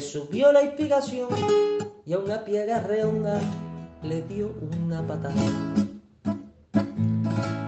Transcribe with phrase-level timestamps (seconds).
[0.00, 1.28] subió la inspiración
[2.04, 3.40] y a una piedra redonda
[4.02, 4.54] le dio
[4.84, 5.34] una patada.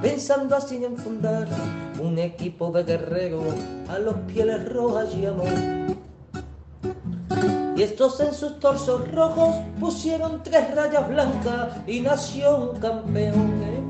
[0.00, 1.48] Pensando así en fundar
[2.00, 3.54] un equipo de guerreros
[3.88, 5.44] a los pieles rojas llamó.
[7.76, 13.89] Y estos en sus torsos rojos pusieron tres rayas blancas y nació un campeón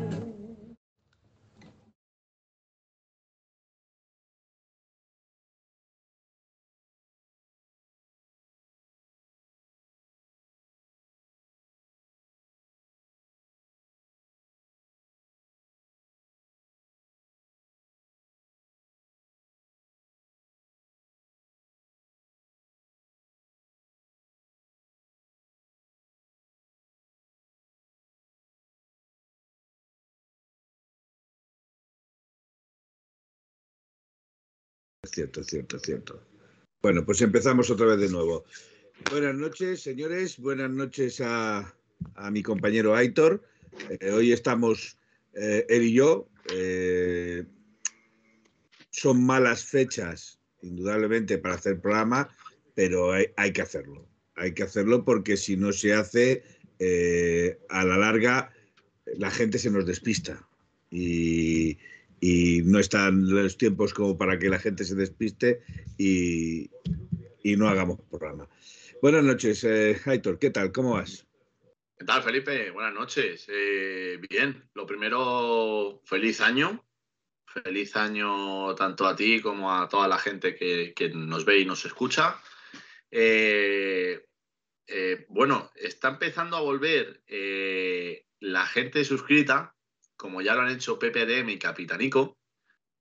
[35.11, 36.21] Cierto, cierto, cierto.
[36.81, 38.45] Bueno, pues empezamos otra vez de nuevo.
[39.09, 40.37] Buenas noches, señores.
[40.37, 41.75] Buenas noches a,
[42.31, 43.43] mi compañero Aitor.
[43.89, 44.97] Eh, hoy estamos
[45.33, 46.27] eh, él y yo.
[46.53, 47.45] Eh,
[48.89, 52.29] son malas fechas, indudablemente, para hacer programa,
[52.73, 54.07] pero hay, hay, que hacerlo.
[54.35, 56.43] Hay que hacerlo porque si no se hace,
[57.69, 58.51] a la larga,
[59.17, 60.47] la gente se nos despista.
[60.89, 61.77] Y,
[62.21, 65.63] y no están los tiempos como para que la gente se despiste
[65.97, 66.69] y,
[67.57, 68.47] no hagamos programa.
[69.01, 70.71] Buenas noches, eh, Aitor, ¿qué tal?
[70.71, 71.27] ¿Cómo vas?
[71.97, 72.69] ¿Qué tal, Felipe?
[72.69, 73.47] Buenas noches.
[73.51, 76.85] Eh, bien, lo primero, feliz año.
[77.47, 81.83] Feliz año tanto a ti como a toda la gente que, nos ve y nos
[81.85, 82.39] escucha.
[83.09, 84.23] Eh,
[85.27, 87.23] bueno, está empezando a volver
[88.39, 89.75] la gente suscrita
[90.21, 92.37] como ya lo han hecho PPDM y Capitanico,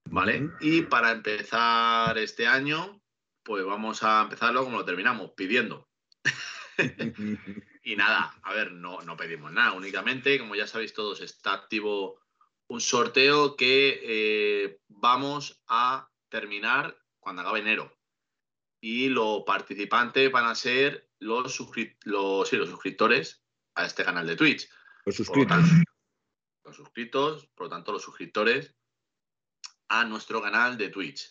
[0.06, 0.48] ¿vale?
[0.58, 3.02] Y para empezar este año,
[3.42, 5.86] pues vamos a empezarlo como lo terminamos, pidiendo.
[7.84, 12.22] y nada, a ver, no, no pedimos nada, únicamente, como ya sabéis todos, está activo
[12.68, 17.94] un sorteo que eh, vamos a terminar cuando acabe enero.
[18.80, 21.42] Y los participantes van a ser los,
[22.04, 23.44] los, sí, los suscriptores
[23.74, 24.70] a este canal de Twitch.
[25.04, 25.66] Los suscritos
[26.70, 28.74] los suscritos, por lo tanto los suscriptores,
[29.88, 31.28] a nuestro canal de Twitch.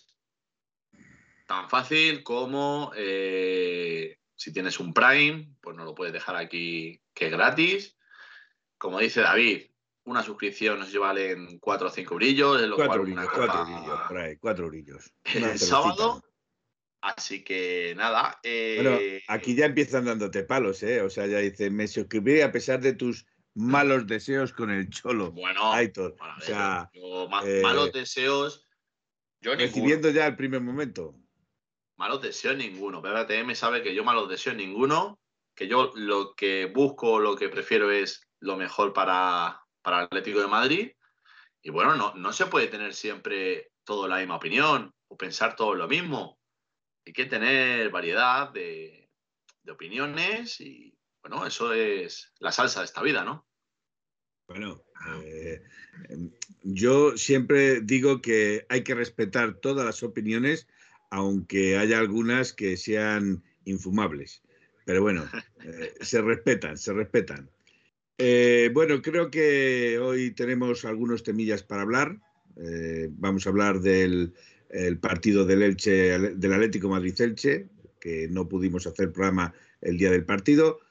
[1.47, 7.27] Tan fácil como eh, si tienes un Prime, pues no lo puedes dejar aquí que
[7.27, 7.97] es gratis.
[8.77, 9.71] Como dice David,
[10.03, 12.75] una suscripción nos valen 4 o 5 brillos.
[12.75, 15.13] cuatro, brillos, cuatro brillos, por ahí, cuatro brillos.
[15.33, 16.21] El sábado.
[17.01, 18.39] Así que nada.
[18.43, 21.01] Bueno, eh, aquí ya empiezan dándote palos, ¿eh?
[21.01, 23.25] O sea, ya dice, me suscribiré a pesar de tus
[23.59, 25.31] malos deseos con el Cholo.
[25.31, 28.67] Bueno, o sea, eh, malos deseos.
[29.41, 31.15] Yo recibiendo ya el primer momento.
[31.97, 33.01] Malos deseos ninguno.
[33.01, 35.19] PBTM sabe que yo malos deseos ninguno.
[35.55, 40.39] Que yo lo que busco, lo que prefiero es lo mejor para, para el Atlético
[40.39, 40.91] de Madrid.
[41.61, 45.75] Y bueno, no, no se puede tener siempre todo la misma opinión o pensar todo
[45.75, 46.39] lo mismo.
[47.05, 49.09] Hay que tener variedad de,
[49.63, 53.48] de opiniones y bueno, eso es la salsa de esta vida, ¿no?
[54.49, 54.81] Bueno,
[55.23, 55.61] eh,
[56.09, 56.31] em,
[56.63, 60.67] yo siempre digo que hay que respetar todas las opiniones,
[61.11, 64.41] aunque haya algunas que sean infumables.
[64.85, 65.23] Pero bueno,
[65.63, 67.47] eh, se respetan, se respetan.
[68.17, 72.19] Eh, bueno, creo que hoy tenemos algunos temillas para hablar.
[73.11, 74.33] vamos a hablar del
[74.99, 77.67] partido del Elche, del Atlético Madrid-Elche,
[78.01, 80.81] que no pudimos hacer programa el día del partido.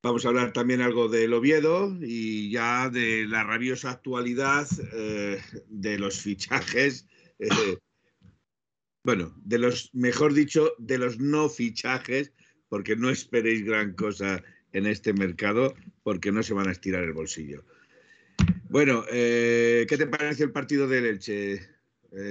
[0.00, 5.98] Vamos a hablar también algo del Oviedo y ya de la rabiosa actualidad eh, de
[5.98, 7.08] los fichajes.
[7.40, 7.78] Eh,
[9.02, 12.32] bueno, de los, mejor dicho, de los no fichajes,
[12.68, 15.74] porque no esperéis gran cosa en este mercado,
[16.04, 17.64] porque no se van a estirar el bolsillo.
[18.68, 21.60] Bueno, eh, ¿qué te parece el partido del Elche,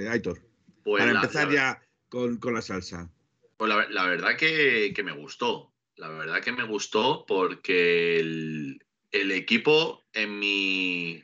[0.08, 0.40] Aitor?
[0.84, 3.10] Pues Para empezar ya con, la salsa.
[3.58, 5.67] Pues la, verdad que, que me gustó
[5.98, 8.80] la verdad que me gustó porque el,
[9.10, 11.22] equipo, en mi,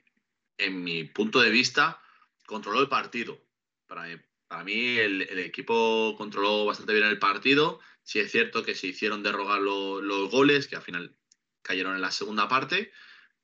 [0.59, 2.01] en mi punto de vista,
[2.47, 3.41] controló el partido.
[3.87, 4.17] Para mí,
[4.49, 7.81] para mí el, equipo controló bastante bien el partido.
[8.03, 11.15] Sí es cierto que se hicieron derrogar los goles, que al final
[11.63, 12.93] cayeron en la segunda parte,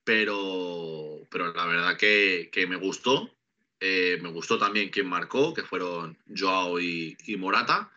[0.05, 3.31] pero, pero la verdad que, me gustó.
[3.79, 7.93] Eh, me gustó también quien marcó, que fueron Joao y Morata.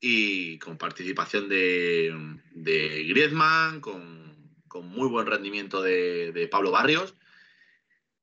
[0.00, 7.14] Y con participación de, de Griezmann, con, con, muy buen rendimiento de, de, Pablo Barrios.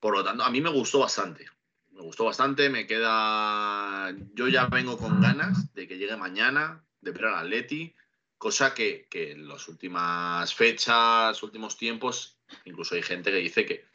[0.00, 1.46] Por lo tanto, a mí me gustó bastante.
[1.92, 4.14] Me gustó bastante, me queda...
[4.34, 7.94] Yo ya vengo con ganas de que llegue mañana, de ver al Atleti,
[8.36, 13.86] cosa que, que en las últimas fechas, últimos tiempos, incluso hay gente que dice que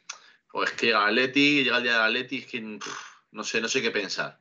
[0.52, 3.60] o es que llega el Atleti, llega el día del Atleti, es que no sé,
[3.60, 4.38] no sé qué pensar.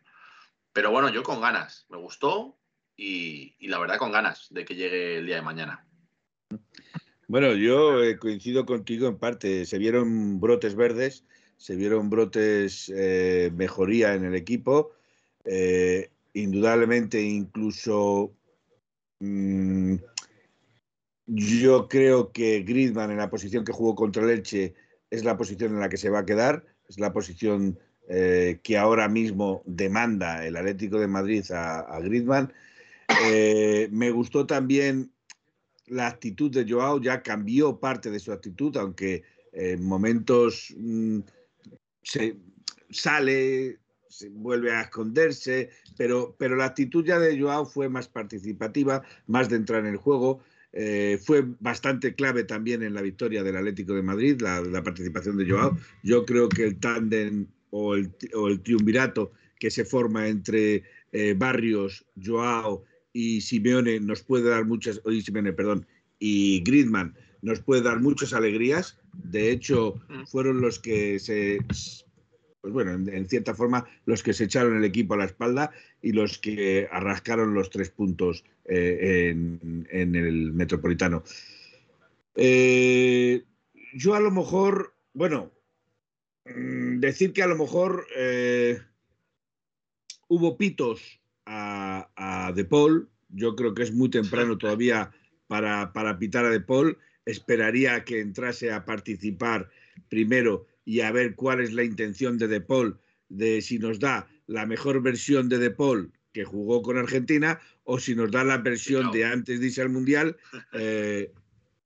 [0.72, 2.56] Pero bueno, yo con ganas, me gustó
[2.95, 5.86] y, la verdad con ganas de que llegue el día de mañana.
[7.28, 9.66] Bueno, yo eh, coincido contigo en parte.
[9.66, 11.25] Se vieron brotes verdes,
[11.57, 14.92] se vieron brotes eh, mejoría en el equipo.
[15.45, 18.36] Eh, indudablemente, incluso
[19.19, 19.96] mmm,
[21.25, 24.75] yo creo que Griezmann en la posición que jugó contra el Elche
[25.10, 27.80] es la posición en la que se va a quedar, es la posición
[28.10, 32.51] eh, que ahora mismo demanda el Atlético de Madrid a, a Griezmann.
[33.25, 35.11] Eh, me gustó también
[35.88, 41.19] la actitud de Joao, ya cambió parte de su actitud, aunque en momentos mmm,
[42.01, 42.38] se
[42.89, 43.79] sale,
[44.09, 49.50] se vuelve a esconderse, pero, pero la actitud ya de Joao fue más participativa, más
[49.50, 50.41] de entrar en el juego.
[50.75, 55.38] Eh, fue bastante clave también en la victoria del Atlético de Madrid, la, la participación
[55.38, 55.77] de Joao.
[56.01, 61.35] Yo creo que el tándem o el, o el, triunvirato que se forma entre eh,
[61.38, 62.83] Barrios, Joao
[63.13, 65.86] y Simeone nos puede dar muchas, oye, Simeone, perdón,
[66.19, 69.00] y Griezmann nos puede dar muchas alegrías.
[69.13, 74.45] De hecho, fueron los que se, pues bueno, en, en, cierta forma, los que se
[74.45, 75.71] echaron el equipo a la espalda
[76.01, 81.24] y los que arrascaron los tres puntos eh, en, en, el Metropolitano.
[82.36, 83.44] Eh,
[83.94, 85.51] yo a lo mejor, bueno,
[86.45, 88.80] mm, decir que a lo mejor eh,
[90.30, 91.19] hubo pitos
[91.53, 95.11] a, a, De Paul, yo creo que es muy temprano todavía
[95.47, 99.69] para, para pitar a De Paul, esperaría que entrase a participar
[100.09, 104.27] primero y a ver cuál es la intención de De Paul, de si nos da
[104.47, 108.57] la mejor versión de De Paul que jugó con Argentina o si nos da la
[108.57, 110.35] versión de antes de irse al Mundial
[110.73, 111.31] eh,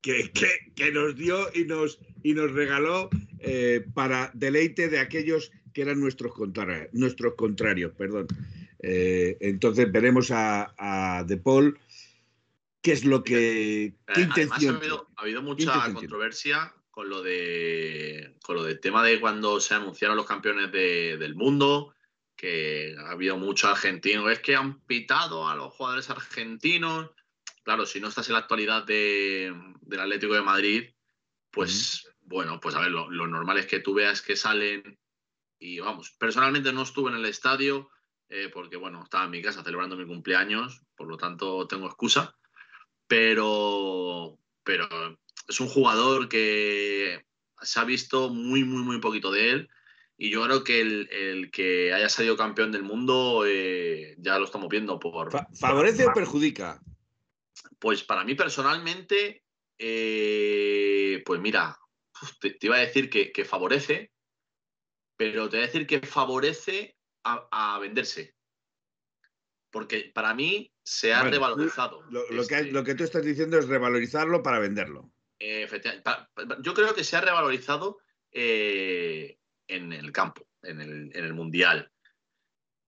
[0.01, 3.09] que, que, que, nos dio y nos, y nos regaló
[3.39, 7.91] eh, para deleite de aquellos que eran nuestros, contra, nuestros contrarios.
[7.97, 8.27] Perdón.
[8.79, 11.79] Eh, entonces veremos a, a, De Paul
[12.81, 13.95] qué es lo que...
[14.13, 14.75] ¿Qué intención?
[14.75, 19.59] ha, habido, ha habido mucha controversia con lo de con lo del tema de cuando
[19.59, 21.93] se anunciaron los campeones de, del mundo
[22.35, 27.11] que ha habido muchos argentinos, es que han pitado a los jugadores argentinos.
[27.63, 30.89] Claro, si no estás en la actualidad de, del Atlético de Madrid,
[31.51, 32.29] pues mm.
[32.29, 34.97] bueno, pues a ver, lo, lo, normal es que tú veas que salen
[35.59, 37.89] y vamos, personalmente no estuve en el estadio
[38.29, 42.35] eh, porque bueno, estaba en mi casa celebrando mi cumpleaños, por lo tanto tengo excusa,
[43.07, 44.87] pero, pero
[45.47, 47.25] es un jugador que
[47.61, 49.69] se ha visto muy, muy, muy poquito de él
[50.17, 54.45] y yo creo que el, el, que haya salido campeón del mundo eh, ya lo
[54.45, 55.31] estamos viendo por.
[55.31, 56.11] Fa ¿Favorece por...
[56.11, 56.81] o perjudica?
[57.77, 59.43] Pues para mí personalmente,
[59.77, 61.77] eh, pues mira,
[62.41, 64.11] te, te, iba a decir que, que, favorece,
[65.15, 66.96] pero te voy a decir que favorece
[67.33, 68.35] a, a venderse.
[69.69, 72.03] Porque para mí se ha bueno, revalorizado.
[72.09, 75.11] Lo, lo, que, lo, que, tú estás diciendo es revalorizarlo para venderlo.
[75.39, 76.09] Eh, efectivamente.
[76.61, 77.99] Yo creo que se ha revalorizado
[78.31, 81.91] eh, en el campo, en el, en el Mundial.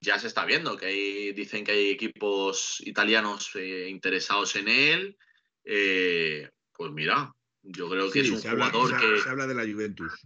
[0.01, 5.17] Ya se está viendo que hay, dicen que hay equipos italianos eh, interesados en él.
[5.65, 9.19] Eh, pues mira, yo creo que sí, es un jugador habla, que.
[9.19, 10.25] Se habla de la Juventus.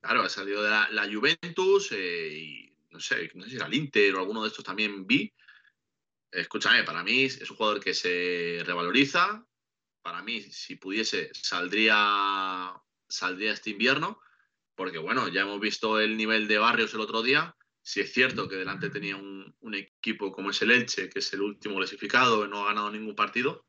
[0.00, 3.66] Claro, ha salido de la, la Juventus eh, y no sé, no sé si era
[3.66, 5.32] el Inter o alguno de estos también vi.
[6.30, 9.44] Escúchame, para mí es un jugador que se revaloriza.
[10.02, 12.72] Para mí, si pudiese, saldría,
[13.08, 14.20] saldría este invierno
[14.74, 17.56] porque bueno, ya hemos visto el nivel de Barrios el otro día.
[17.82, 21.32] Si es cierto que delante tenía un, un, equipo como es el Elche, que es
[21.32, 23.66] el último clasificado, no ha ganado ningún partido,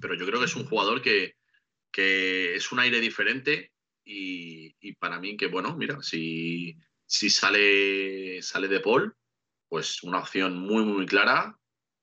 [0.00, 1.36] pero yo creo que es un jugador que,
[1.92, 3.72] que es un aire diferente
[4.04, 6.76] y, y, para mí que bueno, mira, si,
[7.08, 9.16] si sale, sale de Paul,
[9.68, 11.58] pues una opción muy, muy clara,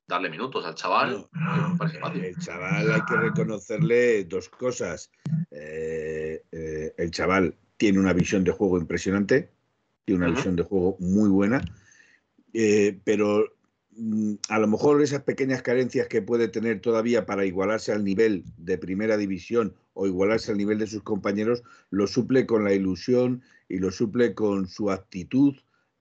[0.08, 1.28] darle minutos al chaval.
[1.32, 1.78] No,
[2.14, 5.12] el chaval hay que reconocerle dos cosas.
[5.52, 9.52] Eh, eh, el chaval tiene una visión de juego impresionante,
[10.06, 10.36] tiene una uh -huh.
[10.38, 11.64] visión de juego muy buena,
[12.54, 13.55] eh, pero
[14.50, 18.78] a lo mejor esas pequeñas carencias que puede tener todavía para igualarse al nivel de
[18.78, 23.78] primera división o igualarse al nivel de sus compañeros, lo suple con la ilusión y
[23.78, 25.56] lo suple con su actitud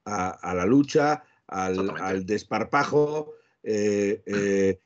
[0.05, 3.35] a, a la lucha, al, al desparpajo.
[3.63, 4.79] Eh, eh,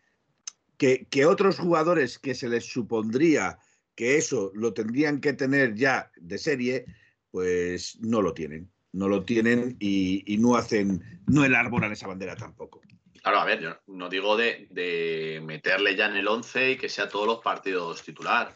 [0.76, 3.58] que, que otros jugadores que se les supondría
[3.96, 6.84] que eso lo tendrían que tener ya de serie,
[7.32, 8.70] pues no lo tienen.
[8.92, 12.80] No lo tienen y, y no hacen, no elaboran esa bandera tampoco.
[13.22, 16.88] Claro, a ver, yo no digo de, de meterle ya en el 11 y que
[16.88, 18.54] sea todos los partidos titular,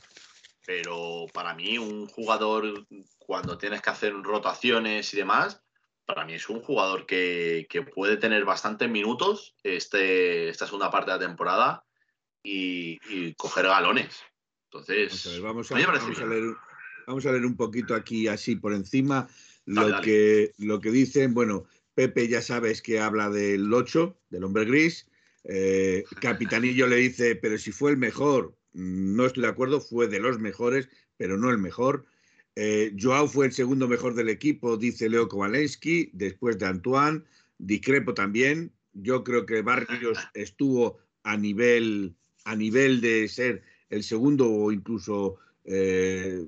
[0.64, 2.86] pero para mí un jugador
[3.18, 5.62] cuando tienes que hacer rotaciones y demás,
[6.04, 11.10] para mí es un jugador que, que puede tener bastantes minutos este, esta segunda parte
[11.10, 11.84] de la temporada
[12.42, 14.20] y, y coger galones.
[14.70, 16.30] Entonces, Vamos a, ver, me vamos, a, parece vamos a bien.
[16.30, 16.56] leer,
[17.06, 19.28] vamos a leer un poquito aquí así por encima
[19.66, 20.04] lo, dale.
[20.04, 21.34] Que, lo que dicen.
[21.34, 21.64] Bueno,
[21.94, 25.08] Pepe ya sabes que habla del 8, del hombre gris.
[25.44, 30.20] Eh, Capitanillo le dice, pero si fue el mejor, no estoy de acuerdo, fue de
[30.20, 32.06] los mejores, pero no el mejor.
[32.54, 37.22] Eh, Joao fue el segundo mejor del equipo, dice Leo Kowalewski, después de Antoine.
[37.58, 38.72] Discrepo también.
[38.92, 45.36] Yo creo que Barrios estuvo a nivel, a nivel de ser el segundo o incluso
[45.64, 46.44] eh,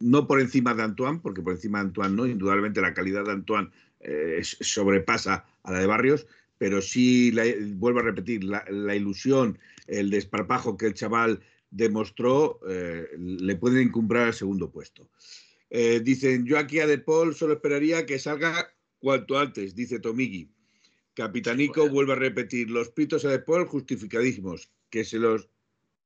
[0.00, 3.32] no por encima de Antoine, porque por encima de Antoine no, indudablemente la calidad de
[3.32, 3.70] Antoine
[4.04, 6.26] eh, sobrepasa a la de Barrios,
[6.58, 7.44] pero sí, la,
[7.74, 13.88] vuelvo a repetir, la, la, ilusión, el desparpajo que el chaval demostró, eh, le pueden
[13.88, 15.10] incumbrar al segundo puesto.
[15.70, 20.48] Eh, dicen, yo aquí a De Paul solo esperaría que salga cuanto antes, dice Tomigi.
[21.14, 21.94] Capitanico Bueno.
[21.94, 25.48] vuelve a repetir, los pitos a De Paul justificadísimos, que se los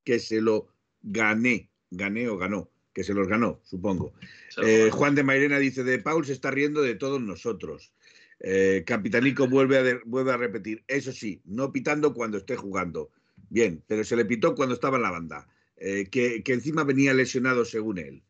[0.05, 0.69] que se lo
[1.02, 4.12] gané, gané o ganó, que se los ganó, supongo.
[4.61, 4.90] Eh.
[4.90, 7.93] Juan de Mairena dice, de Paul se está riendo de todos nosotros.
[8.40, 13.12] Eh, Capitanico vuelve a, de- vuelve a repetir, eso sí, no pitando cuando esté jugando.
[13.50, 17.14] Bien, pero se le pitó cuando estaba en la banda, eh, que, que encima venía
[17.14, 18.25] lesionado según él.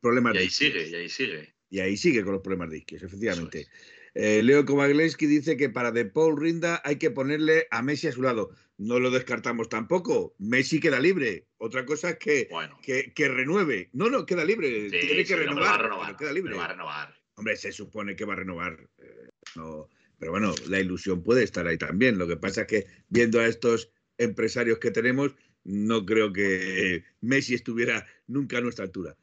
[0.00, 1.54] Problemas Y ahí de sigue, y ahí sigue.
[1.68, 3.66] Y ahí sigue con los problemas de isquios, efectivamente.
[4.14, 4.42] Es.
[4.44, 8.22] Leo Kovaglensky dice que para De Paul rinda hay que ponerle a Messi a su
[8.22, 8.48] lado.
[8.76, 10.34] No lo descartamos tampoco.
[10.38, 11.46] Messi queda libre.
[11.58, 12.78] Otra cosa es que, Bueno.
[12.82, 13.88] que, que renueve.
[13.92, 14.90] No, no, queda libre.
[14.90, 16.16] Sí, Tiene que sí, renovar, va a renovar.
[16.16, 16.54] queda libre.
[16.56, 17.14] va a renovar.
[17.36, 18.88] Hombre, se supone que va a renovar.
[18.98, 19.88] eh, no,
[20.18, 22.18] pero bueno, la ilusión puede estar ahí también.
[22.18, 27.54] Lo que pasa es que viendo a estos empresarios que tenemos, no creo que Messi
[27.54, 29.16] estuviera nunca a nuestra altura.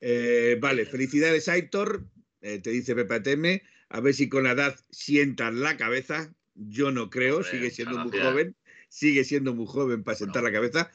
[0.00, 2.04] Eh, vale, felicidades, Aitor.
[2.40, 3.60] Eh, te dice Pepe ATM.
[3.90, 6.32] A ver si con la edad sientan la cabeza.
[6.54, 8.56] Yo no creo, Hombre, sigue siendo muy joven.
[8.90, 10.90] Sigue siendo muy joven para sentar la cabeza.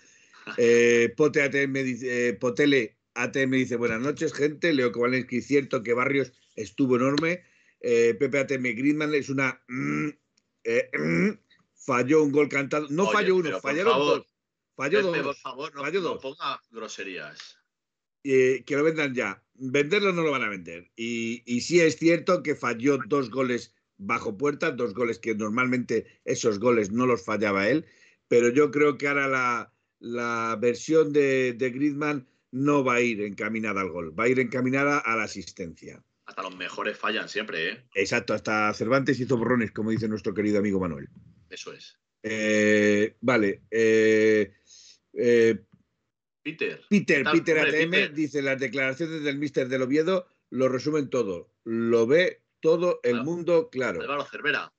[0.58, 4.74] Eh, Pote ATM dice, eh, Potele ATM dice buenas noches, gente.
[4.74, 7.42] Leo Kowalewski, cierto que Barrios estuvo enorme.
[7.80, 10.10] Eh, Pepe ATM Griezmann es una mm,
[10.66, 11.30] eh, mm,
[11.76, 12.88] falló un gol cantado.
[12.90, 14.28] No Oye, falló uno, fallaron favor, dos.
[14.76, 15.42] Falló Pepe, por dos.
[15.42, 16.22] favor, no, Falló no dos.
[16.22, 17.58] ponga groserías.
[18.24, 19.42] Eh, que lo vendan ya.
[19.54, 20.92] Venderlo no lo van a vender.
[20.96, 26.06] Y, y sí es cierto que falló dos goles bajo puerta, dos goles que normalmente
[26.26, 27.86] esos goles no los fallaba él.
[28.28, 33.22] Pero yo creo que ahora la, la versión de, de Griezmann no va a ir
[33.22, 36.04] encaminada al gol, va a ir encaminada a la asistencia.
[36.26, 37.84] Hasta los mejores fallan siempre, ¿eh?
[37.94, 41.08] Exacto, hasta Cervantes hizo borrones, como dice nuestro querido amigo Manuel.
[41.50, 42.00] Eso es.
[42.24, 43.62] Eh, vale.
[43.70, 44.54] eh,
[45.14, 45.64] eh,
[46.42, 46.82] Peter.
[46.90, 48.14] Peter, Peter ATM Peter?
[48.14, 51.52] dice las declaraciones del Mister del Oviedo lo resumen todo.
[51.64, 53.26] Lo ve todo el Claro.
[53.26, 54.02] mundo claro.
[54.02, 54.74] Álvaro Cervera,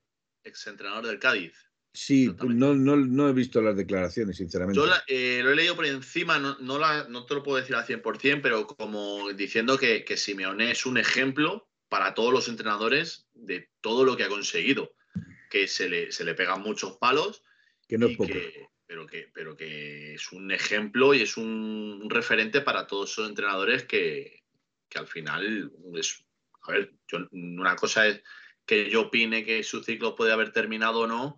[0.45, 1.53] exentrenador del Cádiz.
[1.95, 4.79] Sí, no, no, no he visto las declaraciones, sinceramente.
[4.79, 7.57] Yo la- eh, lo he leído por encima, no, no, la- no te lo puedo
[7.59, 12.49] decir al 100%, pero como diciendo que, que Simeone es un ejemplo para todos los
[12.49, 14.93] entrenadores de todo lo que ha conseguido.
[15.49, 17.43] Que se le, se le pegan muchos palos,
[17.89, 18.33] que no es poco.
[18.33, 23.11] que- pero, que, pero que es un ejemplo y es un, un referente para todos
[23.13, 24.43] esos entrenadores que,
[24.89, 26.26] que al final es.
[26.69, 28.23] A ver, yo- una cosa es
[28.65, 31.37] que yo opine que su ciclo puede haber terminado o no,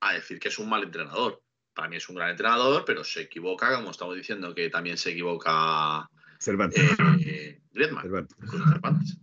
[0.00, 1.42] a decir que es un mal entrenador.
[1.74, 5.10] Para mí es un gran entrenador, pero se equivoca, como estamos diciendo, que también se
[5.10, 6.08] equivoca
[6.40, 6.82] Cervantes.
[7.26, 8.02] eh, Griezmann.
[8.02, 9.16] Cervantes.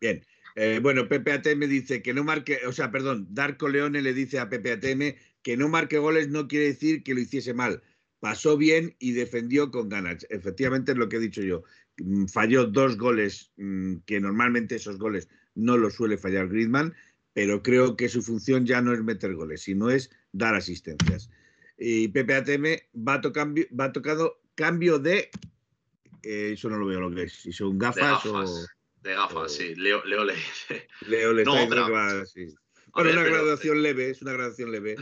[0.00, 0.24] Bien.
[0.56, 4.38] Eh, bueno, Pepe ATM dice que no marque, o sea, perdón, Darko Leone le dice
[4.38, 7.82] a Pepe ATM que no marque goles no quiere decir que lo hiciese mal.
[8.18, 10.26] Pasó bien y defendió con ganas.
[10.28, 11.62] Efectivamente es lo que he dicho yo.
[12.02, 16.94] Mm, Falló dos goles, mm, que normalmente esos goles no los suele fallar Griezmann,
[17.32, 21.30] pero creo que su función ya no es meter goles, sino es dar asistencias.
[21.78, 22.64] Y Pepe ATM
[23.08, 25.30] va, tocando, va tocado cambio de...
[26.22, 27.32] eh, eso no lo veo lo que es.
[27.32, 28.32] Si son De gafas, o...
[28.34, 28.66] gafas.
[29.02, 29.74] De gafas, o- sí.
[29.76, 30.86] Leo, Leo le dice.
[31.06, 34.96] Leo le No, pero- va Bueno, ver, una pero- graduación leve, es una graduación leve.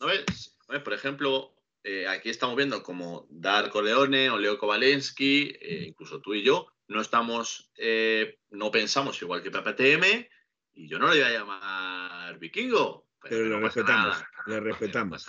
[0.00, 1.54] A ver, por ejemplo,
[1.84, 6.68] eh, aquí estamos viendo como Darko Leone o Leo Kowalewski, eh, incluso tú y yo,
[6.86, 10.28] no estamos, eh, no pensamos igual que PPTM
[10.74, 13.08] y yo no le voy a llamar vikingo.
[13.20, 14.30] Pero le no pasa respetamos, nada.
[14.46, 15.26] No respetamos.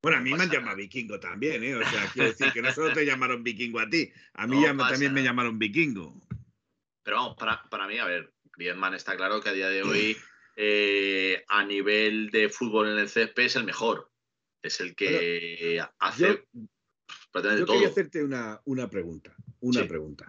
[0.00, 1.74] Bueno, a mí me han llamado vikingo también, ¿eh?
[1.74, 5.12] O sea, quiero decir que no solo te llamaron vikingo a ti, a mí también
[5.12, 6.18] me llamaron vikingo.
[7.02, 10.16] Pero vamos, para, mí, a ver, Griezmann está claro que a día de hoy,
[11.48, 14.10] a nivel de fútbol en el césped, es el mejor.
[14.62, 16.42] Es el que hace.
[17.34, 19.34] Yo, quería hacerte una, pregunta.
[19.60, 20.26] Una pregunta.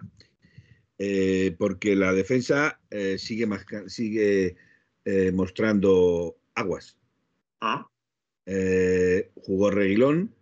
[0.98, 3.48] Eh, porque la defensa eh, sigue,
[3.86, 4.56] sigue
[5.32, 6.96] mostrando aguas.
[7.60, 7.90] ¿Ah?
[8.46, 10.34] Eh, jugó Reguilón.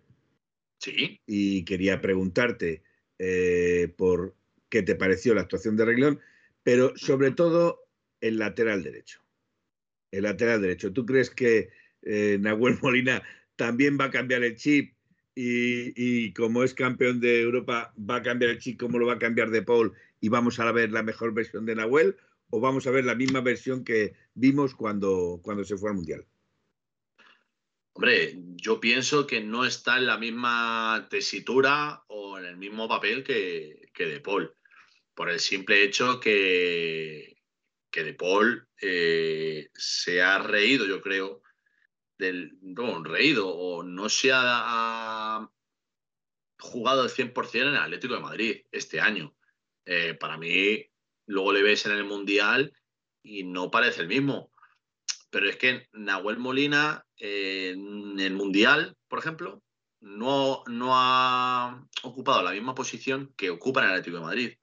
[0.79, 1.21] Sí.
[1.27, 2.83] Y quería preguntarte
[3.19, 4.35] eh, por
[4.69, 6.21] qué te pareció la actuación de Reguilón,
[6.63, 7.87] pero sobre todo
[8.21, 9.21] el lateral derecho.
[10.11, 10.93] El lateral derecho.
[10.93, 11.71] ¿Tú crees que
[12.03, 13.23] eh, Nahuel Molina
[13.59, 14.95] también va a cambiar el chip
[15.35, 19.19] y, como es campeón de Europa va a cambiar el chip como lo va a
[19.19, 22.17] cambiar de Paul y vamos a ver la mejor versión de Nahuel
[22.51, 26.25] o vamos a ver la misma versión que vimos cuando, cuando se fue al Mundial?
[27.93, 33.25] Hombre, yo pienso que no está en la misma tesitura o en el mismo papel
[33.25, 34.55] que, De Paul,
[35.15, 37.37] por el simple hecho que,
[37.91, 41.43] que De Paul eh, se ha reído, yo creo,
[42.19, 42.59] del.
[43.05, 45.49] Reído, o no se ha,
[46.59, 49.35] jugado al 100% en el Atlético de Madrid este año.
[49.85, 50.85] Eh, para mí,
[51.27, 52.73] luego le ves en el Mundial
[53.23, 54.53] y no parece el mismo.
[55.31, 59.63] Pero es que Nahuel Molina en el Mundial, por ejemplo,
[60.01, 64.59] no, no ha ocupado la misma posición que ocupa en el Atlético de Madrid.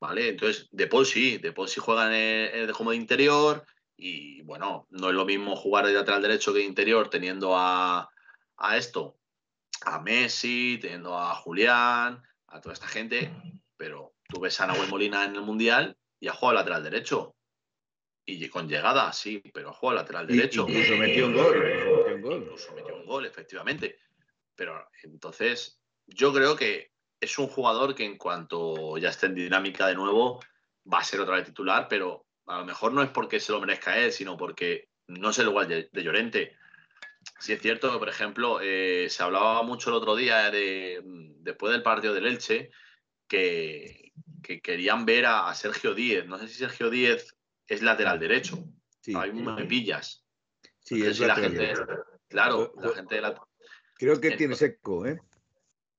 [0.00, 0.28] ¿Vale?
[0.28, 3.64] Entonces, De Paul sí, De Paul sí juega en el, como de interior
[3.96, 8.10] y bueno, no es lo mismo jugar de lateral derecho que de interior teniendo a,
[8.56, 9.18] a esto,
[9.82, 13.32] a Messi, teniendo a Julián, a toda esta gente,
[13.76, 17.34] pero tú ves a Nahuel Molina en el Mundial y ha jugado lateral derecho.
[18.26, 20.64] Y con llegada, sí, pero juega lateral derecho.
[20.66, 21.56] Incluso metió un gol.
[22.24, 23.98] Incluso metió un gol, efectivamente.
[24.54, 29.88] Pero entonces, yo creo que es un jugador que en cuanto ya esté en dinámica
[29.88, 30.40] de nuevo,
[30.90, 33.60] va a ser otra vez titular, pero a lo mejor no es porque se lo
[33.60, 36.56] merezca él, sino porque no es el igual de, Llorente.
[37.38, 41.00] Sí es cierto que, por ejemplo, eh, se hablaba mucho el otro día de,
[41.40, 42.70] después del partido del Elche
[43.26, 46.26] que, que querían ver a, a, Sergio Díez.
[46.26, 47.34] No sé si Sergio Díez
[47.66, 48.62] es lateral derecho.
[49.00, 49.14] Sí.
[49.16, 50.24] Hay me pillas.
[50.80, 51.72] Sí, es la gente.
[52.28, 53.42] Claro, la gente de la...
[53.96, 55.18] Creo que tienes eco, ¿eh?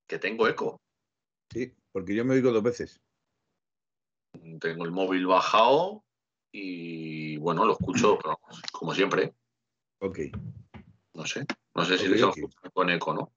[0.08, 0.82] Que tengo eco.
[1.52, 3.02] Sí, porque yo me oigo dos veces.
[4.60, 6.05] Tengo el móvil bajado
[6.58, 8.18] y bueno, lo escucho
[8.72, 9.34] como siempre.
[10.00, 10.20] Ok.
[11.14, 11.46] No sé.
[11.74, 12.72] No sé si okay, okay.
[12.74, 13.34] con eco, ¿no?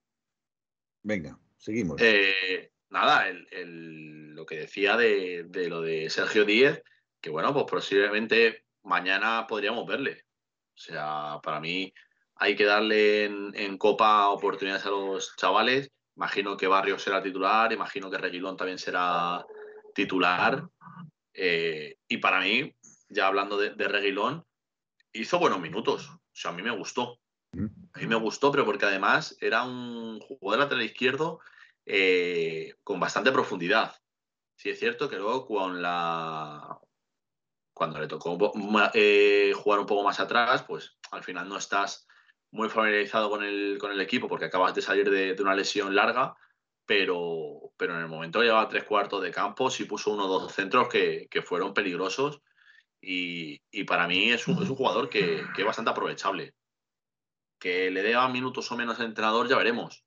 [1.02, 2.00] Venga, seguimos.
[2.00, 6.82] Eh, nada, el, lo que decía de, de, lo de Sergio Díez,
[7.20, 10.24] que bueno, pues posiblemente mañana podríamos verle.
[10.74, 11.92] O sea, para mí
[12.36, 15.90] hay que darle en, Copa oportunidades a los chavales.
[16.14, 19.44] Imagino que Barrio será titular, imagino que Reguilón también será
[19.92, 20.68] titular.
[21.34, 22.72] Eh, y para mí,
[23.08, 24.44] ya hablando de, Reguilón,
[25.12, 26.08] hizo buenos minutos.
[26.08, 27.18] O sea, a mí me gustó.
[27.52, 31.40] A mí me gustó, pero porque además era un jugador lateral izquierdo
[31.86, 33.94] eh, con bastante profundidad.
[34.56, 36.78] Sí es cierto que luego con la
[37.78, 38.36] cuando le tocó
[38.92, 42.08] eh, jugar un poco más atrás, pues al final no estás
[42.50, 46.34] muy familiarizado con el, con el equipo porque acabas de salir de, una lesión larga,
[46.84, 50.52] pero, pero en el momento llevaba tres cuartos de campo, sí puso uno o dos
[50.52, 52.42] centros que, fueron peligrosos
[53.00, 56.54] y, para mí es un, jugador que, es bastante aprovechable.
[57.58, 60.04] Que le dé minutos o menos al entrenador ya veremos,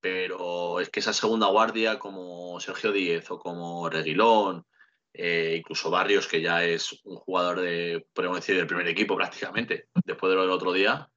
[0.00, 4.64] pero es que esa segunda guardia como Sergio Díez o como Reguilón,
[5.12, 9.88] eh, incluso Barrios, que ya es un jugador de, podemos decir, del primer equipo prácticamente,
[10.04, 11.10] después de lo del otro día,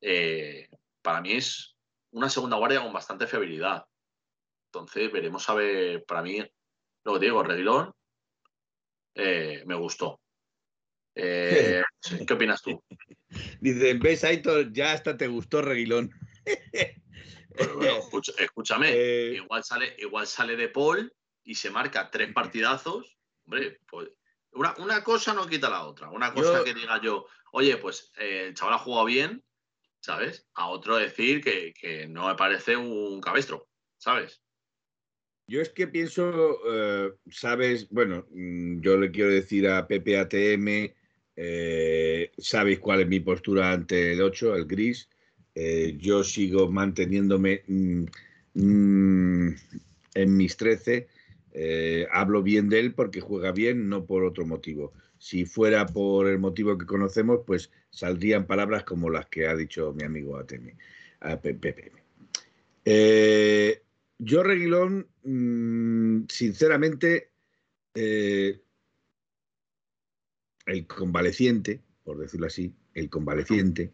[0.00, 0.68] eh,
[1.02, 1.76] para mí es
[2.10, 3.86] una segunda guardia con bastante fiabilidad.
[4.66, 6.42] Entonces veremos a ver, para mí,
[7.04, 7.94] lo que digo, Reguilón
[9.14, 10.20] eh, me gustó.
[12.26, 12.82] ¿Qué opinas tú?
[13.60, 16.10] Dice, ves, Aitor, ya hasta te gustó Reguilón.
[18.38, 18.92] escúchame,
[19.34, 21.12] igual, sale, igual sale de Paul
[21.44, 24.10] y se marca tres partidazos Hombre, pues
[24.52, 26.10] una, cosa no quita la otra.
[26.10, 29.42] Una cosa que diga yo, oye, pues eh, el chaval ha jugado bien,
[30.00, 30.46] ¿sabes?
[30.54, 34.42] A otro decir que, no me parece un cabestro, ¿sabes?
[35.46, 40.94] Yo es que pienso, eh, sabes, bueno, mm, yo le quiero decir a Pepe ATM,
[41.40, 45.08] eh, sabéis cuál es mi postura ante el 8, el gris.
[45.98, 48.04] yo sigo manteniéndome mm,
[48.54, 49.56] mm,
[50.14, 51.08] en mis 13
[51.60, 54.92] eh, hablo bien de él porque juega bien, no por otro motivo.
[55.18, 59.92] Si fuera por el motivo que conocemos, pues saldrían palabras como las que ha dicho
[59.92, 60.72] mi amigo Atemi.
[61.20, 61.40] a.
[62.84, 63.82] Eh,
[64.18, 67.30] yo, Reguilón, mm, sinceramente,
[67.94, 68.60] eh,
[70.68, 73.92] el convaleciente, por decirlo así, el convaleciente,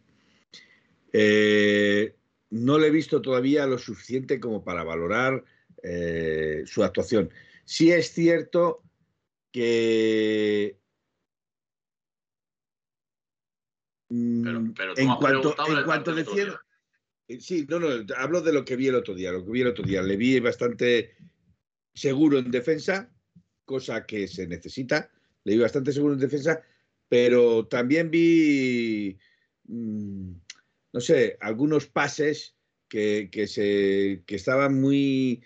[1.12, 2.14] eh,
[2.50, 5.44] no le he visto todavía lo suficiente como para valorar
[6.64, 7.28] su actuación.
[7.66, 8.82] Sí es cierto
[9.52, 10.78] que
[14.08, 16.14] mm, pero, en cuanto, en cuanto
[17.28, 19.32] eh, sí, no, no, hablo de lo que vi el otro día.
[19.32, 21.16] Lo que vi el otro día, le vi bastante
[21.94, 23.10] seguro en defensa,
[23.64, 25.10] cosa que se necesita.
[25.44, 26.62] Le vi bastante seguro en defensa,
[27.08, 29.18] pero también vi,
[29.64, 30.32] mm,
[30.92, 32.56] no sé, algunos pases
[32.88, 35.42] que, se, que estaban muy,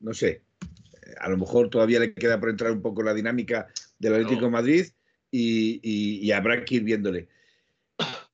[0.00, 0.42] no sé,
[1.18, 3.66] a lo mejor todavía le queda por entrar un poco la dinámica
[3.98, 4.86] del Atlético de Madrid
[5.30, 7.28] y, habrá que ir viéndole.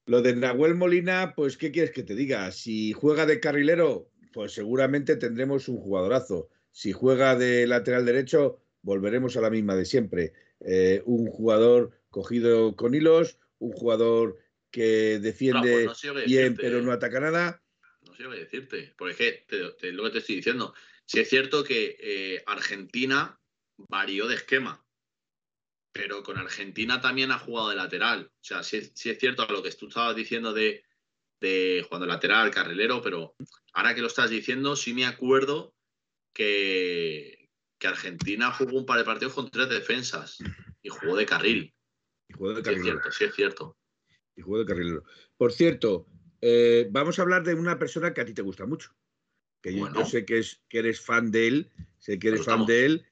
[0.06, 2.50] Lo de Nahuel Molina, pues, ¿qué quieres que te diga?
[2.52, 6.48] Si juega de carrilero, pues seguramente tendremos un jugadorazo.
[6.72, 10.32] Si juega de lateral derecho, volveremos a la misma de siempre.
[10.60, 14.38] Eh, un jugador cogido con hilos, un jugador
[14.70, 17.62] que defiende pues bien pero no ataca nada.
[18.06, 19.44] No sé qué decirte, porque es
[19.78, 23.38] que lo que te estoy diciendo, si es cierto que eh, Argentina
[23.76, 24.84] varió de esquema,
[25.92, 28.30] pero con Argentina también ha jugado de lateral.
[28.32, 30.84] O sea, sí, es cierto lo que tú estabas diciendo de,
[31.40, 33.34] de jugando lateral, carrilero, pero
[33.72, 35.74] ahora que lo estás diciendo, sí me acuerdo
[36.32, 37.39] que,
[37.88, 40.38] Argentina jugó un par de partidos con tres defensas
[40.82, 41.74] y jugó de carril.
[42.28, 42.84] Y jugó de carrilero.
[42.84, 43.76] Sí es cierto, sí es cierto.
[44.36, 45.04] Y jugó de carrilero.
[45.36, 46.06] Por cierto,
[46.40, 48.94] eh, vamos a hablar de una persona que a ti te gusta mucho
[49.60, 52.86] que yo, sé que, es, que eres fan de él, sé que eres fan de
[52.86, 53.06] él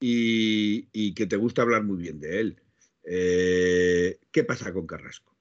[0.00, 2.62] y, que te gusta hablar muy bien de él.
[3.02, 5.36] Eh, ¿Qué pasa con Carrasco?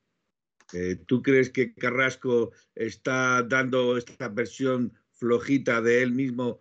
[0.74, 6.60] Eh, ¿Tú crees que Carrasco está dando esta versión flojita de él mismo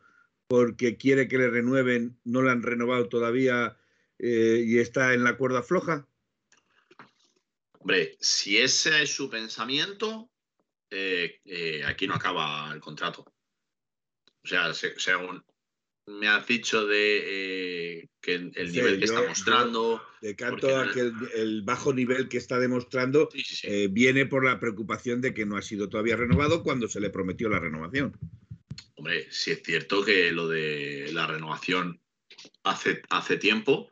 [0.49, 3.77] porque quiere que le renueven, no le han renovado todavía
[4.19, 6.09] eh, y está en la cuerda floja?
[7.79, 10.31] Hombre, si ese es su pensamiento,
[11.85, 13.25] aquí no acaba el contrato.
[14.43, 15.45] O sea, según
[16.07, 20.01] me has dicho de eh, que el nivel que está mostrando.
[20.23, 23.29] de canto a que el, bajo nivel que está demostrando
[23.65, 27.11] eh, viene por la preocupación de que no ha sido todavía renovado cuando se le
[27.11, 28.17] prometió la renovación.
[28.97, 32.01] Hombre, sí es cierto que lo de la renovación
[32.65, 33.91] hace, hace tiempo,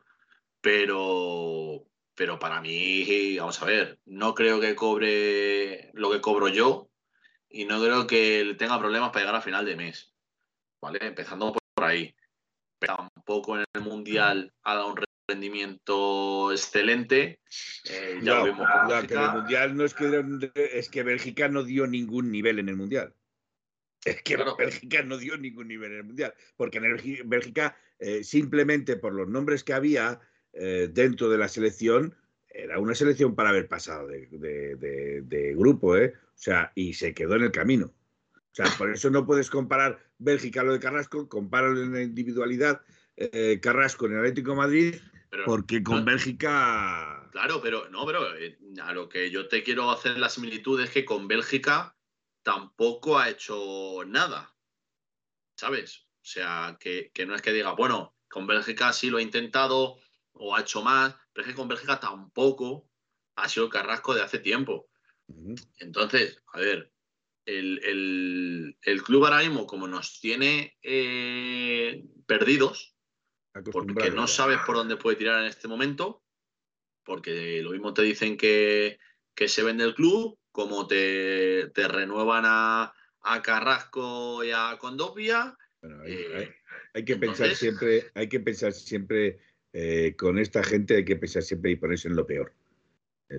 [0.61, 6.89] pero, pero para mí, vamos a ver, no creo que cobre lo que cobro yo
[7.49, 10.11] y no creo que tenga problemas para llegar a final de mes.
[10.99, 12.15] Empezando por ahí.
[12.79, 17.39] Tampoco en el Mundial ha dado un rendimiento excelente.
[17.89, 18.67] Eh, ya lo vimos
[19.07, 22.75] que el Mundial no es que, es que Bélgica no dio ningún nivel en el
[22.75, 23.13] Mundial.
[24.05, 26.33] Es que Bélgica no dio ningún nivel en el Mundial.
[26.55, 30.21] Porque en Bélgica, eh, simplemente por los nombres que había
[30.53, 32.15] eh, dentro de la selección,
[32.47, 34.27] era una selección para haber pasado de,
[35.25, 36.13] de grupo, ¿eh?
[36.15, 37.87] O sea, y se quedó en el camino.
[37.87, 42.81] O sea, por eso no puedes comparar Bélgica lo de Carrasco, compáralo en la individualidad
[43.17, 44.95] eh, Carrasco en el Atlético de Madrid,
[45.45, 47.27] porque con Bélgica.
[47.33, 50.89] Claro, pero no, pero eh, a lo que yo te quiero hacer la similitud es
[50.89, 51.97] que con Bélgica
[52.45, 54.55] tampoco ha hecho nada.
[55.57, 56.05] ¿Sabes?
[56.21, 59.97] O sea, que, no es que diga, bueno, con Bélgica sí lo ha intentado
[60.33, 62.87] o ha hecho más, pero es que con Bélgica tampoco
[63.35, 64.87] ha sido Carrasco de hace tiempo.
[65.79, 66.93] Entonces, a ver,
[67.45, 72.95] el, club ahora mismo, como nos tiene eh, perdidos,
[73.71, 76.23] porque no sabes por dónde puede tirar en este momento,
[77.03, 78.99] porque lo mismo te dicen que,
[79.35, 82.93] se vende el club, como te, renuevan a,
[83.43, 85.57] Carrasco y a Condopia.
[86.07, 86.55] Eh,
[86.93, 89.39] hay, que pensar siempre, hay que pensar siempre
[89.73, 92.53] eh, con esta gente, hay que pensar siempre y ponerse en lo peor.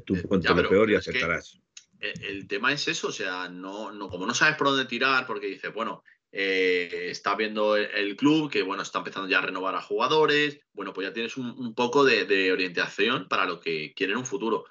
[0.04, 1.58] tú ponte lo peor y aceptarás.
[2.00, 5.26] Eh, el tema es eso, o sea, no, no, como no sabes por dónde tirar,
[5.26, 9.74] porque dices, bueno, eh, está viendo el, club que, bueno, está empezando ya a renovar
[9.74, 14.18] a jugadores, bueno, pues ya tienes un, poco de, orientación para lo que quiere en
[14.18, 14.66] un futuro.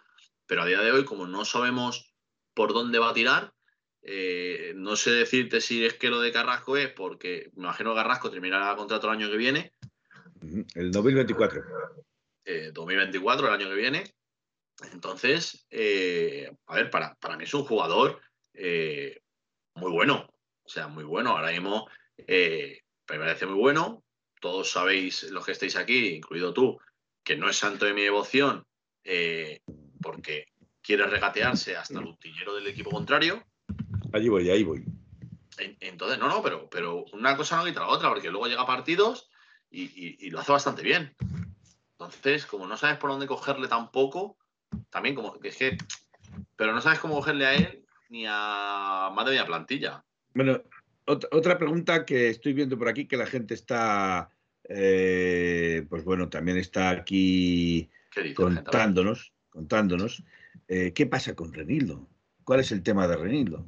[0.45, 2.14] Pero a día de hoy, como no sabemos
[2.55, 3.53] por dónde va a tirar,
[4.01, 7.97] eh, no sé decirte si es que lo de Carrasco es porque me imagino que
[7.97, 9.73] Carrasco terminará el contrato el año que viene.
[10.73, 11.61] El 2024.
[12.73, 14.15] 2024, el año que viene.
[14.91, 18.21] Entonces, eh, a ver, para, mí es un jugador
[18.53, 19.21] eh,
[19.75, 20.27] muy bueno.
[20.63, 21.31] O sea, muy bueno.
[21.31, 21.87] Ahora mismo
[22.17, 24.03] eh, me parece muy bueno.
[24.41, 26.77] Todos sabéis, los que estáis aquí, incluido tú,
[27.23, 28.65] que no es santo de mi devoción
[30.01, 30.47] porque
[30.85, 33.43] quiere regatearse hasta el utillero del equipo contrario.
[34.13, 34.85] Allí voy, ahí voy.
[35.57, 38.67] Entonces, no, no, pero, pero una cosa no quita la otra, porque luego llega a
[38.67, 39.29] partidos
[39.71, 41.15] y, lo hace bastante bien.
[41.93, 44.37] Entonces, como no sabes por dónde cogerle tampoco,
[44.89, 45.77] también como que es que,
[46.55, 50.03] pero no sabes cómo cogerle a él ni a más de media plantilla.
[50.33, 50.61] Bueno,
[51.05, 54.29] otra pregunta que estoy viendo por aquí, que la gente está,
[54.63, 57.89] eh, pues bueno, también está aquí
[58.35, 60.23] contándonos, contándonos.
[60.67, 62.07] Eh, ¿Qué pasa con Renildo?
[62.43, 63.65] ¿Cuál es el tema de Renildo?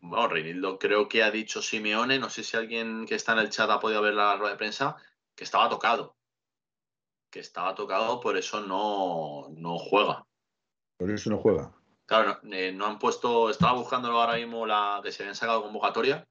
[0.00, 3.50] bueno, Renildo creo que ha dicho Simeone, no sé si alguien que está en el
[3.50, 4.96] chat ha podido ver la rueda de prensa,
[5.34, 6.16] que estaba tocado.
[7.30, 10.26] Que estaba tocado, por eso no, no juega.
[10.96, 11.74] Por eso no juega.
[12.06, 16.26] Claro, eh, no, han puesto, estaba buscando ahora mismo la que se habían sacado convocatoria,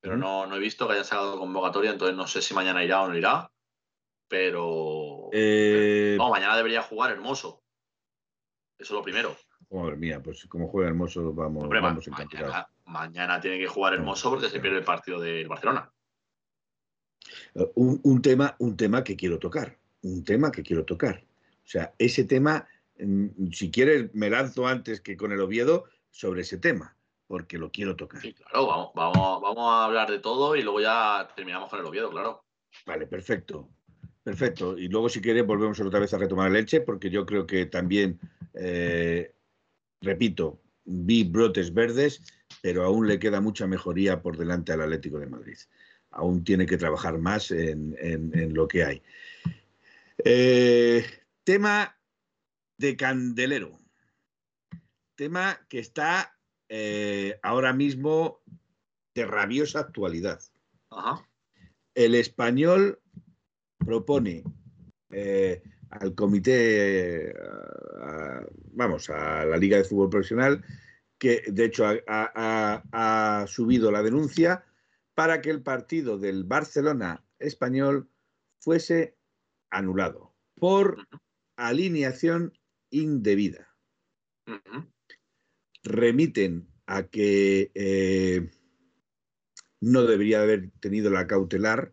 [0.00, 3.02] pero no, no he visto que hayan sacado convocatoria, entonces no sé si mañana irá
[3.02, 3.50] o no irá.
[4.28, 5.28] Pero.
[5.32, 7.62] Eh, no, mañana debería jugar Hermoso.
[8.78, 9.36] Eso es lo primero.
[9.70, 14.48] Madre mía, pues como juega Hermoso, vamos, vamos mañana, mañana, tiene que jugar Hermoso porque
[14.48, 15.90] se pierde el partido del Barcelona.
[17.54, 19.76] Eh, un, tema, un tema que quiero tocar.
[20.02, 21.24] Un tema que quiero tocar.
[21.24, 22.66] O sea, ese tema,
[22.98, 26.96] mm, si quieres, me lanzo antes que con el Oviedo sobre ese tema,
[27.26, 28.20] porque lo quiero tocar.
[28.20, 31.86] Sí, claro, vamos, vamos, vamos a hablar de todo y luego ya terminamos con el
[31.86, 32.44] Oviedo, claro.
[32.86, 33.68] Vale, perfecto.
[34.24, 34.78] Perfecto.
[34.78, 37.66] Y luego, si quieres, volvemos otra vez a retomar el leche, porque yo creo que
[37.66, 38.18] también,
[38.54, 39.34] eh,
[40.04, 42.22] repito, vi brotes verdes,
[42.62, 45.58] pero aún le queda mucha mejoría por delante al Atlético de Madrid.
[46.10, 49.02] Aún tiene que trabajar más en, lo que hay.
[50.24, 51.04] Eh,
[51.42, 51.98] tema
[52.78, 53.80] de Candelero.
[55.16, 56.36] Tema que está
[56.68, 58.40] eh, ahora mismo
[59.14, 60.40] de rabiosa actualidad.
[61.94, 63.00] El español
[63.78, 64.44] propone
[65.10, 65.62] eh,
[66.00, 67.34] al comité,
[68.72, 70.64] vamos, a la Liga de Fútbol Profesional,
[71.18, 74.64] que de hecho ha, subido la denuncia
[75.14, 78.08] para que el partido del Barcelona español
[78.60, 79.16] fuese
[79.70, 81.06] anulado por
[81.56, 82.52] alineación
[82.90, 83.68] indebida.
[85.82, 88.50] Remiten a que eh,
[89.80, 91.92] no debería haber tenido la cautelar,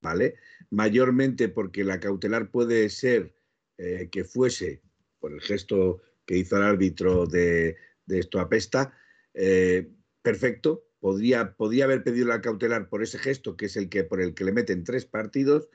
[0.00, 0.36] ¿vale?
[0.70, 3.35] mayormente porque la cautelar puede ser
[3.78, 4.82] eh, que fuese,
[5.18, 7.76] por el gesto que hizo el árbitro de,
[8.08, 8.92] esto apesta,
[9.34, 9.90] eh,
[10.22, 14.20] perfecto, podría, podía haber pedido la cautelar por ese gesto, que es el que por
[14.20, 15.68] el que le meten tres partidos,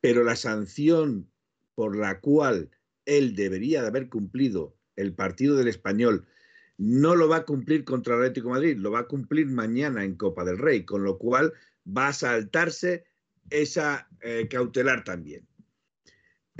[0.00, 1.30] pero la sanción
[1.74, 2.70] por la cual
[3.06, 6.26] él debería de haber cumplido el partido del español
[6.80, 10.02] no lo va a cumplir contra el Atlético de Madrid, lo va a cumplir mañana
[10.02, 11.52] en Copa del Rey, con lo cual
[11.86, 13.04] va a saltarse
[13.50, 15.46] esa eh, cautelar también.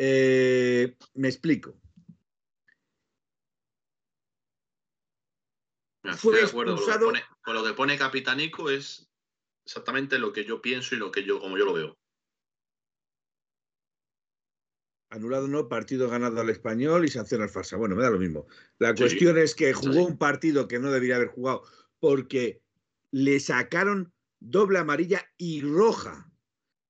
[0.02, 1.78] Eh, me explico.
[6.16, 7.12] Fue expulsado...
[7.42, 9.10] con, lo que pone Capitanico es
[9.66, 11.98] exactamente lo que yo pienso y lo que yo, como yo lo veo.
[15.10, 17.76] Anulado no, partido ganado al español y sanción al farsa.
[17.76, 18.46] Bueno, me da lo mismo.
[18.78, 21.62] La cuestión es que jugó un partido que no debería haber jugado
[21.98, 22.62] porque
[23.10, 26.32] le sacaron doble amarilla y roja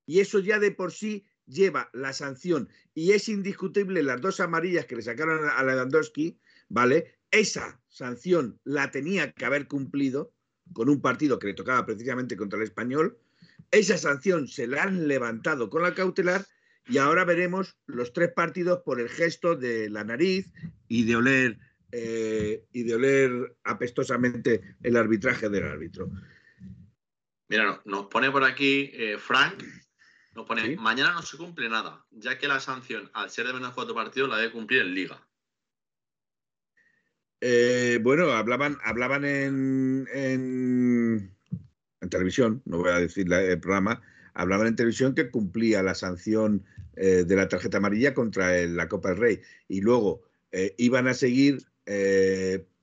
[0.05, 4.85] y eso ya de por sí lleva la sanción y es indiscutible las dos amarillas
[4.85, 7.19] que le sacaron a Lewandowski, ¿vale?
[7.29, 10.33] Esa sanción la tenía que haber cumplido
[10.73, 13.17] con un partido que le tocaba precisamente contra el español.
[13.71, 16.45] Esa sanción se la han levantado con la cautelar
[16.87, 20.51] y ahora veremos los tres partidos por el gesto de la nariz
[20.87, 21.59] y de oler
[21.91, 26.09] eh, y de oler apestosamente el arbitraje del árbitro.
[27.49, 29.61] Mira, nos pone por aquí eh, Frank
[30.33, 33.73] nos pone, mañana no se cumple nada, ya que la sanción, al ser de menos
[33.73, 35.27] cuatro partidos, la debe cumplir en liga.
[37.41, 41.35] Eh, bueno, hablaban, hablaban en, en,
[42.09, 44.01] televisión, no voy a decir el programa,
[44.33, 46.63] hablaban en televisión que cumplía la sanción
[46.95, 51.13] eh, de la tarjeta amarilla contra la Copa del Rey y luego eh, iban a
[51.13, 51.65] seguir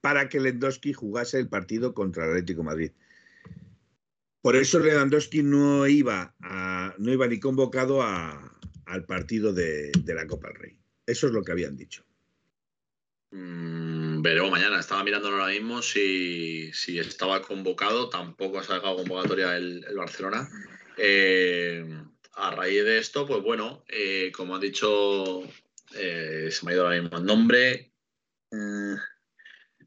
[0.01, 2.91] para que Lewandowski jugase el partido contra el Atlético Madrid.
[4.41, 6.35] Por eso Lewandowski no iba,
[6.99, 10.79] no iba ni convocado al partido de, la Copa del Rey.
[11.07, 12.05] Eso es lo que habían dicho.
[13.31, 14.79] Mm, veremos mañana.
[14.79, 18.09] Estaba mirando ahora mismo si, estaba convocado.
[18.09, 20.49] Tampoco ha sacado convocatoria el, Barcelona.
[20.97, 21.85] Eh,
[22.35, 25.43] a raíz de esto, pues bueno, eh, como ha dicho,
[25.97, 27.93] eh, se me ha ido ahora mismo el nombre.
[28.53, 28.95] Mm,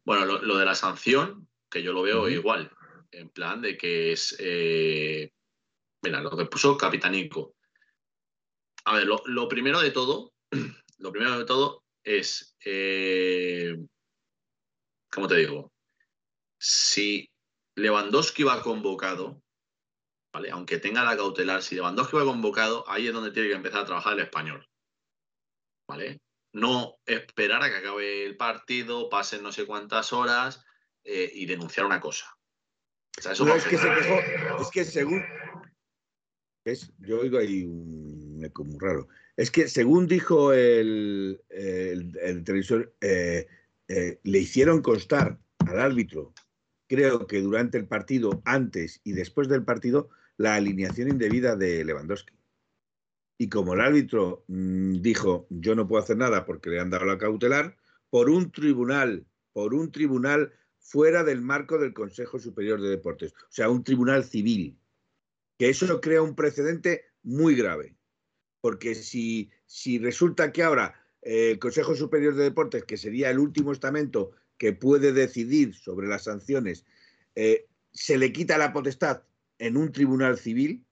[0.04, 2.70] bueno, lo, de la sanción, que yo lo veo igual
[3.12, 4.36] en plan de que es.
[4.40, 5.32] Eh,
[6.04, 7.56] mira, lo que puso Capitanico.
[8.86, 10.34] A ver, lo, primero de todo,
[10.98, 12.56] lo primero de todo es.
[12.66, 13.76] Eh,
[15.12, 15.72] ¿Cómo te digo?
[16.58, 17.30] Si
[17.76, 19.42] Lewandowski va convocado,
[20.34, 20.50] ¿vale?
[20.52, 23.86] Aunque tenga la cautelar, si Lewandowski va convocado, ahí es donde tiene que empezar a
[23.86, 24.66] trabajar el español.
[25.88, 26.22] ¿Vale?
[26.54, 30.64] No esperar a que acabe el partido, pasen no sé cuántas horas
[31.04, 32.34] eh, y denunciar una cosa.
[33.18, 35.24] Es, que se quejó, es que según.
[37.00, 39.08] yo oigo ahí un eco muy raro.
[39.38, 41.42] Es que según dijo el,
[42.46, 43.48] televisor, eh,
[43.88, 46.34] eh, le hicieron constar al árbitro,
[46.88, 52.34] creo que durante el partido, antes y después del partido, la alineación indebida de Lewandowski.
[53.38, 57.06] Y como el árbitro mm, dijo, yo no puedo hacer nada porque le han dado
[57.06, 57.76] la cautelar,
[58.10, 63.52] por un tribunal, por un tribunal fuera del marco del Consejo Superior de Deportes, o
[63.52, 64.78] sea, un tribunal civil,
[65.58, 67.96] que eso crea un precedente muy grave.
[68.62, 73.40] Porque si, si resulta que ahora eh, el Consejo Superior de Deportes, que sería el
[73.40, 76.86] último estamento que puede decidir sobre las sanciones,
[77.36, 79.24] eh, se le quita la potestad
[79.60, 80.84] en un tribunal civil,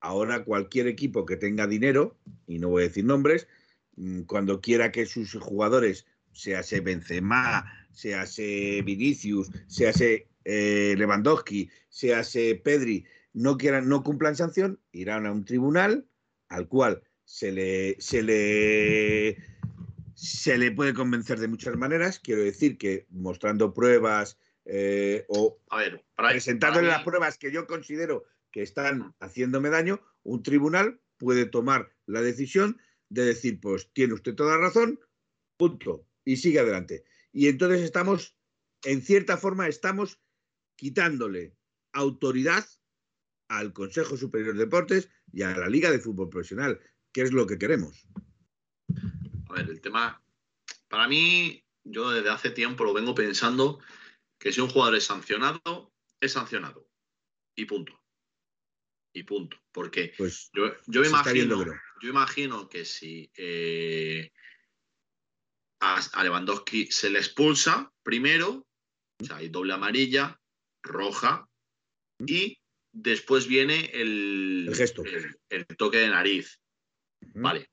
[0.00, 3.46] ahora cualquier equipo que tenga dinero, y no voy a decir nombres,
[3.96, 10.94] mm, cuando quiera que sus jugadores, sea se Benzema, sea se Vinicius, sea se eh,
[10.96, 16.06] Lewandowski, sea se Pedri, no quieran, no cumplan sanción, irán a un tribunal
[16.48, 19.36] al cual se le, se le,
[20.14, 22.18] se le puede convencer de muchas maneras.
[22.18, 28.24] Quiero decir que mostrando pruebas eh, o a ver, presentándole las pruebas que yo considero
[28.50, 34.34] que están haciéndome daño, un tribunal puede tomar la decisión de decir, pues tiene usted
[34.34, 35.00] toda la razón,
[35.56, 37.04] punto, y sigue adelante.
[37.32, 38.36] Y entonces estamos,
[38.84, 40.18] en cierta forma, estamos
[40.76, 41.56] quitándole
[41.92, 42.66] autoridad
[43.48, 46.80] al Consejo Superior de Deportes y a la Liga de Fútbol Profesional,
[47.12, 48.06] que es lo que queremos.
[49.48, 50.22] A ver, el tema,
[50.88, 53.80] para mí, yo desde hace tiempo lo vengo pensando
[54.38, 56.88] que si un jugador es sancionado, es sancionado.
[57.54, 58.00] Y punto.
[59.12, 59.56] Y punto.
[59.72, 61.64] Porque pues, yo, yo imagino,
[62.00, 64.32] yo imagino que si eh,
[65.80, 68.66] a, Lewandowski se le expulsa primero,
[69.20, 70.38] o sea, hay doble amarilla,
[70.82, 71.48] roja,
[72.18, 72.58] y
[72.92, 75.02] después viene el, gesto.
[75.48, 76.60] El, toque de nariz.
[77.34, 77.70] Vale.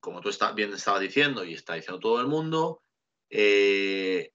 [0.00, 2.82] Como tú está, bien estabas diciendo y está diciendo todo el mundo,
[3.30, 4.32] eh,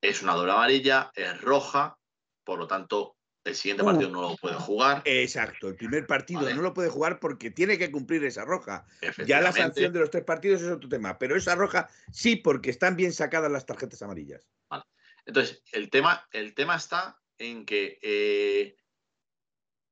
[0.00, 1.96] es una doble amarilla, es roja,
[2.44, 5.02] por lo tanto, el siguiente partido no lo puede jugar.
[5.04, 8.86] Exacto, el primer partido no lo puede jugar porque tiene que cumplir esa roja.
[9.26, 12.70] Ya la sanción de los tres partidos es otro tema, pero esa roja sí, porque
[12.70, 14.48] están bien sacadas las tarjetas amarillas.
[14.68, 14.84] Vale.
[15.26, 18.76] Entonces, el tema, el tema está en que eh,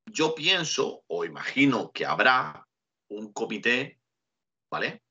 [0.05, 2.67] yo pienso o imagino que habrá
[3.09, 3.99] un comité,
[4.69, 5.03] ¿vale?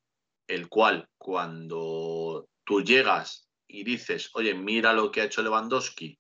[0.46, 6.18] El cual cuando tú llegas y dices, oye, mira lo que ha hecho Lewandowski,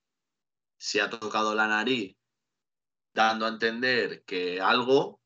[0.80, 2.16] se ha tocado la nariz,
[3.12, 5.20] dando a entender que algo,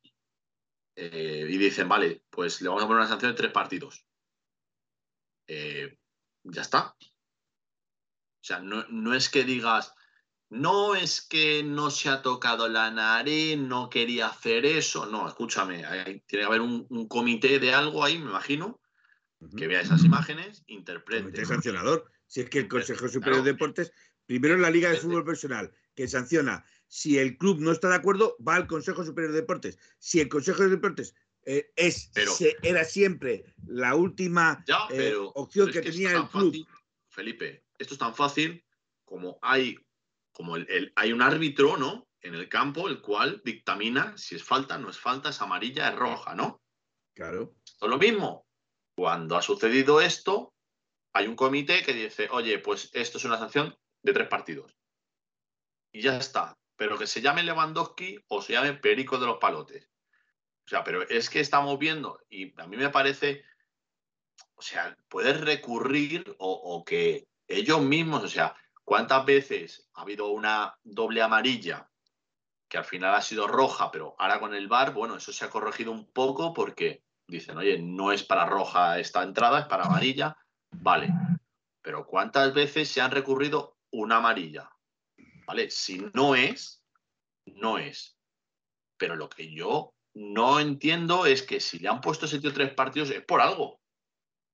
[0.96, 4.04] eh, y dicen, vale, pues le vamos a poner una sanción de tres partidos.
[5.46, 5.96] Eh,
[6.42, 6.96] ya está.
[6.98, 9.94] O sea, no, no es que digas,
[10.50, 15.06] no es que no se ha tocado la nariz, no quería hacer eso.
[15.06, 18.80] No, escúchame, tiene que haber un, comité de algo ahí, me imagino,
[19.56, 21.22] que vea esas imágenes, interprete.
[21.22, 22.10] Comité sancionador.
[22.26, 23.92] Si es que el Consejo Superior de Deportes,
[24.26, 26.64] primero en la Liga de Fútbol Profesional, que sanciona.
[26.86, 29.78] Si el club no está de acuerdo, va al Consejo Superior de Deportes.
[29.98, 31.14] Si el Consejo de Deportes
[31.46, 32.10] eh, es,
[32.62, 36.66] era siempre la última eh, opción que, tenía el club.
[37.10, 38.64] Felipe, esto es tan fácil
[39.04, 39.78] como hay
[40.32, 42.08] como el, hay un árbitro, ¿no?
[42.20, 45.96] En el campo, el cual dictamina si es falta, no es falta, es amarilla, es
[45.96, 46.62] roja, ¿no?
[47.14, 47.54] Claro.
[47.64, 48.46] Esto es lo mismo.
[48.96, 50.54] Cuando ha sucedido esto,
[51.12, 54.76] hay un comité que dice, oye, pues esto es una sanción de tres partidos.
[55.90, 56.56] Y ya está.
[56.76, 59.90] Pero que se llame Lewandowski o se llame Perico de los Palotes.
[60.64, 63.44] O sea, pero es que estamos viendo, y a mí me parece,
[64.54, 70.78] o sea, puedes recurrir o, que ellos mismos, o sea, ¿Cuántas veces ha habido una
[70.84, 71.88] doble amarilla
[72.68, 75.50] que al final ha sido roja, pero ahora con el VAR, bueno, eso se ha
[75.50, 80.36] corregido un poco porque dicen, oye, no es para roja esta entrada, es para amarilla,
[80.70, 81.08] vale.
[81.80, 84.70] Pero ¿cuántas veces se han recurrido una amarilla?
[85.46, 85.70] ¿Vale?
[85.70, 86.82] Si no es,
[87.46, 88.16] no es.
[88.96, 92.72] Pero lo que yo no entiendo es que si le han puesto ese tío tres
[92.72, 93.80] partidos es por algo.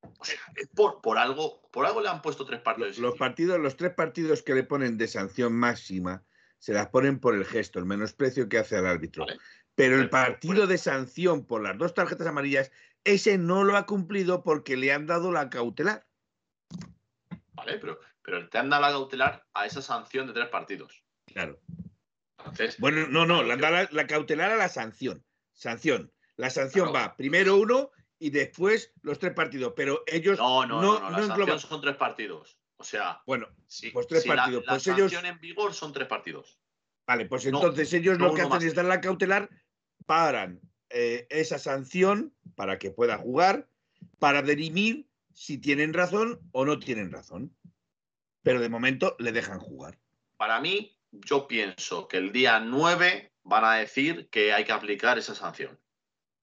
[0.02, 0.38] O sea,
[0.74, 2.98] por, por, algo, por algo le han puesto tres partidos.
[2.98, 6.24] Los, partidos, los tres partidos que le ponen de sanción máxima,
[6.58, 9.26] se las ponen por el gesto, el menosprecio que hace al árbitro.
[9.74, 12.70] Pero el partido de sanción por las dos tarjetas amarillas,
[13.04, 16.06] ese no lo ha cumplido porque le han dado la cautelar.
[17.52, 21.02] Vale, pero, pero te han dado la cautelar a esa sanción de tres partidos.
[21.26, 21.60] Claro.
[22.78, 25.24] bueno, no, no, la, la, cautelar a la sanción.
[25.52, 26.12] Sanción.
[26.36, 31.00] La sanción va primero uno y después los tres partidos, pero ellos no, no, no,
[31.00, 32.58] no, la sanción son tres partidos.
[32.76, 33.46] O sea, bueno,
[33.92, 34.64] pues tres partidos.
[34.64, 36.58] La, pues sanción en vigor son tres partidos.
[37.06, 39.50] Vale, pues entonces ellos lo que hacen es dar la cautelar,
[40.06, 40.60] paran
[40.90, 43.68] eh, esa sanción para que pueda jugar,
[44.18, 47.54] para dirimir si tienen razón o no tienen razón.
[48.50, 49.96] Pero de momento le dejan jugar.
[50.36, 55.18] Para mí, yo pienso que el día 9 van a decir que hay que aplicar
[55.18, 55.78] esa sanción.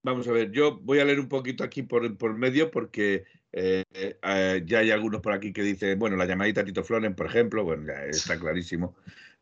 [0.03, 3.84] Vamos a ver, yo voy a leer un poquito aquí por, por medio porque eh,
[3.93, 7.66] eh, ya hay algunos por aquí que dicen, bueno, la llamadita Tito Floren, por ejemplo,
[7.66, 8.95] bueno, ya está clarísimo.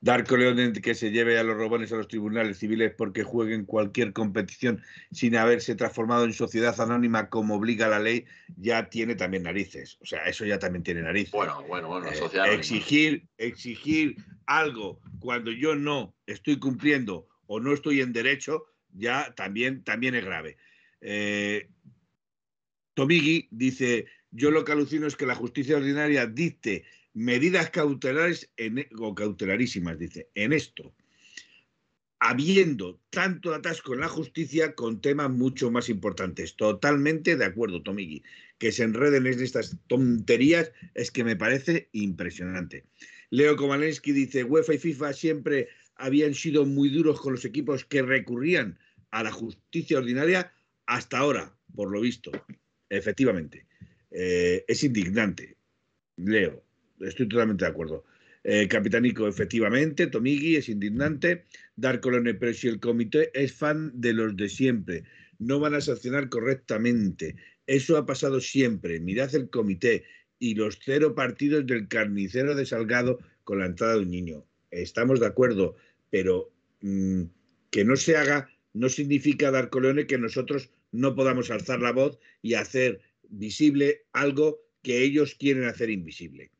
[0.05, 4.13] Darko León que se lleve a los robones a los tribunales civiles porque jueguen cualquier
[4.13, 8.25] competición sin haberse transformado en sociedad anónima como obliga la ley,
[8.55, 9.97] ya tiene también narices.
[10.01, 11.31] O sea, eso ya también tiene narices.
[11.31, 18.01] Bueno, bueno, bueno, eh, exigir, exigir algo cuando yo no estoy cumpliendo o no estoy
[18.01, 20.57] en derecho, ya también, también es grave.
[21.01, 21.67] Eh,
[22.93, 26.85] Tomigi dice, yo lo que alucino es que la justicia ordinaria dicte
[27.15, 30.93] medidas cautelares en, o cautelarísimas, dice, en esto,
[32.19, 36.55] habiendo tanto atasco en la justicia con temas mucho más importantes.
[36.55, 38.21] Totalmente de acuerdo, Tomigi.
[38.57, 42.85] Que se enreden en estas tonterías es que me parece impresionante.
[43.29, 48.01] Leo Kovalensky dice, UEFA y FIFA siempre habían sido muy duros con los equipos que
[48.01, 48.77] recurrían
[49.11, 50.53] a la justicia ordinaria
[50.85, 52.31] hasta ahora, por lo visto.
[52.89, 53.67] Efectivamente.
[54.11, 55.57] Eh, es indignante.
[56.17, 56.64] Leo,
[56.99, 58.05] estoy totalmente de acuerdo.
[58.43, 61.45] Eh, Capitanico, efectivamente, Tomigi es indignante.
[61.75, 65.03] Dar Colone, pero si el comité es fan de los de siempre,
[65.39, 67.35] no van a sancionar correctamente.
[67.67, 68.99] Eso ha pasado siempre.
[68.99, 70.03] Mirad el comité
[70.37, 74.45] y los cero partidos del carnicero de Salgado con la entrada de un niño.
[74.69, 75.75] Estamos de acuerdo,
[76.11, 77.23] pero mm,
[77.71, 82.19] que no se haga no significa, Dar Colone, que nosotros no podamos alzar la voz
[82.41, 86.51] y hacer visible algo que ellos quieren hacer invisible.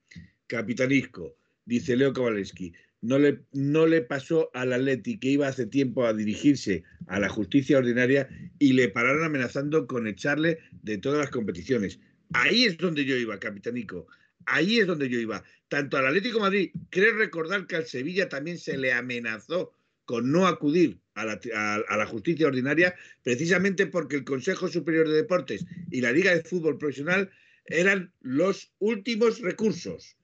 [0.48, 6.06] Capitanisco, dice Leo Kowalewski, no le, no le pasó al Atleti que iba hace tiempo
[6.06, 8.28] a dirigirse a la justicia ordinaria
[8.58, 12.00] y le pararon amenazando con echarle de todas las competiciones.
[12.34, 14.08] Ahí es donde yo iba, Capitanico.
[14.48, 15.44] Ahí es donde yo iba.
[15.68, 19.72] Tanto al Atlético Madrid, creo recordar que al Sevilla también se le amenazó
[20.06, 21.40] con no acudir a la,
[21.88, 26.44] a la, justicia ordinaria, precisamente porque el Consejo Superior de Deportes y la Liga de
[26.44, 27.32] Fútbol Profesional
[27.66, 30.18] eran los últimos recursos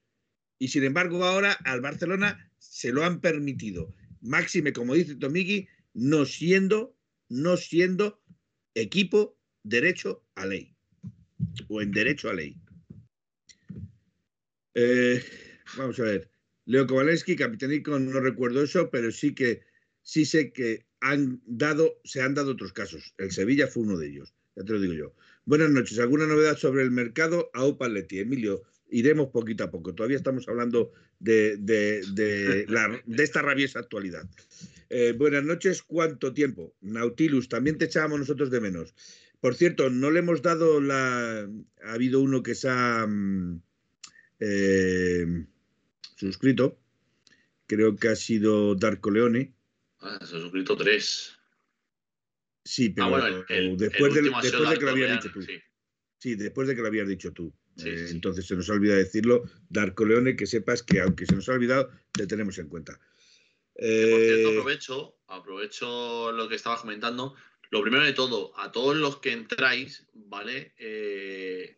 [0.62, 3.96] y sin embargo ahora al Barcelona se lo han permitido.
[4.22, 6.96] Máxime, como dice Tomigui, no siendo,
[7.30, 8.22] no siendo
[8.76, 10.76] equipo derecho a ley
[11.68, 12.62] o en derecho a ley.
[14.76, 15.24] Eh,
[15.78, 16.30] vamos a ver.
[16.66, 19.64] Leo Kowalewski, capitanico, no recuerdo eso, pero sí que
[20.04, 23.16] sí sé que han dado, se han dado otros casos.
[23.18, 25.16] El Sevilla fue uno de ellos, ya te lo digo yo.
[25.46, 25.98] Buenas noches.
[25.98, 27.50] ¿Alguna novedad sobre el mercado?
[27.56, 29.96] A Leti, Emilio, iremos poquito a poco.
[29.96, 32.66] Todavía estamos hablando de, de,
[33.18, 34.30] esta rabiosa actualidad.
[34.90, 36.76] Eh, buenas noches, ¿cuánto tiempo?
[36.82, 38.94] Nautilus, también te echábamos nosotros de menos.
[39.40, 41.50] Por cierto, no le hemos dado la...
[41.84, 43.62] Ha habido uno que se ha mm,
[44.40, 45.46] eh,
[46.16, 46.78] suscrito,
[47.66, 49.54] creo que ha sido Darko Leone.
[50.00, 51.38] Ah, se ha suscrito tres.
[52.64, 53.10] Sí, pero
[53.76, 55.42] después, de, que lo habías dicho tú.
[56.20, 56.36] sí.
[56.36, 57.52] después de que lo habías dicho tú.
[57.86, 59.44] Eh, entonces se nos ha olvidado decirlo.
[59.70, 62.94] Darko Leone, que sepas que aunque se nos ha olvidado, te tenemos en cuenta.
[63.74, 67.36] Por cierto, eh, aprovecho, aprovecho lo que estabas comentando.
[67.70, 70.74] Lo primero de todo, a todos los que entráis, ¿vale?
[70.78, 71.78] Eh,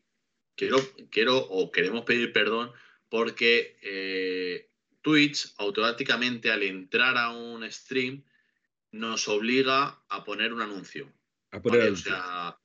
[0.55, 0.77] quiero,
[1.11, 2.71] quiero o queremos pedir perdón
[3.09, 4.67] porque
[5.01, 8.23] Twitch automáticamente al entrar a un stream
[8.91, 11.11] nos obliga a poner un anuncio.
[11.51, 12.57] A poner O sea,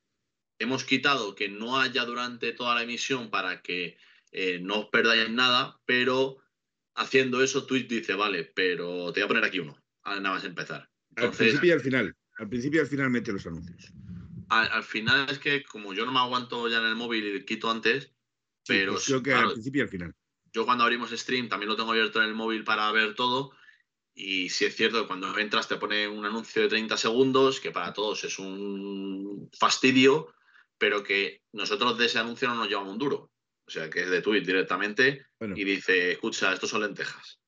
[0.59, 3.97] hemos quitado que no haya durante toda la emisión para que
[4.33, 6.39] eh, no os perdáis nada, pero
[6.95, 10.91] haciendo eso Twitch dice, vale, pero te voy a poner aquí uno, nada más empezar.
[11.17, 12.17] al principio y al final.
[12.39, 13.93] Al principio y al final mete los anuncios.
[14.49, 17.71] Al, final es que como yo no me aguanto ya en el móvil y quito
[17.71, 18.13] antes,
[18.67, 18.93] pero...
[18.93, 20.15] Pues creo que al principio y al final.
[20.53, 23.53] Yo cuando abrimos stream también lo tengo abierto en el móvil para ver todo.
[24.15, 27.71] Y si es cierto que cuando entras te pone un anuncio de 30 segundos, que
[27.71, 30.33] para todos es un fastidio,
[30.79, 33.31] pero que nosotros de ese anuncio no nos llevamos un duro.
[33.67, 37.39] O sea, que es de Twitch directamente y dice, escucha, estos son lentejas.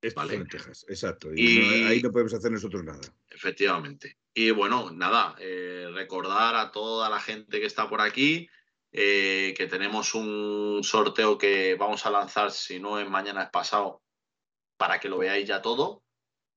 [0.00, 1.28] Estos son lentejas, exacto.
[1.34, 3.00] Y, ahí no podemos hacer nosotros nada.
[3.28, 4.16] Efectivamente.
[4.32, 8.48] Y bueno, nada, eh, recordar a toda la gente que está por aquí
[8.98, 14.02] eh, que tenemos un sorteo que vamos a lanzar, si no es mañana, es pasado,
[14.78, 16.02] para que lo veáis ya todo.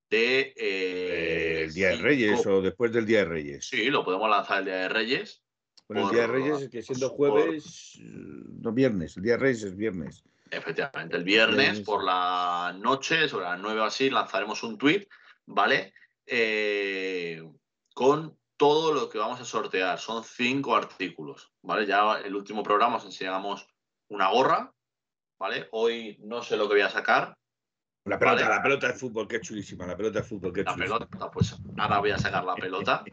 [0.10, 0.54] de...
[0.56, 3.68] Eh, el Día de Reyes o después del Día de Reyes.
[3.68, 5.44] Sí, lo podemos lanzar el Día de Reyes.
[5.90, 9.64] Bueno, el Día de Reyes es que siendo jueves, no viernes, el Día de Reyes
[9.64, 10.24] es viernes.
[10.52, 15.08] Efectivamente, el viernes por la noche, sobre las 9 o así, lanzaremos un tweet,
[15.48, 15.94] ¿vale?
[16.28, 17.42] Eh,
[17.96, 19.98] con todo lo que vamos a sortear.
[19.98, 21.88] Son cinco artículos, ¿vale?
[21.88, 23.68] Ya el último programa os enseñamos
[24.10, 24.72] una gorra,
[25.40, 25.70] ¿vale?
[25.72, 27.36] Hoy no sé lo que voy a sacar.
[28.06, 30.66] La pelota, la pelota de fútbol, que es chulísima, la pelota de fútbol, que es
[30.68, 33.04] La pelota, pues ahora voy a sacar la pelota.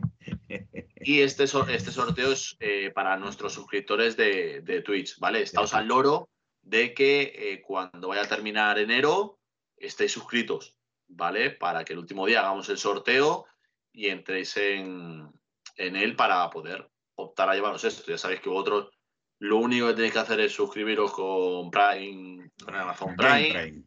[1.00, 5.42] Y este, este sorteo es eh, para nuestros suscriptores de, de Twitch, ¿vale?
[5.42, 6.30] Estamos al loro
[6.62, 9.38] de que eh, cuando vaya a terminar enero
[9.76, 11.50] estéis suscritos, ¿vale?
[11.50, 13.46] Para que el último día hagamos el sorteo
[13.92, 15.32] y entréis en,
[15.76, 18.10] él para poder optar a llevaros esto.
[18.10, 18.90] Ya sabéis que vosotros
[19.38, 23.84] lo único que tenéis que hacer es suscribiros con Prime, con Amazon Prime,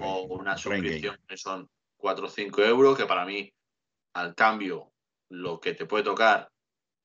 [0.00, 3.52] o una suscripción que son 4 o 5 euros, que para mí,
[4.14, 4.92] al cambio,
[5.28, 6.50] lo que te puede tocar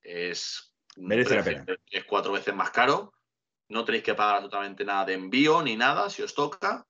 [0.00, 1.66] es, Merece la pena.
[1.90, 3.12] es cuatro veces más caro
[3.72, 6.86] no tenéis que pagar absolutamente nada de envío ni nada si os toca.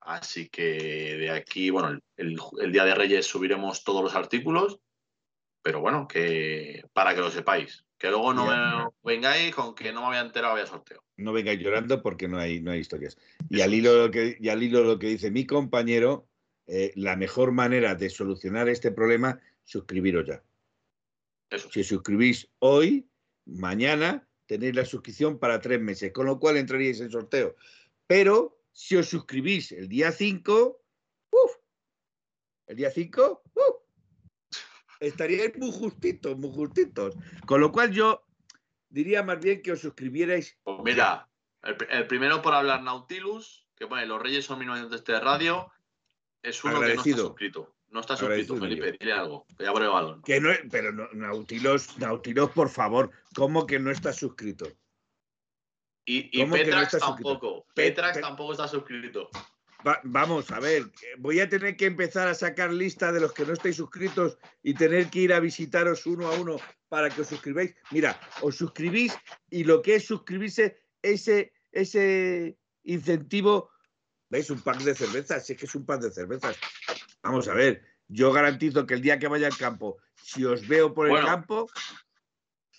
[0.00, 4.80] Así que de aquí, bueno, el, día de Reyes subiremos todos los artículos,
[5.62, 7.84] pero bueno, que para que lo sepáis.
[7.98, 11.04] Que luego no vengáis con que no me había enterado había sorteo.
[11.18, 13.18] No vengáis llorando porque no hay, no hay historias.
[13.50, 16.26] Y al, hilo lo que, y al hilo lo que dice mi compañero,
[16.66, 20.42] eh, la mejor manera de solucionar este problema, suscribiros ya.
[21.50, 21.68] Eso.
[21.70, 23.08] Si suscribís hoy,
[23.44, 27.56] mañana, tenéis la suscripción para tres meses, con lo cual entraríais en sorteo.
[28.06, 30.80] Pero si os suscribís el día 5,
[32.66, 33.42] el día 5,
[35.00, 37.16] estaríais muy justitos, muy justitos.
[37.46, 38.24] Con lo cual yo
[38.88, 40.56] diría más bien que os suscribierais.
[40.62, 41.28] Pues mira,
[41.62, 45.72] el, primero por hablar Nautilus, que pone Los Reyes son 1900 de radio,
[46.42, 47.74] es uno que no está suscrito.
[47.90, 50.22] No está suscrito, Felipe, dile algo, que ya balón.
[50.22, 54.68] Que no, pero no, Nautilos, Nautilos, por favor, ¿cómo que no está suscrito?
[56.04, 57.66] Y, Petrax tampoco.
[57.74, 59.28] Petrax tampoco está suscrito.
[60.04, 60.84] vamos, a ver,
[61.18, 64.74] voy a tener que empezar a sacar lista de los que no estáis suscritos y
[64.74, 66.56] tener que ir a visitaros uno a uno
[66.88, 67.74] para que os suscribáis.
[67.90, 69.16] Mira, os suscribís
[69.50, 73.70] y lo que es suscribirse, ese, ese incentivo,
[74.28, 74.50] ¿veis?
[74.50, 76.56] Un pack de cervezas, si es que es un pack de cervezas.
[77.22, 80.94] Vamos a ver, yo garantizo que el día que vaya al campo, si os veo
[80.94, 81.68] por el campo,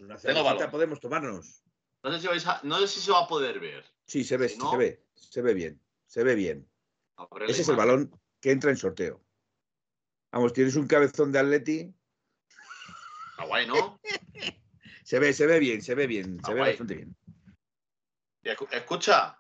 [0.02, 1.64] una cervecita podemos tomarnos.
[2.04, 3.86] No sé, si se va a poder ver.
[4.06, 6.68] Sí, se ve, se ve, se ve bien, se ve bien.
[7.48, 9.24] Ese es el balón que entra en sorteo.
[10.32, 11.94] Vamos, tienes un cabezón de Atleti.
[13.32, 14.00] Está guay, ¿no?
[15.04, 17.16] se ve, se ve bien, se ve bien, se ve bastante bien.
[18.72, 19.38] Escucha,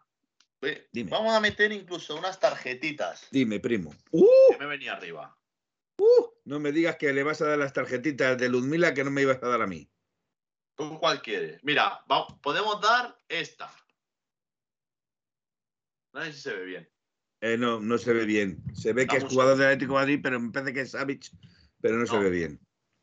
[1.09, 3.28] Vamos a meter incluso unas tarjetitas.
[3.32, 3.93] Dime, primo.
[4.12, 4.28] ¡Uh!
[4.51, 5.36] Que me venía arriba.
[5.97, 6.28] ¡Uh!
[6.45, 9.24] No me digas que le vas a dar las tarjetitas de Luzmila que no me
[9.24, 9.89] ibas a dar a mí.
[10.76, 11.64] ¿Tú cuál quieres?
[11.64, 12.03] Mira,
[12.41, 13.72] podemos dar esta.
[16.14, 16.89] No sé si se ve bien.
[17.41, 18.64] Eh, no, no se ve bien.
[18.74, 21.32] Se ve que es jugador de Atlético Madrid, pero me parece que es Savage,
[21.82, 22.59] pero no, se ve bien.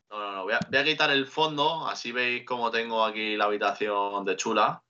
[0.09, 0.43] No, no, no.
[0.43, 4.35] Voy a, voy a, quitar el fondo, así veis cómo tengo aquí la habitación de
[4.37, 4.81] chula.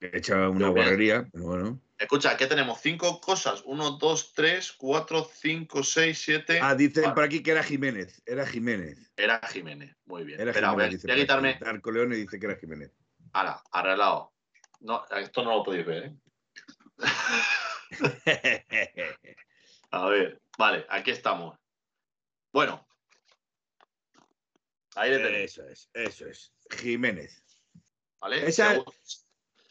[0.00, 1.80] He hecho una guarrería, pero bueno.
[1.98, 2.80] Escucha, ¿qué tenemos?
[2.80, 3.62] Cinco cosas.
[3.64, 6.60] Uno, dos, tres, cuatro, cinco, seis, siete.
[6.62, 8.22] Ah, dicen por aquí que era Jiménez.
[8.24, 9.10] Era Jiménez.
[9.16, 9.96] Era Jiménez.
[10.06, 10.40] Muy bien.
[10.40, 11.58] Era Espera, Jiménez, voy a, quitarme.
[11.60, 12.92] Arco Leone dice que era Jiménez.
[13.32, 14.32] Ahora, arreglado.
[14.80, 16.14] No, esto no lo podéis ver, ¿eh?
[19.90, 21.58] a ver, vale, aquí estamos.
[22.52, 22.86] Bueno.
[24.94, 25.58] Ahí le tenéis.
[25.58, 26.52] Eso es, eso es.
[26.70, 27.42] Jiménez.
[28.20, 28.46] ¿Vale?
[28.46, 28.84] Esa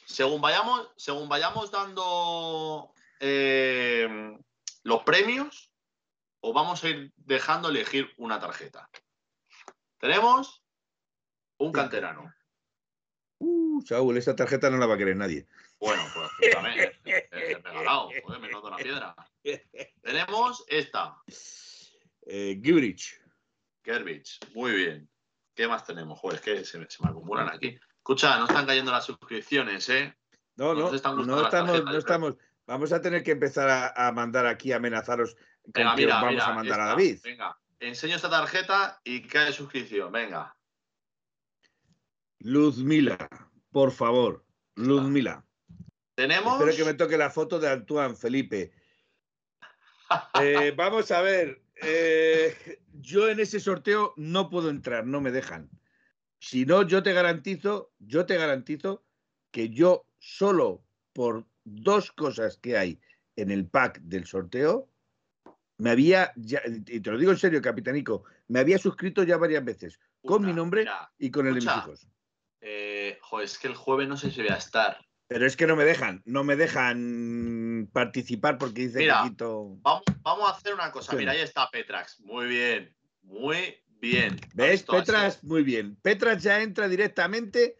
[0.07, 4.37] según vayamos, según vayamos dando eh,
[4.83, 5.69] los premios,
[6.39, 8.89] os vamos a ir dejando elegir una tarjeta.
[9.99, 10.63] Tenemos
[11.57, 12.33] un canterano.
[13.39, 15.45] Uh, Saúl, esa tarjeta no la va a querer nadie.
[15.77, 19.15] Bueno, pues también, es regalado, joder, me una piedra.
[20.01, 21.17] Tenemos esta.
[22.25, 25.09] Eh, Gerbich, muy bien.
[25.53, 26.17] ¿Qué más tenemos?
[26.19, 27.77] Joder, es que se, se me acumulan aquí.
[28.07, 30.15] Escucha, no están cayendo las suscripciones, ¿eh?
[30.55, 32.35] No, no, no, estamos, no estamos.
[32.65, 35.35] Vamos a tener que empezar a, mandar aquí, a amenazaros
[35.65, 37.19] venga, mira, vamos a mandar a David.
[37.21, 40.55] Venga, enseño esta tarjeta y cae suscripción, venga.
[42.39, 43.17] Luzmila,
[43.73, 44.45] por favor,
[44.75, 45.43] Luzmila.
[46.15, 46.61] Tenemos.
[46.61, 48.71] Espero que me toque la foto de Antoine Felipe.
[50.39, 51.61] Eh, vamos a ver.
[51.75, 55.69] Eh, yo en ese sorteo no puedo entrar, no me dejan.
[56.39, 59.03] Si no, yo te garantizo, yo te garantizo
[59.51, 60.83] que yo solo
[61.13, 62.99] por dos cosas que hay
[63.35, 64.89] en el pack del sorteo,
[65.77, 69.63] me había, ya, y te lo digo en serio, capitanico, me había suscrito ya varias
[69.63, 70.85] veces con mi nombre
[71.17, 72.07] y con el de mis hijos.
[72.61, 74.99] Eh, es que el jueves no sé si voy a estar.
[75.27, 79.29] Pero es que no me dejan, no me dejan participar porque dice Mira,
[79.81, 81.15] vamos, vamos, a hacer una cosa.
[81.15, 82.21] Mira, ahí está Petrax.
[82.21, 84.39] Muy bien, muy bien.
[84.53, 84.83] ¿Ves?
[84.83, 85.95] Petrax, muy bien.
[86.01, 87.77] Petrax ya entra directamente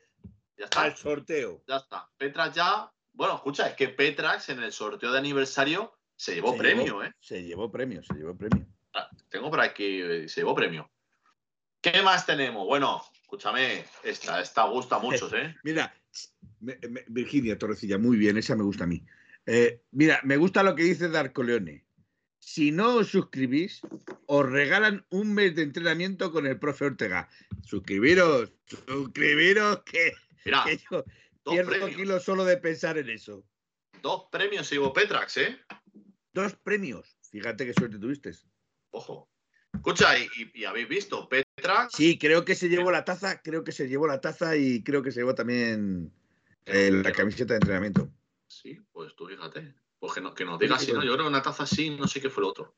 [0.76, 1.63] al sorteo.
[1.68, 2.09] Ya está.
[2.18, 2.91] Petrax ya.
[3.13, 7.13] Bueno, escucha, es que Petrax en el sorteo de aniversario se llevó premio, ¿eh?
[7.20, 8.68] Se llevó premio, se llevó premio.
[8.93, 10.89] Ah, tengo por aquí, eh, se llevó premio.
[11.82, 12.65] ¿Qué más tenemos?
[12.65, 15.55] Bueno, escúchame, esta, esta gusta a muchos, ¿eh?
[15.63, 15.93] Mira,
[17.07, 19.03] Virginia Torrecilla, muy bien, esa me gusta a mí.
[19.45, 21.87] Eh, mira, me gusta lo que dice Darko Leone.
[22.48, 23.82] Si no os suscribís,
[24.26, 27.28] os regalan un mes de entrenamiento con el profe Ortega.
[27.62, 28.54] Suscribiros,
[28.88, 30.14] suscribiros, que,
[30.45, 31.04] mira, yo
[31.43, 33.43] pierdo kilos solo de pensar en eso.
[34.02, 35.60] Dos premios Ivo Petrax, ¿eh?
[36.32, 37.18] Dos premios.
[37.30, 38.32] Fíjate qué suerte tuviste.
[38.91, 39.30] Ojo.
[39.74, 41.93] Escucha, y, habéis visto, Petrax.
[41.98, 45.04] Sí, creo que se llevó la taza, creo que se llevó la taza y creo
[45.04, 46.14] que se llevó también
[46.66, 48.10] la camiseta de entrenamiento.
[48.48, 49.76] Sí, pues tú fíjate.
[50.00, 51.04] Pues que, que nos diga si no.
[51.04, 52.76] Yo creo que una taza sí, no sé qué fue el otro.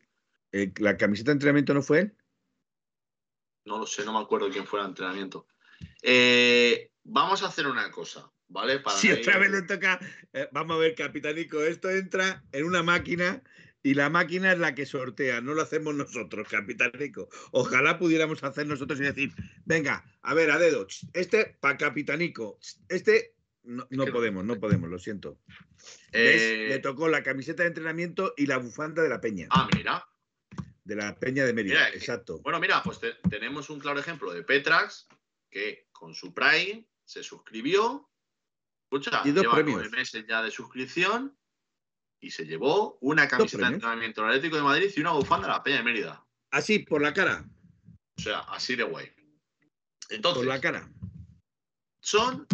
[0.52, 2.16] Eh, ¿La camiseta de entrenamiento no fue él?
[3.66, 5.48] No lo sé, no me acuerdo quién fue el entrenamiento.
[6.02, 8.80] Eh, vamos a hacer una cosa, ¿vale?
[8.80, 10.00] Para si otra vez le toca.
[10.34, 13.44] Eh, vamos a ver, Capitanico, esto entra en una máquina
[13.84, 17.30] y la máquina es la que sortea, no lo hacemos nosotros, Capitanico.
[17.52, 19.34] Ojalá pudiéramos hacer nosotros y decir,
[19.66, 22.60] venga, a ver, a dedo, este para Capitanico,
[22.90, 25.40] este no, podemos, no podemos, lo siento.
[26.12, 29.48] Eh, Le tocó la camiseta de entrenamiento y la bufanda de la Peña.
[29.52, 30.08] Ah, mira.
[30.84, 32.40] De la Peña de Mérida, exacto.
[32.40, 33.00] Bueno, mira, pues
[33.30, 35.08] tenemos un claro ejemplo de Petrax
[35.52, 38.10] que con su Prime se suscribió.
[38.92, 39.92] Escucha, y dos lleva premios.
[39.92, 41.38] meses ya de suscripción
[42.20, 45.64] y se llevó una camiseta de entrenamiento Atlético de Madrid y una bufanda de la
[45.64, 46.26] Peña de Mérida.
[46.52, 47.46] Así, por la cara.
[48.18, 49.12] O sea, así de guay.
[50.10, 50.92] Entonces, por la cara.
[52.02, 52.48] Son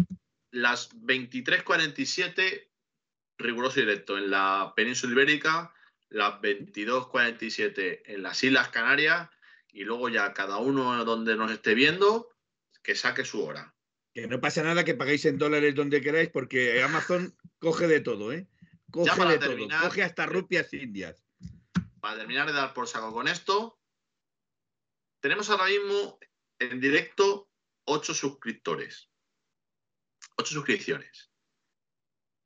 [0.50, 2.68] las 23.47
[3.38, 5.74] riguroso directo en la península ibérica,
[6.08, 9.28] las 22.47 en las Islas Canarias
[9.68, 12.30] y luego ya cada uno donde nos esté viendo
[12.82, 13.74] que saque su hora.
[14.14, 18.32] Que no pasa nada que paguéis en dólares donde queráis porque Amazon coge de todo,
[18.32, 18.48] ¿eh?
[18.90, 21.22] Coge de todo, coge hasta rupias indias.
[22.00, 23.78] Para terminar de dar por saco con esto,
[25.20, 26.18] tenemos ahora mismo
[26.58, 27.50] en directo
[27.84, 29.10] 8 suscriptores
[30.36, 31.30] ocho suscripciones.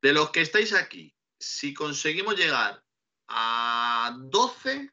[0.02, 2.82] De los que estáis aquí, si conseguimos llegar
[3.28, 4.90] a 12,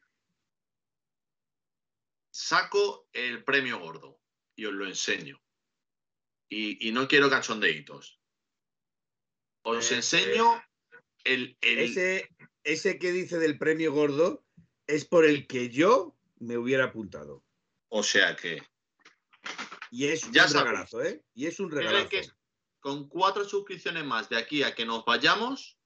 [2.30, 4.20] saco el premio gordo
[4.54, 5.42] y os lo enseño.
[6.50, 8.20] Y, no quiero cachondeitos.
[9.62, 10.62] Os eh, enseño eh,
[11.24, 12.28] el, Ese,
[12.64, 14.44] ese que dice del premio gordo
[14.86, 17.44] es por el que yo me hubiera apuntado.
[17.88, 18.62] O sea que.
[19.90, 21.22] Y es un regalazo, ¿eh?
[21.34, 22.08] Y es un regalazo
[22.80, 25.78] con cuatro suscripciones más de aquí a que nos vayamos,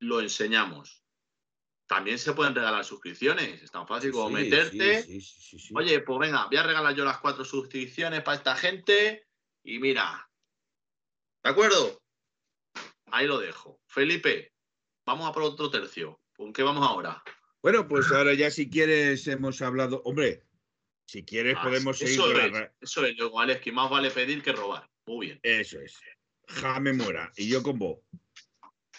[0.00, 1.04] lo enseñamos.
[1.86, 3.62] También se pueden regalar suscripciones.
[3.62, 5.06] Es tan fácil como meterte.
[5.74, 9.26] Oye, pues venga, voy a regalar yo las cuatro suscripciones para esta gente.
[9.64, 10.30] Y mira.
[11.42, 12.02] ¿De acuerdo?
[13.06, 13.80] Ahí lo dejo.
[13.86, 14.52] Felipe,
[15.06, 16.20] vamos a por otro tercio.
[16.36, 17.22] ¿Con qué vamos ahora?
[17.62, 20.02] Bueno, pues ahora ya si quieres hemos hablado.
[20.04, 20.44] Hombre,
[21.06, 22.20] si quieres ah, podemos seguir.
[22.20, 24.88] Eso es, eso es, Alex, que más vale pedir que robar.
[25.08, 25.40] Muy bien.
[25.42, 25.98] Eso es.
[26.48, 27.32] Jame muera.
[27.36, 27.98] Y yo con vos.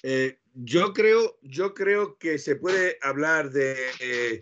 [0.01, 4.39] Eh, yo, creo, yo creo que se puede hablar de, eh,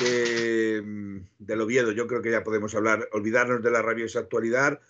[0.00, 1.92] de, mm, del Oviedo.
[1.92, 4.80] Yo creo que ya podemos hablar, olvidarnos de la rabiosa actualidad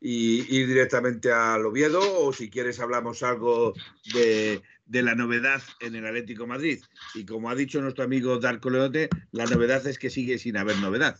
[0.00, 2.00] y ir directamente al Oviedo.
[2.24, 3.74] O si quieres, hablamos algo
[4.14, 6.80] de, de la novedad en el Atlético Madrid.
[7.14, 10.76] Y como ha dicho nuestro amigo Darko Leote, la novedad es que sigue sin haber
[10.76, 11.18] novedad.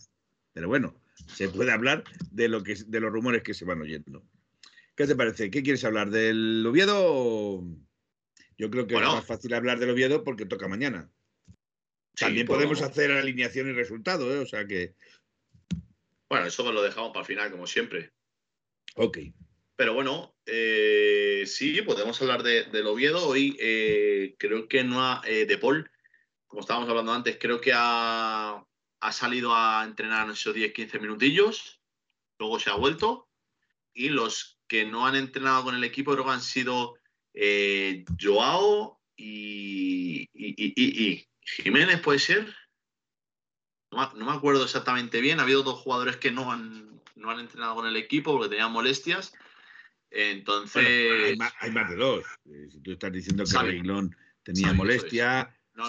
[0.53, 0.95] Pero bueno,
[1.27, 4.23] se puede hablar de, lo que, de los rumores que se van oyendo.
[4.95, 5.49] ¿Qué te parece?
[5.49, 6.09] ¿Qué quieres hablar?
[6.09, 7.63] ¿Del Oviedo?
[8.57, 11.09] Yo creo que es más fácil hablar del Oviedo porque toca mañana.
[12.15, 14.39] También podemos hacer alineación y resultado, ¿eh?
[14.39, 14.93] O sea que.
[16.29, 18.11] Bueno, eso lo dejamos para el final, como siempre.
[18.95, 19.17] Ok.
[19.75, 23.27] Pero bueno, eh, sí, podemos hablar de, del Oviedo.
[23.27, 25.21] Hoy eh, creo que no ha.
[25.25, 25.89] de Paul,
[26.45, 28.63] como estábamos hablando antes, creo que ha,
[29.01, 31.81] ha salido a entrenar esos 10-15 minutillos,
[32.39, 33.27] luego se ha vuelto,
[33.93, 36.95] y los que no han entrenado con el equipo creo que han sido
[37.33, 40.29] eh, Joao y,
[41.41, 42.55] Jiménez, ¿puede ser?
[43.91, 47.75] No, me acuerdo exactamente bien, ha habido dos jugadores que no han, no han entrenado
[47.75, 49.33] con el equipo porque tenían molestias.
[50.11, 51.37] Entonces.
[51.59, 52.25] hay, más, de dos.
[52.45, 55.87] Eh, si tú estás diciendo que Reglón tenía molestia, no,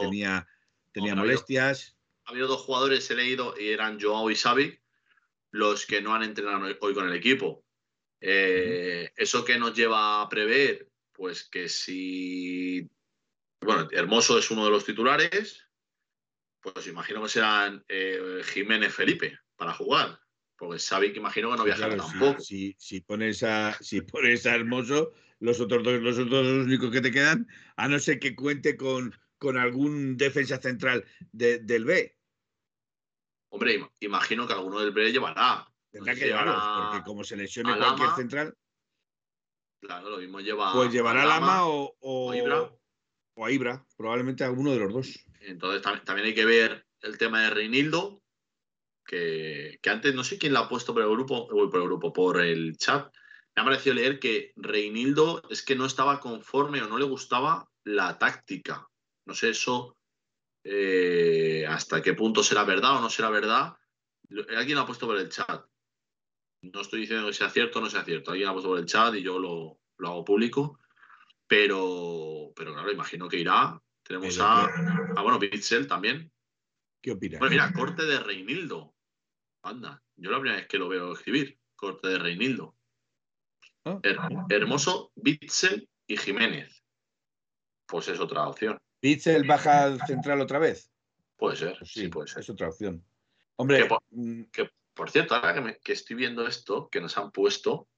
[0.00, 0.46] tenía
[0.92, 1.96] tenía molestias.
[2.30, 4.78] Ha habido dos jugadores, he leído, y eran Joao y Xavi,
[5.50, 7.64] los que no han entrenado hoy- con el equipo.
[8.20, 10.88] Eh, ¿Eso que nos lleva a prever?
[11.12, 12.88] Pues que si.
[13.60, 15.66] Bueno, Hermoso es uno de los titulares,
[16.60, 20.20] pues imagino que serán eh, Jiménez Felipe para jugar.
[20.56, 22.40] Porque Xavi, que imagino que no viajará Claro, tampoco.
[22.40, 26.92] si, si pones a, si pones a Hermoso, los otros dos, los otros dos únicos
[26.92, 31.84] que te quedan, a no ser que cuente con, con algún defensa central de- del
[31.86, 32.19] B.
[33.50, 35.66] Hombre, im- imagino que alguno del B llevará.
[35.90, 38.54] Tendrá que llevarlos, porque como se lesione cualquier Lama, central,
[39.80, 40.72] Claro, lo mismo lleva.
[40.72, 42.70] pues llevará a Lama, Lama o, o, o Ibra.
[43.34, 45.24] o a Ibra, probablemente alguno de los dos.
[45.40, 48.22] Entonces tam- también hay que ver el tema de Reinildo,
[49.04, 51.86] que, que antes no sé quién la ha puesto por el grupo, uy, por el
[51.86, 53.12] grupo, por el chat.
[53.56, 57.68] Me ha parecido leer que Reinildo es que no estaba conforme o no le gustaba
[57.84, 58.86] la táctica.
[59.26, 59.96] No sé eso
[60.64, 63.74] eh, hasta qué punto será verdad o no será verdad.
[64.56, 65.64] Alguien lo ha puesto por el chat.
[66.62, 68.30] No estoy diciendo que sea cierto o no sea cierto.
[68.30, 70.78] Alguien lo ha puesto por el chat y yo lo, lo hago público.
[71.46, 73.80] Pero, pero claro, imagino que irá.
[74.02, 76.30] Tenemos a, a, bueno, Bitzel también.
[77.02, 77.40] ¿Qué opinas?
[77.40, 78.94] Bueno, mira, corte de Reinildo.
[79.62, 81.58] Anda, yo la primera vez que lo veo escribir.
[81.74, 82.76] Corte de Reinildo.
[83.84, 83.98] Ah.
[84.02, 86.84] Her- Hermoso, Bitzel y Jiménez.
[87.86, 88.78] Pues es otra opción.
[89.02, 90.90] ¿Bitzel baja al central otra vez?
[91.36, 92.40] Puede ser, Pues sí, puede ser.
[92.40, 93.04] Es otra opción.
[93.56, 97.00] Hombre, Que por- mm, Que, por cierto, ahora que, me- que estoy viendo esto, que
[97.00, 97.88] nos han puesto,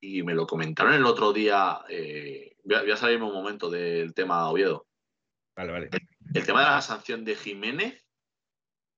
[0.00, 3.70] y me lo comentaron el otro día, eh, voy, a, voy a salirme un momento
[3.70, 4.86] del tema Oviedo.
[5.54, 5.90] vale, vale.
[6.34, 8.02] El tema de la sanción de Jiménez,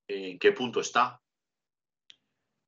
[0.07, 1.20] ¿en qué punto está?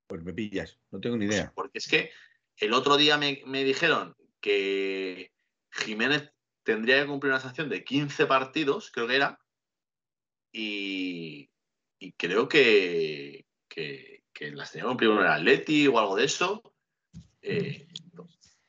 [0.09, 1.53] Pues me pillas, no tengo ni idea.
[1.55, 2.11] Porque es que
[2.59, 5.33] el otro día me, me dijeron que
[5.71, 6.33] Jiménez
[6.67, 9.39] tendría que cumplir una sanción de 15 partidos, creo que era,
[10.53, 11.49] y,
[12.17, 16.63] creo que, que, que las tenía que cumplir con el Atleti o algo de eso.
[17.41, 17.87] Eh,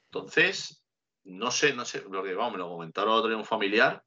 [0.05, 0.83] entonces,
[1.23, 4.03] no sé, no sé, porque vamos, me lo comentaron otro día un familiar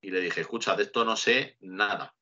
[0.00, 2.16] y le dije, escucha, de esto no sé nada,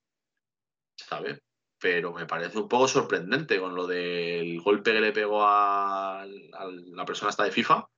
[0.97, 1.41] ¿sabes?
[1.79, 7.05] Pero me parece un poco sorprendente con lo del golpe que le pegó a, la
[7.05, 7.89] persona esta de FIFA.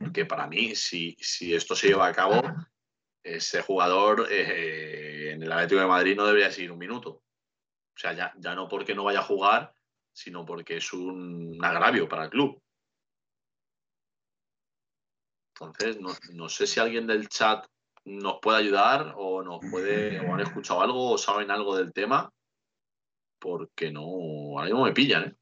[0.00, 2.42] Porque para mí, si, si esto se lleva a cabo,
[3.22, 7.10] ese jugador eh, en el Atlético de Madrid no debería seguir un minuto.
[7.10, 9.74] O sea, ya, ya no porque no vaya a jugar,
[10.12, 12.60] sino porque es un agravio para el club.
[15.54, 17.66] Entonces, no, no sé si alguien del chat
[18.04, 22.32] nos puede ayudar o nos puede, o han escuchado algo o saben algo del tema,
[23.38, 25.36] porque no, ahora mismo me pillan, ¿eh?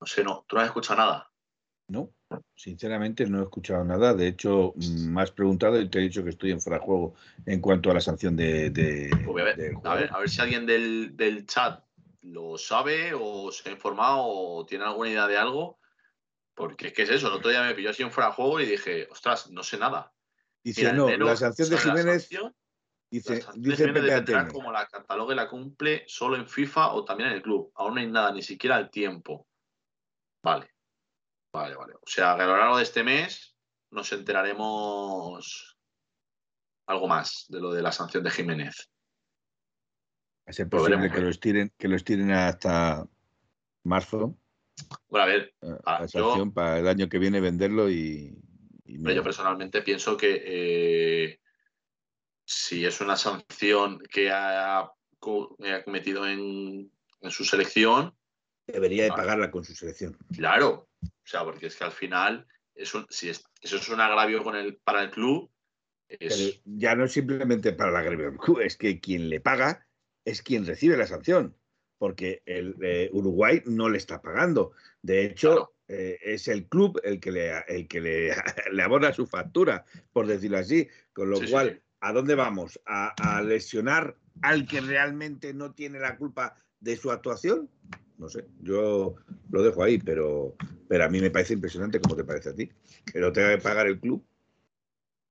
[0.00, 1.33] No sé, no, tú no has escuchado nada.
[1.88, 2.10] No,
[2.54, 4.14] sinceramente no he escuchado nada.
[4.14, 7.14] De hecho, me has preguntado y te he dicho que estoy en fuera de juego
[7.44, 10.40] en cuanto a la sanción de, de- Pues a, ver, a, ver, a ver si
[10.40, 11.84] alguien del, del chat
[12.22, 15.78] lo sabe o se ha informado o tiene alguna idea de algo.
[16.54, 18.60] Porque es que es eso, el otro día me pilló así en fuera de juego
[18.60, 20.12] y dije, ostras, no sé nada.
[20.62, 22.54] Dice, Mira, no, enero, la sanción de Jiménez, sanción,
[23.10, 27.42] dice, dice Jiménez como la catalogue la cumple solo en FIFA o también en el
[27.42, 27.72] club.
[27.74, 29.46] Aún no hay nada, ni siquiera el tiempo.
[30.42, 30.73] Vale.
[31.54, 31.94] Vale, vale.
[31.94, 33.56] O sea, que a lo largo de este mes
[33.92, 35.78] nos enteraremos
[36.86, 38.90] algo más de lo de la sanción de Jiménez.
[40.46, 43.06] A ser Pues posible que lo estiren, que lo estiren hasta
[43.84, 44.36] marzo,
[45.06, 48.36] Bueno, a ver, eh, Ah, la yo- sanción para el año que viene venderlo y,
[48.84, 51.40] yo personalmente pienso que eh,
[52.44, 54.92] si es una sanción que ha, ha
[55.84, 58.14] cometido en, en su selección,
[58.66, 59.16] debería de Ah.
[59.16, 60.16] pagarla con su selección.
[60.34, 60.88] claro.
[61.02, 64.42] O sea, porque es que al final, es un- si es- eso es un agravio
[64.42, 65.50] con el, para el club,
[66.08, 69.86] es, ya no es simplemente para la greve del club, es que quien le paga
[70.24, 71.56] es quien recibe la sanción,
[71.98, 74.72] porque el eh, Uruguay no le está pagando.
[75.02, 75.74] De hecho, Claro.
[75.88, 78.28] eh, es el club el que le, el que le,
[78.72, 80.88] le abona su factura, por decirlo así.
[81.12, 81.88] Con lo sí, cual, sí.
[82.00, 82.80] ¿a dónde vamos?
[82.86, 87.68] ¿A, a lesionar al que realmente no tiene la culpa de su actuación?
[88.18, 89.16] No sé, yo
[89.50, 90.54] lo dejo ahí, pero,
[90.88, 92.70] pero a mí me parece impresionante como te parece a ti.
[93.10, 94.24] Que lo tenga que pagar el club.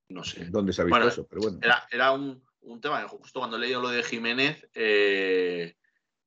[0.09, 0.45] no sé.
[0.49, 1.25] ¿Dónde se ha visto Bueno, eso?
[1.27, 1.59] Pero bueno.
[1.61, 5.75] Era, era un, un tema que justo cuando he leído lo de Jiménez eh,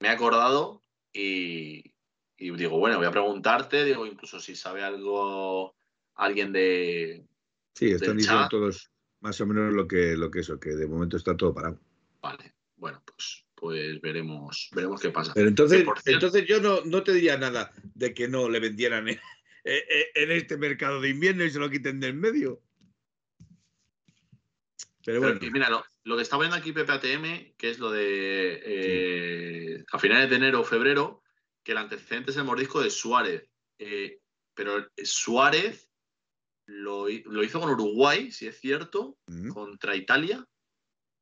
[0.01, 1.95] me he acordado y,
[2.37, 5.77] y digo, bueno, voy a preguntarte, digo, incluso si sabe algo
[6.15, 7.27] alguien de,
[7.75, 8.51] Sí, están diciendo chat.
[8.51, 11.79] todos más o menos lo que, lo que eso, que de momento está todo parado.
[12.23, 15.33] Vale, bueno, pues, pues veremos, veremos qué pasa.
[15.35, 19.09] Pero entonces, cierto- entonces yo no, no te diría nada de que no le vendieran
[19.09, 19.19] en,
[19.65, 22.63] en este mercado de invierno y se lo quiten del medio.
[25.05, 29.85] Pero bueno, mira, lo, lo que está viendo aquí PPATM, que es lo de eh,
[29.93, 31.23] a finales de enero o febrero,
[31.63, 33.49] que el antecedente es el mordisco de Suárez.
[33.79, 34.21] Eh,
[34.55, 35.89] pero Suárez
[36.67, 39.17] lo, hizo con Uruguay, si es cierto,
[39.53, 40.45] contra Italia.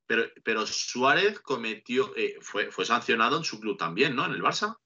[0.07, 4.27] Pero, pero Suárez cometió, eh, fue, fue sancionado en su club también, ¿no?
[4.27, 4.79] En el Barça.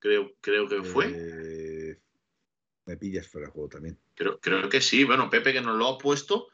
[0.00, 2.00] Creo, creo que fue.
[2.86, 3.98] me pillas fuera de juego también.
[4.14, 5.04] Creo, creo que sí.
[5.04, 6.48] Bueno, Pepe que nos lo ha puesto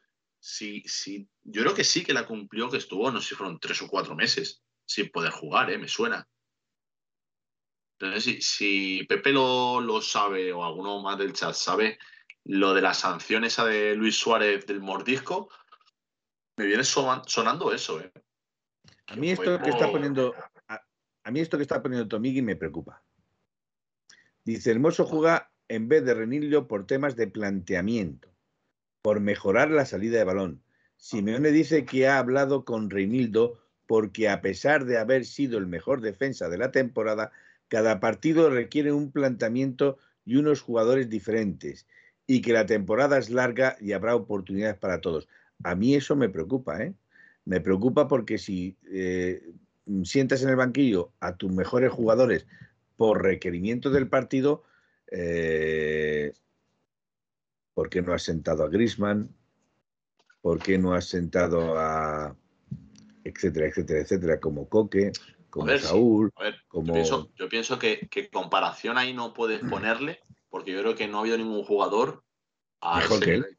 [0.44, 3.58] sí, sí, yo creo que sí que la cumplió, que estuvo, no sé si fueron
[3.58, 5.78] tres o cuatro meses sin poder jugar, ¿eh?
[5.78, 6.28] me suena.
[7.98, 11.98] Entonces, si, Pepe lo, sabe o alguno más del chat sabe
[12.44, 15.48] lo de la sanción esa de Luis Suárez del mordisco,
[16.56, 18.00] me viene sonando eso.
[18.00, 18.12] ¿eh?
[19.06, 20.34] A mí esto que está poniendo,
[20.68, 23.02] a, mí esto que está poniendo Tomigui me preocupa.
[24.44, 28.34] Dice, Hermoso juega en vez de Renillo por temas de planteamiento
[29.02, 30.62] por mejorar la salida de balón.
[30.96, 36.00] Simeone dice que ha hablado con Reinildo porque a pesar de haber sido el mejor
[36.00, 37.30] defensa de la temporada,
[37.68, 41.86] cada partido requiere un planteamiento y unos jugadores diferentes
[42.26, 45.28] y que la temporada es larga y habrá oportunidades para todos.
[45.64, 46.94] A mí eso me preocupa, ¿eh?
[47.44, 49.52] Me preocupa porque si eh,
[50.04, 52.46] sientas en el banquillo a tus mejores jugadores
[52.96, 54.62] por requerimiento del partido,
[55.10, 56.32] eh,
[57.74, 59.28] ¿Por qué no has sentado a Grisman?
[60.40, 62.36] ¿Por qué no has sentado a
[63.24, 65.10] etcétera, etcétera, etcétera, como Coque,
[65.50, 66.30] como Saúl?
[66.68, 66.94] como...
[67.36, 71.38] Yo pienso, que, comparación ahí no puedes ponerle, porque yo creo que no ha habido
[71.38, 72.22] ningún jugador
[72.82, 73.58] mejor que él.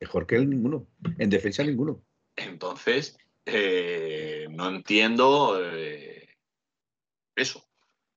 [0.00, 0.86] Mejor que él ninguno.
[1.18, 2.02] En defensa ninguno.
[2.36, 6.28] Entonces, eh, no entiendo eh,
[7.34, 7.66] eso.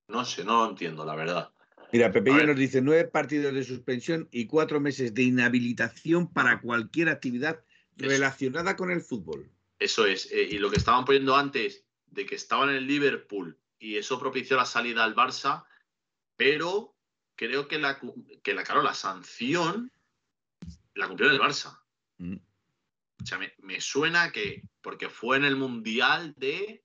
[0.08, 1.52] No sé, no lo entiendo, la verdad.
[1.92, 6.60] Mira, Pepe ya nos dice nueve partidos de suspensión y cuatro meses de inhabilitación para
[6.60, 7.64] cualquier actividad
[7.96, 9.50] relacionada con el fútbol.
[9.78, 10.30] Eso es.
[10.30, 14.20] Eh, y lo que estaban poniendo antes de que estaban en el Liverpool y eso
[14.20, 15.64] propició la salida al Barça,
[16.36, 16.94] pero
[17.34, 17.98] creo que la,
[18.42, 19.90] que la, claro, la sanción
[21.00, 21.78] la cumplió en el Barça.
[22.18, 22.36] Mm.
[22.36, 26.84] O sea, me, me, suena que, porque fue en el Mundial de.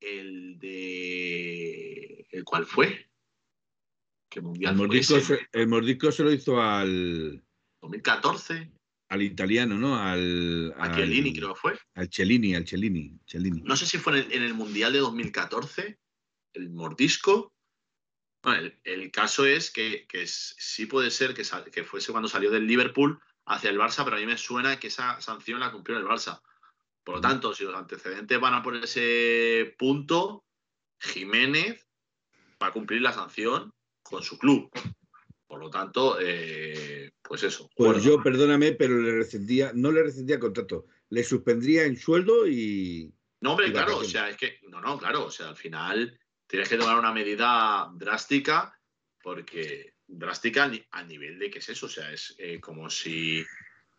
[0.00, 2.26] El de.
[2.30, 3.12] ¿El cuál fue?
[4.34, 4.74] el,
[5.68, 7.44] mordisco se, lo hizo al.
[7.82, 8.70] 2014.
[9.08, 9.96] Al italiano, ¿no?
[9.96, 10.74] Al.
[10.78, 11.78] A Chiellini, creo que fue.
[11.94, 13.20] Al Cellini, al Cellini,
[13.64, 15.98] No sé si fue en el, Mundial de 2014,
[16.54, 17.51] el mordisco.
[18.44, 23.70] El, caso es que, sí puede ser que, que fuese cuando salió del Liverpool hacia
[23.70, 26.40] el Barça, pero a mí me suena que esa sanción la cumplió en el Barça.
[27.04, 30.44] Por lo tanto, si los antecedentes van a por ese punto,
[31.00, 31.86] Jiménez
[32.62, 33.72] va a cumplir la sanción
[34.02, 34.70] con su club.
[35.46, 37.68] Por lo tanto, eh, pues eso.
[37.76, 43.12] Pues yo, perdóname, pero le rescindía, no le rescindía contrato, le suspendría en sueldo y.
[43.40, 46.18] No, hombre, claro, o sea, es que, no, no, claro, o sea, al final
[46.52, 48.78] tienes que tomar una medida drástica,
[49.22, 53.42] porque drástica a nivel de qué es eso, o sea, es eh, como si.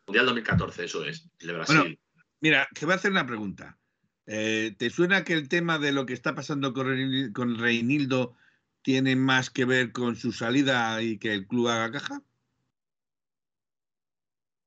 [0.05, 1.99] Mundial 2014, eso es, de Brasil.
[2.41, 3.79] mira, te voy a hacer una pregunta.
[4.27, 8.37] Eh, ¿Te suena que el tema de lo que está pasando con, con Reinildo
[8.83, 12.21] tiene más que ver con su salida y que el club haga caja?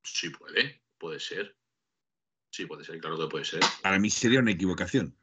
[0.03, 1.57] Sí, puede, puede ser.
[2.51, 3.61] Sí, puede ser, claro que puede ser.
[3.80, 5.16] Para mí sería una equivocación.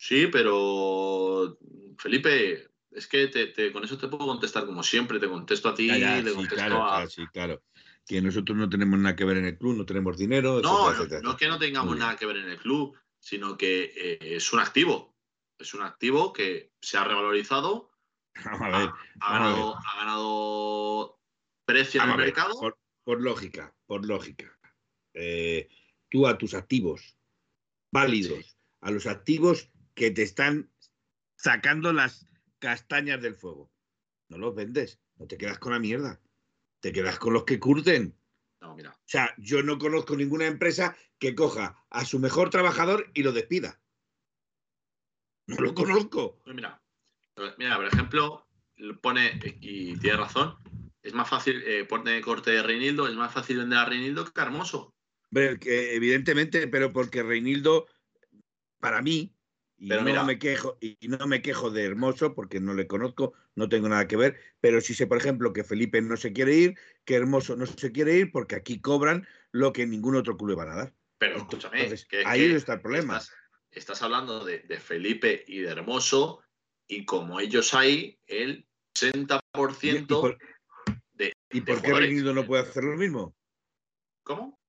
[0.00, 1.58] Sí, pero
[1.98, 5.90] Felipe, es que te, con eso te puedo contestar como siempre, te contesto a ti,
[5.90, 6.00] sí,
[6.48, 7.62] claro, sí, claro.
[8.06, 10.62] Que nosotros no tenemos nada que ver en el club, no tenemos dinero.
[10.62, 10.90] No,
[11.20, 14.60] no, que no tengamos nada que ver en el club, sino que eh, es un
[14.60, 15.14] activo.
[15.58, 17.90] Es un activo que se ha revalorizado
[18.36, 21.20] a Ha, ganado,
[21.66, 22.58] precio en el mercado.
[23.04, 24.58] Por, lógica, por lógica.
[25.12, 25.68] Eh,
[26.08, 27.18] tú a tus activos
[27.92, 30.70] válidos, a los activos que te están
[31.36, 32.26] sacando las
[32.58, 33.70] castañas del fuego,
[34.28, 36.20] no los vendes, no te quedas con la mierda,
[36.80, 38.16] te quedas con los que curten.
[38.60, 38.90] No, mira.
[38.90, 43.32] O sea, yo no conozco ninguna empresa que coja a su mejor trabajador y lo
[43.32, 43.80] despida.
[45.46, 46.38] No lo conozco.
[46.44, 46.80] Pues mira,
[47.58, 48.46] Mira, por ejemplo,
[49.00, 50.56] pone, y tiene razón,
[51.02, 54.40] es más fácil, eh, pone corte de Reinildo, es más fácil vender a Reinildo que
[54.40, 54.94] a Hermoso.
[55.32, 57.86] que evidentemente, pero porque Reinildo,
[58.78, 59.34] para mí,
[59.80, 63.68] y no me quejo, y no me quejo de Hermoso porque no le conozco, no
[63.68, 66.78] tengo nada que ver, pero sí sé, por ejemplo, que Felipe no se quiere ir,
[67.04, 70.56] que Hermoso no se quiere ir, porque aquí cobran lo que ningún otro club le
[70.56, 70.94] van a dar.
[71.18, 71.88] Pero escúchame,
[72.26, 73.20] ahí está el problema.
[73.70, 76.42] Estás, hablando de, de, Felipe y de Hermoso,
[76.88, 78.66] y como ellos hay el
[78.98, 80.38] 60%
[81.14, 81.32] de.
[81.52, 83.34] ¿Y por qué Reinido no puede hacer lo mismo?
[84.24, 84.60] ¿Cómo?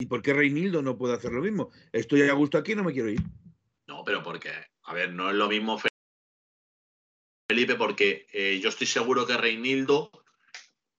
[0.00, 1.70] ¿Y por qué Reinildo no puede hacer lo mismo?
[1.92, 3.20] Estoy a gusto aquí, no me quiero ir.
[3.98, 4.52] No, pero porque,
[4.84, 5.76] a ver, no es lo mismo
[7.48, 10.12] Felipe, porque eh, yo estoy seguro que Reinildo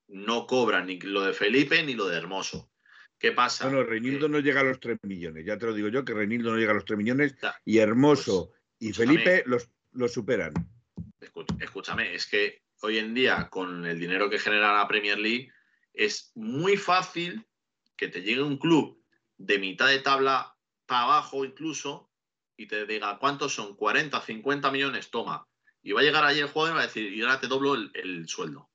[0.10, 2.70] no cobra ni lo de Felipe ni lo de Hermoso.
[3.18, 3.70] ¿Qué pasa?
[3.70, 5.46] Bueno, Reinildo no llega a los 3 millones.
[5.46, 8.50] Ya te lo digo yo, que Reinildo no llega a los 3 millones y Hermoso
[8.52, 10.52] pues, y Felipe los, los superan.
[11.62, 15.54] Escúchame, es que hoy en día, con el dinero que genera la Premier League,
[15.94, 17.48] es muy fácil
[17.96, 19.02] que te llegue un club
[19.38, 20.54] de mitad de tabla
[20.86, 22.09] para abajo incluso
[22.60, 25.48] y te diga cuántos son 40, 50 millones, toma.
[25.82, 27.74] Y va a llegar allí el jugador y va a decir, y ahora te doblo
[27.74, 28.70] el, sueldo.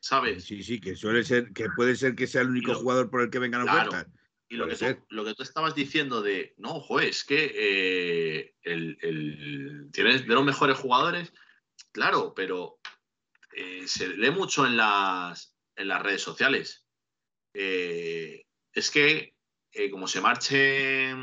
[0.00, 0.44] ¿Sabes?
[0.44, 3.30] Sí, sí, que suele ser, que puede ser que sea el único jugador por el
[3.30, 4.08] que vengan ofertas.
[4.48, 8.54] Y lo que, tú, lo que, tú, estabas diciendo de, no, joder, es que eh,
[8.62, 11.32] el, tienes de los mejores jugadores,
[11.92, 12.80] claro, pero
[13.54, 16.84] eh, se lee mucho en las, en las redes sociales.
[17.54, 19.36] Eh, es que
[19.90, 21.14] como se marche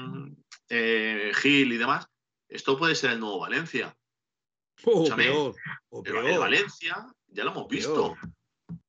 [0.70, 2.08] Gil y demás,
[2.48, 3.96] esto puede ser el nuevo Valencia.
[4.86, 5.56] O peor,
[5.90, 6.30] o peor.
[6.30, 8.16] El Valencia, ya lo hemos visto.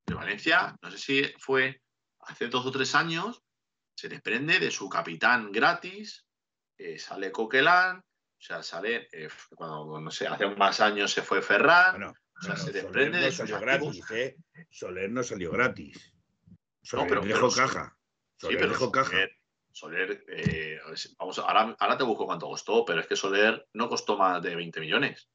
[0.06, 1.80] El Valencia, no sé si fue
[2.20, 3.42] hace dos o tres años,
[3.94, 6.26] se desprende de su capitán gratis,
[6.78, 11.42] eh, sale Coquelán, o sea, sale, eh, cuando, no sé, hace más años se fue
[11.42, 14.36] Ferran, o sea, se desprende de salió gratis, ¿eh?
[14.70, 16.14] Soler no salió gratis.
[16.82, 17.98] Soler no, pero, dejó caja.
[18.36, 19.10] Soler sí, pero dejó caja.
[19.10, 19.39] Soler,
[20.28, 20.78] eh,
[21.18, 24.56] vamos, ahora, ahora te busco cuánto costó, pero es que Soler no costó más de
[24.56, 25.28] 20 millones.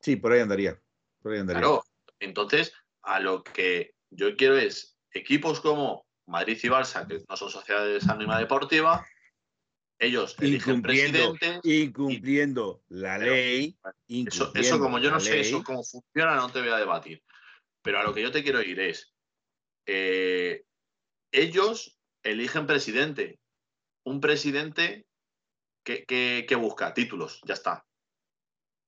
[0.00, 0.80] Sí, por ahí andaría.
[1.20, 1.60] Por ahí andaría.
[1.60, 1.84] Claro,
[2.20, 2.72] entonces,
[3.02, 8.08] a lo que yo quiero es equipos como Madrid y Barça, que no son sociedades
[8.08, 9.06] anónimas deportiva,
[9.98, 11.60] ellos eligen presidente.
[11.62, 13.76] Incumpliendo la ley.
[14.08, 17.22] eso, como yo no sé eso cómo funciona, no te voy a debatir.
[17.82, 19.12] Pero a lo que yo te quiero ir es,
[19.86, 20.64] eh,
[21.32, 23.38] ellos eligen presidente.
[24.04, 25.06] Un presidente
[25.84, 27.84] que, que, busca títulos, ya está.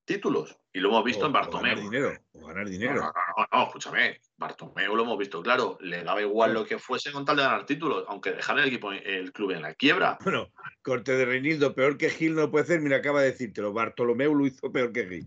[0.04, 0.56] Títulos.
[0.72, 1.76] Y lo hemos visto en Bartomeu.
[1.76, 2.18] ganar dinero.
[2.32, 2.94] O ganar dinero.
[2.94, 4.20] No, no, no, escúchame.
[4.36, 5.78] Bartomeu lo hemos visto claro.
[5.80, 8.92] Le daba igual lo que fuese con tal de ganar títulos, aunque dejar el equipo,
[8.92, 10.18] el club en la quiebra.
[10.22, 10.52] Bueno,
[10.82, 12.80] corte de Reinildo, peor que Gil no puede ser.
[12.80, 13.72] Mira, acaba de decírtelo.
[13.72, 15.26] Bartolomeu lo hizo peor que Gil.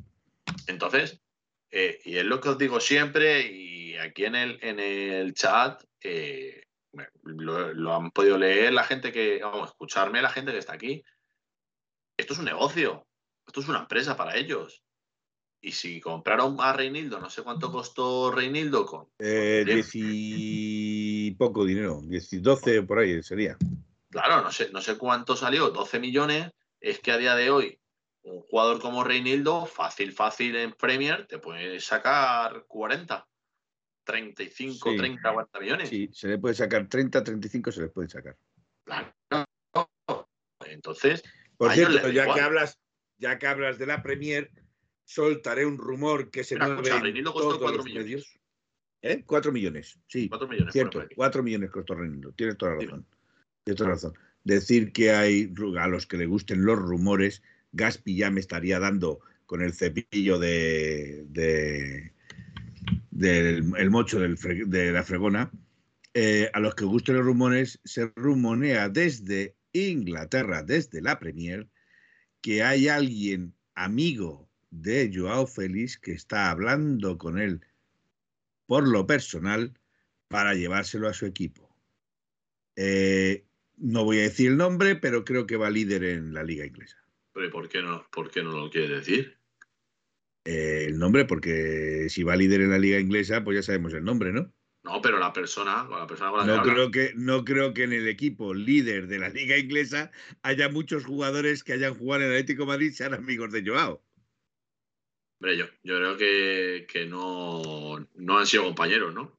[0.68, 1.22] Entonces,
[1.72, 5.84] eh, y es lo que os digo siempre, y aquí en el, en el chat,
[6.02, 6.66] eh,
[7.24, 11.04] lo, han podido leer la gente que, vamos, escucharme la gente que está aquí.
[12.18, 13.08] Esto es un negocio,
[13.45, 14.84] esto es una empresa para ellos.
[15.62, 19.08] Y si compraron a Reinildo, no sé cuánto costó Reinildo con.
[19.20, 23.58] Eh, diez y poco dinero, 10 12 por ahí sería.
[24.10, 26.52] Claro, no sé, no sé cuánto salió, 12 millones.
[26.80, 27.80] Es que a día de hoy,
[28.22, 33.28] un jugador como Reinildo, fácil, fácil en Premier, te puede sacar 40,
[34.08, 35.89] 35, 30, 40 millones.
[35.89, 38.38] Sí, se le puede sacar 30, 35, se le puede sacar.
[38.86, 39.14] Claro.
[40.66, 41.24] Entonces.
[41.58, 42.80] Por cierto, ya que hablas,
[43.18, 44.49] ya que hablas de la Premier
[45.03, 47.93] soltaré un rumor que se mueve en todos los millones.
[47.93, 48.39] medios.
[49.01, 49.24] ¿Eh?
[49.26, 50.30] Cuatro millones, sí.
[50.30, 50.74] Cuatro millones.
[50.74, 52.32] Cierto, cuatro millones costó Reinildo.
[52.32, 53.05] Tienes toda la razón.
[53.64, 54.14] Tienes toda la razón.
[54.43, 57.43] Decir que hay, a los que le gusten los rumores,
[57.74, 62.14] Gaspi ya me estaría dando con el cepillo de,
[63.18, 65.51] del el mocho de la fregona.
[66.13, 71.68] Eh, a los que gusten los rumores, se rumonea desde Inglaterra, desde la Premier,
[72.41, 77.61] que hay alguien amigo de Joao Félix que está hablando con él
[78.65, 79.74] por lo personal
[80.28, 81.76] para llevárselo a su equipo.
[82.76, 83.45] Eh,
[83.78, 86.97] no voy a decir el nombre, pero creo que va líder en la liga inglesa.
[87.34, 89.37] ¿Pero por qué no, por qué no lo quiere decir?
[90.50, 94.06] Eh, el nombre, porque si va líder en la liga inglesa, pues ya sabemos el
[94.06, 94.54] nombre, ¿no?
[94.86, 98.54] No, pero la persona, la persona no creo que no creo que en el equipo
[98.54, 100.10] líder de la liga inglesa
[100.43, 104.02] haya muchos jugadores que hayan jugado en el Atlético Madrid sean amigos de Joao.
[105.41, 109.38] Hombre, yo, yo creo que, no, no, han sido compañeros, ¿no?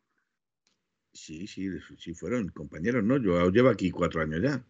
[1.14, 3.16] Sí, sí, sí fueron compañeros, ¿no?
[3.16, 4.62] Yo llevo aquí cuatro años ya.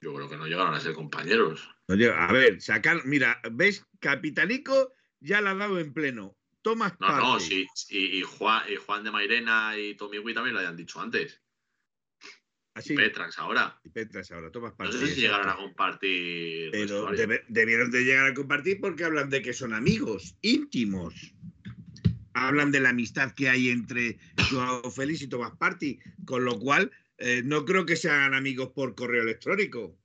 [0.00, 1.68] Yo creo que no llegaron a ser compañeros.
[1.88, 3.84] a ver, sacar, mira, ¿ves?
[4.00, 6.36] Capitanico ya la ha dado en pleno.
[6.62, 7.66] Tomás No, no, sí.
[7.88, 11.40] Y, Juan, y Juan de Mairena y Tommy Wii también lo habían dicho antes.
[12.84, 13.80] Y Petrax ahora.
[13.84, 14.94] Y Petrax ahora, tomas parte.
[14.94, 16.70] No sé si llegaron a compartir.
[16.70, 17.10] Pero
[17.48, 21.34] debieron de llegar a compartir porque hablan de que son amigos íntimos.
[22.34, 24.18] Hablan de la amistad que hay entre
[24.50, 28.94] Joao Félix y Tomás Party, con lo cual eh, no creo que sean amigos por
[28.94, 29.98] correo electrónico.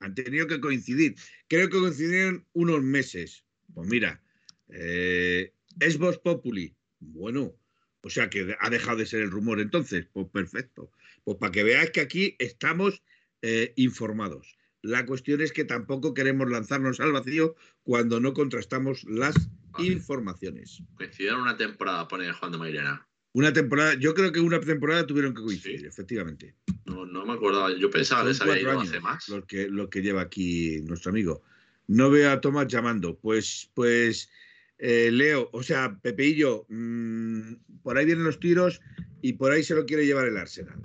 [0.00, 1.14] Han tenido que coincidir.
[1.48, 3.43] Creo que coincidieron unos meses.
[3.74, 4.22] Pues mira,
[4.68, 6.74] eh, es Voz Populi.
[7.00, 7.54] Bueno,
[8.02, 10.06] o sea que ha dejado de ser el rumor entonces.
[10.12, 10.90] Pues perfecto.
[11.24, 13.02] Pues para que veáis que aquí estamos
[13.42, 14.56] eh, informados.
[14.82, 19.34] La cuestión es que tampoco queremos lanzarnos al vacío cuando no contrastamos las
[19.78, 20.82] informaciones.
[20.96, 23.08] Coincidieron una temporada, pone Juan de Mairena.
[23.32, 26.54] Una temporada, yo creo que una temporada tuvieron que coincidir, efectivamente.
[26.84, 29.26] No, no me acordaba, yo pensaba que se había ido hace más.
[29.48, 31.42] Que, lo que lleva aquí nuestro amigo.
[31.86, 33.18] No veo a Tomás llamando.
[33.18, 34.30] Pues, pues,
[34.78, 38.80] eh, Leo, o sea, Pepeillo, mmm, por ahí vienen los tiros
[39.22, 40.80] y por ahí se lo quiere llevar el Arsenal.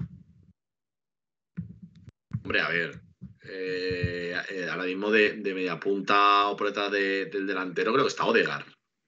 [2.44, 3.02] Hombre, a ver,
[3.44, 8.06] eh, eh, ahora mismo de, de, media punta o por detrás de, del delantero creo
[8.06, 8.66] que está Odegar.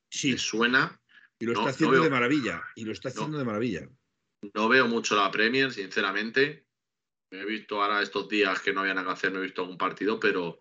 [0.10, 0.34] Sí.
[0.34, 1.00] ¿Me suena?
[1.40, 2.64] Y lo no, está haciendo no veo, de maravilla.
[2.76, 3.90] Y lo está haciendo no, de maravilla.
[4.54, 6.66] No veo mucho la Premier, sinceramente.
[7.32, 9.62] Me he visto ahora estos días que no había nada que hacer, me he visto
[9.62, 10.61] algún partido, pero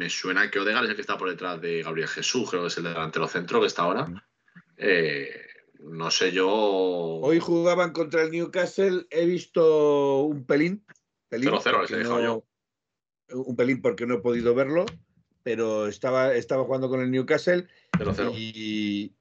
[0.00, 2.68] me suena que Odegar es el que está por detrás de Gabriel Jesús, creo que
[2.68, 4.26] es el delantero centro que está ahora.
[4.78, 5.30] Eh,
[5.80, 6.48] no sé yo.
[6.48, 10.82] Hoy jugaban contra el Newcastle, he visto un pelín.
[11.30, 12.46] 0-0, les he dejado yo.
[13.34, 14.86] Un pelín porque no he podido verlo,
[15.42, 17.68] pero estaba, estaba jugando con el Newcastle.
[17.98, 18.32] 0-0.
[18.34, 19.12] Y,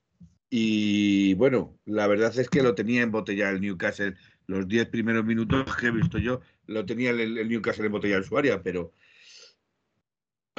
[0.49, 4.15] y bueno, la verdad es que lo tenía embotellado el Newcastle.
[4.47, 8.29] Los 10 primeros minutos que he visto yo, lo tenía el, el Newcastle embotellado en
[8.29, 8.93] su área, pero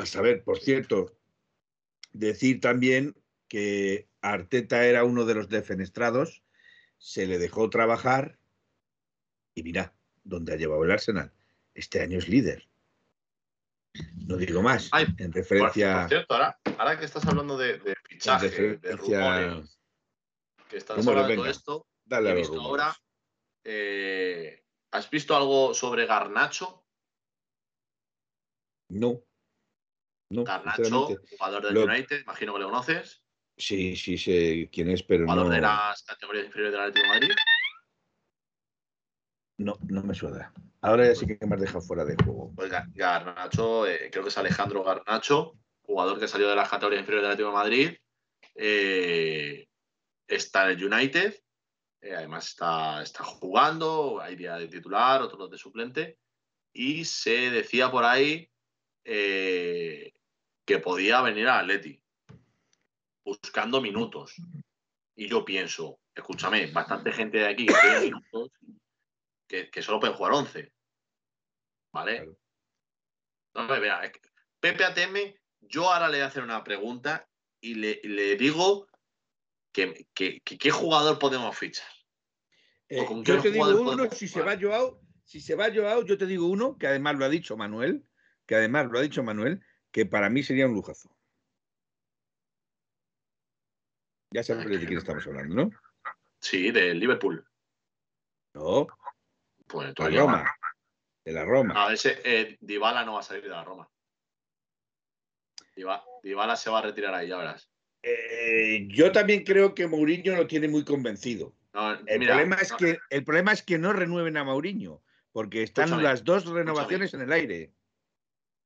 [0.00, 1.16] a saber, por cierto,
[2.12, 3.16] decir también
[3.48, 6.42] que Arteta era uno de los defenestrados,
[6.98, 8.38] se le dejó trabajar
[9.54, 9.94] y mira
[10.24, 11.32] dónde ha llevado el Arsenal.
[11.74, 12.68] Este año es líder.
[14.26, 14.88] No digo más.
[14.92, 15.92] Ay, en referencia.
[15.92, 19.78] Por, por cierto, ahora, ahora, que estás hablando de, de fichaje, de rumores,
[20.68, 22.84] que estás hablando de todo esto, Dale he visto rumores.
[22.84, 22.96] ahora.
[23.64, 26.84] Eh, ¿Has visto algo sobre Garnacho?
[28.88, 29.22] No.
[30.30, 31.08] No, Garnacho,
[31.38, 33.22] jugador del Lo- United, imagino que lo conoces.
[33.56, 37.08] Sí, sí sé quién es, pero Jugador no, de las categorías inferiores del Atlético de
[37.20, 37.30] Madrid.
[39.58, 40.52] no, no me suena.
[40.80, 42.52] Ahora ya sí que me has dejado fuera de juego.
[42.56, 47.00] Pues Ga- Garnacho, eh, creo que es Alejandro Garnacho, jugador que salió de las categorías
[47.00, 47.96] inferiores del Atlético de Madrid.
[48.54, 49.66] eh,
[50.26, 51.34] está en el United.
[52.02, 56.18] eh, además está, está jugando, hay día de titular, otros de suplente.
[56.72, 58.50] Y se decía por ahí
[59.04, 60.12] eh,
[60.70, 62.00] que podía venir a Atleti
[63.24, 64.36] buscando minutos.
[65.16, 68.52] Y yo pienso, escúchame, bastante gente de aquí que tiene minutos
[69.48, 70.72] que, que solo pueden jugar 11.
[71.92, 72.16] ¿Vale?
[72.18, 72.36] Claro.
[73.54, 74.20] No, me vea, es que
[74.60, 77.28] Pepe ATM, yo ahora le voy a hacer una pregunta
[77.60, 78.86] y le, le digo
[79.72, 81.88] que, que- qué jugador podemos fichar.
[82.88, 86.26] Eh, yo te digo uno, si se va Joao, si se va Joao, yo te
[86.26, 88.04] digo uno, que además lo ha dicho Manuel,
[88.46, 91.10] que además lo ha dicho Manuel, que para mí sería un lujazo.
[94.32, 95.70] Ya sabes de quién estamos hablando, ¿no?
[96.40, 97.44] Sí, del Liverpool.
[98.54, 98.86] No,
[99.66, 100.54] Pues la todavía Roma.
[101.24, 101.74] De la Roma.
[101.74, 103.88] No, ese eh, Dybala no va a salir de la Roma.
[105.76, 107.68] Dybala, Dybala se va a retirar ahí, ya verás.
[108.02, 111.54] Eh, yo también creo que Mourinho lo tiene muy convencido.
[111.72, 115.02] No, El, mira, problema es no, que, el problema es que no renueven a Mourinho,
[115.32, 117.72] porque están Escúchame, las dos renovaciones en el aire.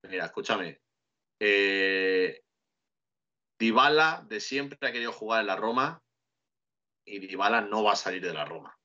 [0.09, 0.81] Mira, escúchame.
[1.41, 2.41] Eh,
[3.59, 6.03] Dybala de siempre ha querido jugar en la Roma
[7.05, 8.79] y Dybala no va a salir de la Roma.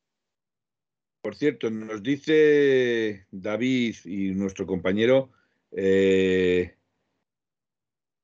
[1.21, 5.31] Por cierto, nos dice David y nuestro compañero
[5.71, 6.77] eh,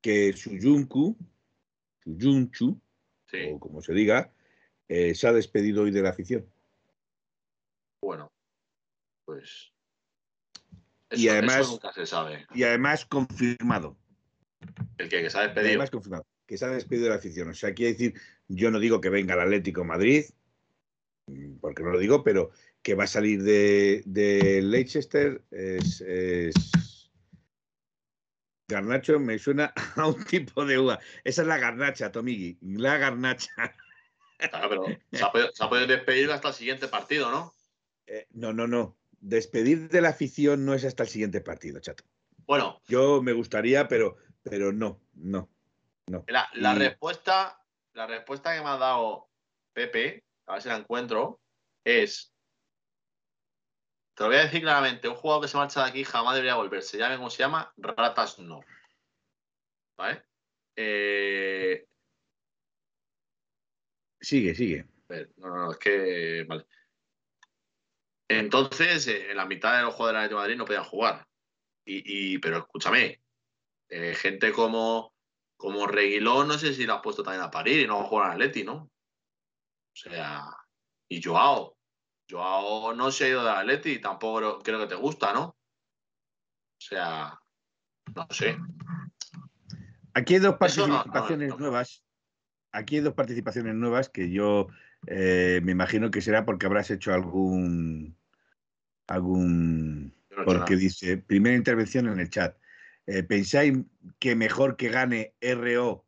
[0.02, 1.18] que Suyuncu,
[2.04, 2.80] Suyunchu,
[3.28, 4.32] Sí, o como se diga,
[4.88, 6.50] eh, se ha despedido hoy de la afición.
[8.02, 8.32] bueno,
[9.26, 9.72] pues.
[11.10, 12.46] Y además- eso nunca se sabe.
[12.54, 13.98] Y además confirmado.
[14.98, 15.70] El que, que se ha despedido.
[15.70, 16.26] además confirmado.
[16.46, 17.50] Que se ha despedido de la afición.
[17.50, 18.14] O sea, quiere decir,
[18.48, 20.26] yo no digo que venga el Atlético Madrid,
[21.28, 22.52] mm, porque no lo digo, pero
[22.82, 27.10] que va a salir de, de Leicester es, es-
[28.68, 31.00] Garnacho me suena a un tipo de uva.
[31.24, 32.58] Esa es la garnacha, Tomigui.
[32.62, 33.52] La garnacha.
[34.38, 37.54] Claro, pero se ha, podido, se ha podido despedir hasta el siguiente partido, ¿no?
[38.08, 38.98] Eh, no, no, no.
[39.22, 42.04] Despedir de la afición no es hasta el siguiente partido, chato.
[42.46, 45.50] Bueno, Yo me gustaría, pero, pero no, no.
[46.28, 47.60] la, la Y- respuesta,
[47.94, 49.28] la respuesta que me ha dado
[49.74, 51.42] Pepe, a ver si la encuentro,
[51.84, 52.32] es.
[54.16, 56.56] Te lo voy a decir claramente, un jugador que se marcha de aquí jamás debería
[56.56, 56.82] volver.
[56.84, 58.62] Se llame como se llama, ratas no.
[59.98, 60.24] ¿Vale?
[60.78, 61.86] Eh,
[64.22, 64.86] Sigue, sigue.
[65.38, 66.46] no, no, no, es que.
[66.48, 66.66] Vale.
[68.28, 71.28] Entonces, eh, en la mitad de los jugadores del Atlético de Madrid no podían jugar.
[71.86, 73.22] Y, y- pero escúchame,
[73.96, 75.14] eh, gente como,
[75.56, 78.08] como Reguilón, no sé si lo has puesto también a parir y no va a
[78.08, 78.76] jugar al Atleti, ¿no?
[78.76, 78.92] O
[79.96, 80.44] sea,
[81.08, 81.78] y Joao.
[82.30, 85.44] Joao no se ha ido de Atleti y tampoco creo que te gusta, ¿no?
[85.46, 85.58] O
[86.78, 87.40] sea,
[88.14, 88.58] no sé.
[90.14, 92.04] Aquí hay dos participaciones nuevas.
[92.74, 94.68] Aquí hay dos participaciones nuevas que yo
[95.08, 98.18] eh, me imagino que será porque habrás hecho algún
[99.08, 100.14] algún
[100.44, 102.58] porque dice primera intervención en el chat.
[103.08, 103.78] Eh, ¿Pensáis
[104.20, 106.06] que mejor que gane RO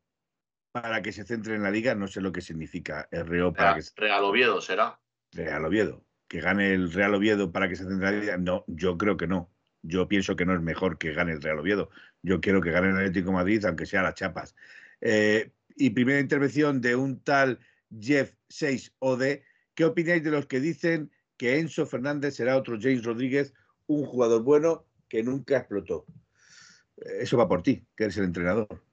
[0.71, 1.95] para que se centre en la liga?
[1.95, 4.99] No sé lo que significa RO para que Real Oviedo será.
[5.31, 6.03] Real Oviedo.
[6.27, 8.37] Que gane el Real Oviedo para que se centre en la liga.
[8.37, 9.51] No, yo creo que no.
[9.83, 11.89] Yo pienso que no es mejor que gane el Real Oviedo.
[12.23, 14.55] Yo quiero que gane el Atlético Madrid, aunque sea las chapas.
[15.01, 17.59] Eh, y primera intervención de un tal
[17.99, 19.39] Jeff 6 OD.
[19.75, 23.53] ¿Qué opináis de los que dicen que Enzo Fernández será otro James Rodríguez,
[23.85, 26.05] un jugador bueno que nunca explotó?
[26.97, 28.83] Eso va por ti, que eres el entrenador.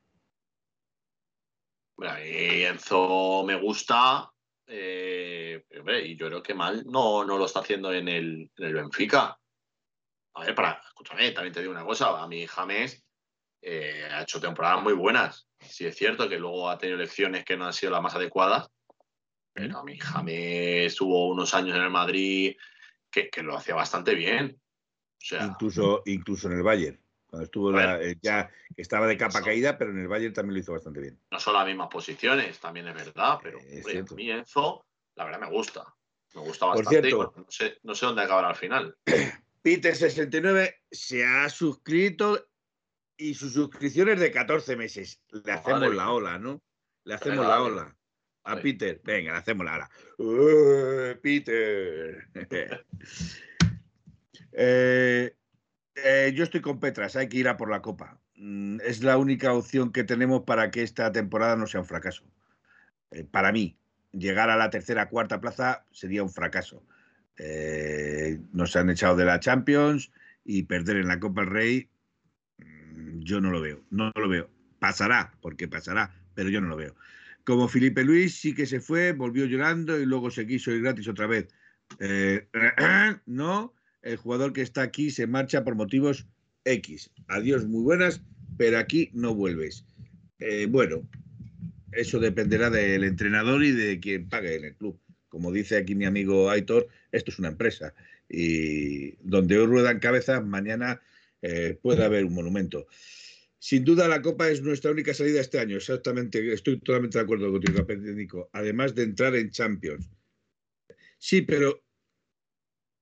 [2.64, 4.30] Enzo me gusta,
[4.66, 5.64] eh,
[6.04, 9.38] y yo creo que mal no, no lo está haciendo en el, en el Benfica.
[10.34, 13.04] A ver, para, escúchame, también te digo una cosa, a mi James
[13.62, 15.48] eh, ha hecho temporadas muy buenas.
[15.60, 18.68] Sí es cierto que luego ha tenido elecciones que no han sido las más adecuadas,
[19.52, 22.56] pero a mi James tuvo unos años en el Madrid
[23.10, 24.60] que, lo hacía bastante bien.
[25.40, 27.03] incluso, incluso en el Bayern.
[27.34, 30.72] Cuando estuvo eh, ya estaba de capa caída, pero en el Bayern también lo hizo
[30.72, 31.18] bastante bien.
[31.32, 34.86] No son las mismas posiciones, también es verdad, pero a mí Enzo,
[35.16, 35.84] la verdad me gusta.
[36.32, 37.10] Me gusta bastante.
[37.10, 38.96] no, sé, no sé dónde acabará al final.
[39.64, 42.46] Peter69 se ha suscrito
[43.16, 45.20] y su suscripción es de 14 meses.
[45.30, 46.62] Le hacemos la ola, ¿no?
[47.02, 47.96] Le hacemos la ola.
[48.44, 51.18] A Peter, venga, le hacemos la ola.
[51.20, 52.28] Peter.
[54.56, 55.34] Eh,
[55.96, 58.18] eh, yo estoy con Petras, hay que ir a por la copa.
[58.36, 62.24] Mm, es la única opción que tenemos para que esta temporada no sea un fracaso.
[63.10, 63.76] Eh, para mí,
[64.12, 66.82] llegar a la tercera, cuarta plaza sería un fracaso.
[67.38, 70.10] Eh, nos han echado de la Champions
[70.44, 71.88] y perder en la Copa del Rey,
[72.58, 74.50] mm, yo no lo veo, no lo veo.
[74.78, 76.94] Pasará, porque pasará, pero yo no lo veo.
[77.44, 81.08] Como Felipe Luis sí que se fue, volvió llorando y luego se quiso ir gratis
[81.08, 81.48] otra vez.
[83.26, 86.26] No, el jugador que está aquí se marcha por motivos
[86.64, 87.10] X.
[87.28, 88.22] Adiós, muy buenas,
[88.56, 89.84] pero aquí no vuelves.
[90.38, 91.08] Eh, bueno,
[91.92, 94.98] eso dependerá del entrenador y de quien pague en el club
[95.34, 97.92] como dice aquí mi amigo Aitor, esto es una empresa
[98.28, 101.02] y donde hoy ruedan cabezas, mañana
[101.42, 102.86] eh, puede haber un monumento.
[103.58, 107.50] Sin duda la Copa es nuestra única salida este año, exactamente, estoy totalmente de acuerdo
[107.50, 110.08] contigo, Nico, además de entrar en Champions.
[111.18, 111.82] Sí, pero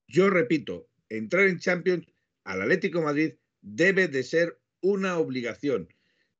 [0.09, 2.07] yo repito, entrar en Champions
[2.45, 5.89] al Atlético Madrid debe de ser una obligación.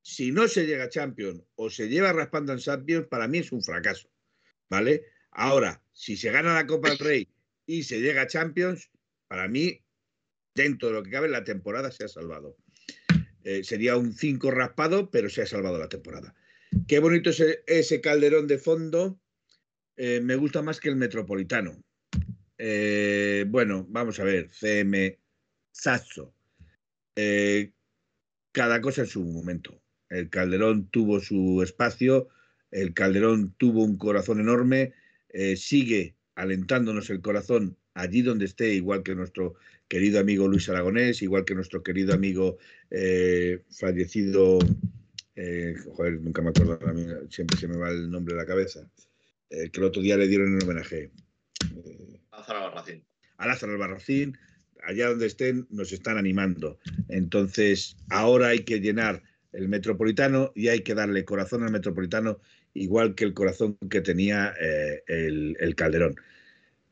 [0.01, 3.51] Si no se llega a Champions o se lleva raspando en Champions, para mí es
[3.51, 4.09] un fracaso.
[4.69, 5.05] ¿Vale?
[5.31, 7.29] Ahora, si se gana la Copa del Rey
[7.65, 8.89] y se llega a Champions,
[9.27, 9.81] para mí,
[10.53, 12.57] dentro de lo que cabe, la temporada se ha salvado.
[13.43, 16.35] Eh, sería un 5 raspado, pero se ha salvado la temporada.
[16.87, 19.19] Qué bonito ese, ese calderón de fondo.
[19.95, 21.82] Eh, me gusta más que el metropolitano.
[22.65, 24.49] Eh, bueno, vamos a ver.
[24.49, 25.19] CM
[25.71, 26.33] Sasso.
[28.51, 29.81] cada cosa en su momento.
[30.09, 32.29] El calderón tuvo su espacio.
[32.71, 34.93] El calderón tuvo un corazón enorme
[35.33, 39.55] eh, sigue alentándonos el corazón allí donde esté, igual que nuestro
[39.87, 42.57] querido amigo Luis Aragonés, igual que nuestro querido amigo
[42.91, 44.59] eh, fallecido,
[45.35, 46.79] eh, joder, nunca me acuerdo,
[47.29, 48.87] siempre se me va el nombre de la cabeza,
[49.49, 51.11] que el otro día le dieron el homenaje.
[52.43, 53.03] A Lázaro Albarracín.
[53.37, 54.37] A Lázaro Albarracín,
[54.83, 56.79] allá donde estén, nos están animando.
[57.09, 62.39] Entonces, ahora hay que llenar el metropolitano y hay que darle corazón al metropolitano
[62.73, 66.15] igual que el corazón que tenía eh, el, Calderón.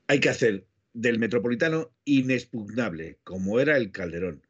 [0.08, 4.46] Hay que hacer del metropolitano inexpugnable, como era el Calderón.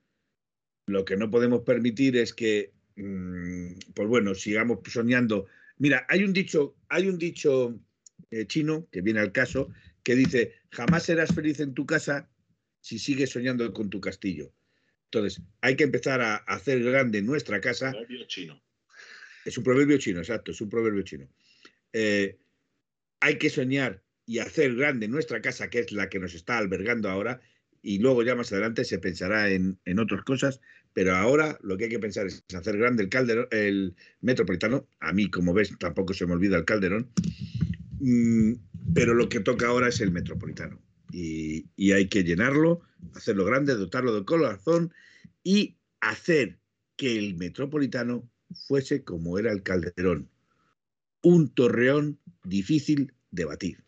[0.87, 5.45] Lo que no podemos permitir es que, mm, pues bueno, sigamos soñando.
[5.77, 7.79] Mira, hay un dicho, hay un dicho
[8.29, 9.69] eh, chino que viene al caso
[10.03, 12.29] que dice: jamás serás feliz en tu casa
[12.79, 14.51] si sigues soñando con tu castillo.
[15.05, 17.93] Entonces, hay que empezar a hacer grande nuestra casa.
[18.27, 18.61] chino.
[19.43, 21.27] Es un proverbio chino, exacto, es un proverbio chino.
[21.93, 22.37] Eh,
[23.19, 27.09] hay que soñar y hacer grande nuestra casa, que es la que nos está albergando
[27.09, 27.41] ahora,
[27.81, 30.61] y luego ya más adelante se pensará en, otras cosas,
[30.93, 34.87] pero ahora lo que hay que pensar es hacer grande el calderón, el metropolitano.
[34.99, 37.09] A mí, como ves, tampoco se me olvida el calderón,
[37.99, 38.53] mm,
[38.93, 40.81] pero lo que toca ahora es el metropolitano.
[41.11, 42.81] Y, hay que llenarlo,
[43.15, 44.93] hacerlo grande, dotarlo de corazón
[45.43, 46.59] y hacer
[46.95, 48.29] que el metropolitano
[48.67, 50.29] fuese como era el Calderón,
[51.21, 53.83] un torreón difícil de batir.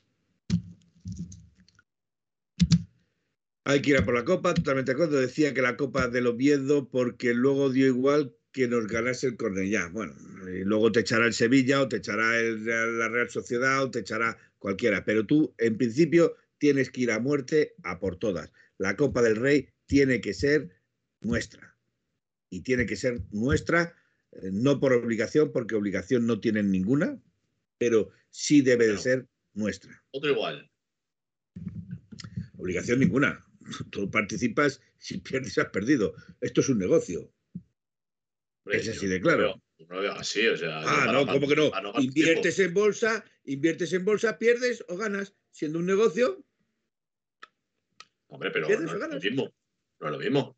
[3.66, 5.22] Hay que ir a por la copa, totalmente de acuerdo.
[5.22, 9.88] Decía que la copa del Oviedo porque luego dio igual que nos ganase el Cornellá.
[9.88, 10.14] Bueno,
[10.50, 14.38] y luego te echará el Sevilla o te echará la Real Sociedad o te echará
[14.64, 15.04] cualquiera.
[15.04, 18.54] Pero tú, en principio, tienes que ir a muerte a por todas.
[18.78, 20.70] La Copa del Rey tiene que ser
[21.20, 21.78] nuestra.
[22.50, 23.94] Y tiene que ser nuestra,
[24.32, 27.22] eh, no por obligación, porque obligación no tienen ninguna,
[27.78, 30.02] pero sí debe de ser nuestra.
[30.12, 30.72] Otro igual.
[32.58, 33.46] Obligación ninguna.
[33.92, 36.14] Tú participas, si pierdes has perdido.
[36.40, 37.30] Esto es un negocio.
[38.68, 39.62] Es así de claro.
[39.80, 40.82] No lo veo, no lo veo así, o sea.
[40.86, 41.72] Ah, no, ¿cómo que no?
[42.00, 42.80] Inviertes tiempo.
[42.80, 45.34] en bolsa, inviertes en bolsa, pierdes o ganas.
[45.52, 46.44] Siendo un negocio,
[48.28, 49.54] Hombre, pero no es lo mismo.
[50.00, 50.58] No es lo mismo.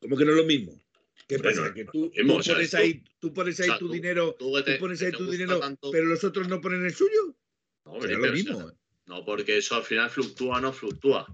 [0.00, 0.80] como que no es lo mismo.
[1.28, 1.68] ¿Qué Hombre, pasa?
[1.68, 3.68] no, que tú, es lo mismo, tú o sea, pones tú- ahí, tú pones ahí
[3.68, 6.60] o sea, tu dinero, Tú, te- pones ahí tu dinero, tanto- pero los otros no
[6.60, 7.36] ponen el suyo.
[7.84, 8.72] No, lo o sea, mismo.
[9.06, 11.26] no, porque eso al final fluctúa o no fluctúa.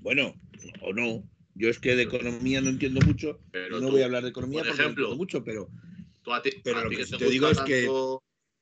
[0.00, 0.34] Bueno,
[0.82, 1.22] o no.
[1.58, 3.40] Yo es que de economía no entiendo mucho.
[3.50, 5.68] Pero no tú, voy a hablar de economía por porque ejemplo, no entiendo mucho, pero
[6.22, 7.88] tú a ti, Pero a lo que te, digo es tanto, que-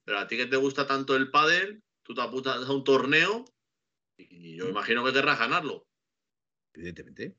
[0.06, 3.44] Pero a ti que te gusta tanto el pádel, tú te apuntas a un torneo
[4.18, 5.84] y yo imagino que querrás ganarlo.
[6.74, 7.36] evidentemente.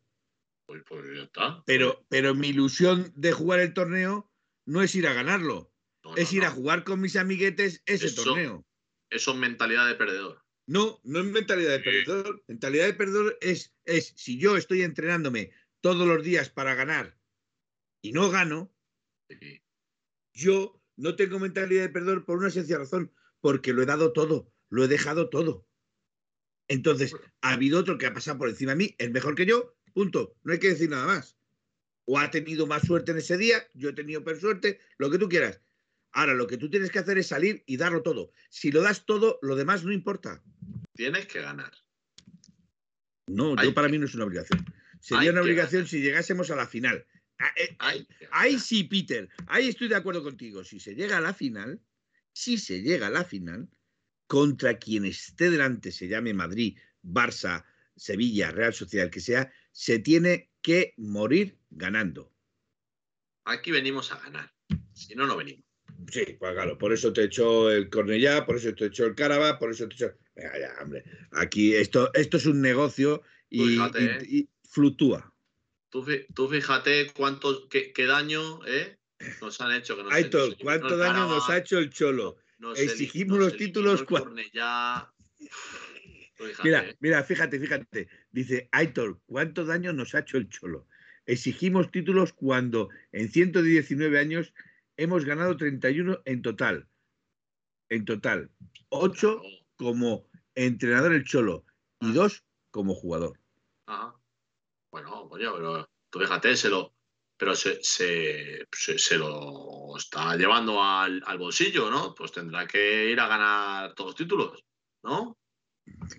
[0.67, 1.63] Pues, pues ya está.
[1.65, 4.29] Pero, pero mi ilusión de jugar el torneo
[4.65, 5.71] no es ir a ganarlo,
[6.03, 6.47] No, no, es ir no.
[6.47, 8.65] a jugar con mis amiguetes ese Eso- torneo.
[9.09, 10.41] Eso es mentalidad de perdedor.
[10.67, 12.43] No, no es mentalidad de perdedor.
[12.47, 17.17] Mentalidad de perdedor es, es si yo estoy entrenándome todos los días para ganar
[18.01, 18.73] y no gano,
[20.33, 24.51] yo no tengo mentalidad de perdedor por una sencilla razón, porque lo he dado todo,
[24.69, 25.65] lo he dejado todo.
[26.67, 29.77] Entonces, ha habido otro que ha pasado por encima de mí, es mejor que yo,
[29.93, 30.35] punto.
[30.43, 31.37] No hay que decir nada más.
[32.05, 35.17] O ha tenido más suerte en ese día, yo he tenido peor suerte, lo que
[35.17, 35.61] tú quieras.
[36.13, 38.31] Ahora, lo que tú tienes que hacer es salir y darlo todo.
[38.49, 40.41] Si lo das todo, lo demás no importa.
[40.93, 41.71] Tienes que ganar.
[43.27, 44.65] No, yo para mí no es una obligación.
[44.99, 45.89] Sería una obligación ganar.
[45.89, 47.05] si llegásemos a la final.
[47.39, 47.75] Ah, eh,
[48.17, 49.29] que Ahí sí, Peter.
[49.47, 50.63] Ahí estoy de acuerdo contigo.
[50.63, 51.81] Si se llega a la final,
[52.33, 53.69] si se llega a la final,
[54.27, 57.65] contra quien esté delante, se llame Madrid, Barça,
[57.95, 62.33] Sevilla, Real Sociedad, el que sea, se tiene que morir ganando.
[63.45, 64.53] Aquí venimos a ganar.
[64.93, 65.66] Si no, no venimos.
[66.11, 69.57] Sí, pues claro, por eso te echó el Cornellá, por eso te echó el Caraba,
[69.59, 70.13] por eso te echó.
[70.35, 71.03] Venga, ya, hombre.
[71.31, 74.27] Aquí esto, esto es un negocio y, Pues fíjate, y- ¿eh?
[74.29, 75.33] y fluctúa.
[75.89, 78.97] Tú, tú fíjate cuánto, qué, qué daño ¿eh?
[79.41, 79.95] nos han hecho.
[79.95, 82.37] Que nos, Aitor, nos ¿cuánto daño nos ha hecho el Cholo?
[82.59, 85.11] nos exigimos los títulos el Cornellá.
[86.35, 86.95] Fíjate, Mira, ¿eh?
[86.99, 88.07] mira, fíjate, fíjate.
[88.31, 90.87] Dice Aitor, ¿cuánto daño nos ha hecho el Cholo?
[91.25, 94.53] Exigimos títulos cuando en 119 años
[94.97, 96.87] hemos ganado 31 en total.
[97.89, 98.51] En total.
[98.89, 99.55] 8 Claro.
[99.77, 101.63] como entrenador el Cholo
[102.01, 102.13] y Ah.
[102.13, 103.39] 2 como jugador.
[103.87, 104.15] Ajá.
[104.91, 106.93] Bueno, coño, pero tú fíjate, se lo,
[107.37, 112.13] pero se, se, se- se lo está llevando al, al bolsillo, ¿no?
[112.15, 114.65] Pues tendrá que ir a ganar todos los títulos,
[115.03, 115.37] ¿no?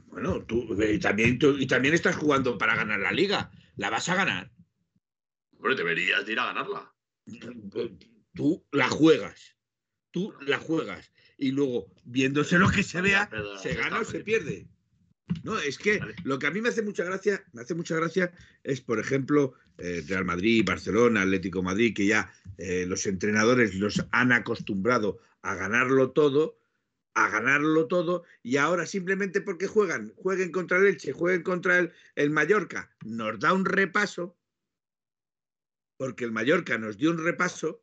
[0.06, 3.50] Bueno, tú y también, tú- y también estás jugando para ganar la liga.
[3.76, 4.50] La vas a ganar.
[5.56, 6.94] Hombre, deberías de ir a ganarla.
[8.38, 9.56] Tú la juegas.
[10.12, 11.10] Tú la juegas.
[11.38, 13.28] Y luego, viéndose lo que se vea,
[13.60, 14.68] se gana o se pierde.
[15.42, 18.30] No, es que lo que a mí me hace mucha gracia, me hace mucha gracia
[18.62, 24.06] es, por ejemplo, eh, Real Madrid, Barcelona, Atlético Madrid, que ya eh, los entrenadores los
[24.12, 26.60] han acostumbrado a ganarlo todo,
[27.14, 31.92] a ganarlo todo, y ahora simplemente porque juegan, jueguen contra el Elche, jueguen contra el,
[32.14, 34.38] el Mallorca, nos da un repaso,
[35.96, 37.82] porque el Mallorca nos dio un repaso,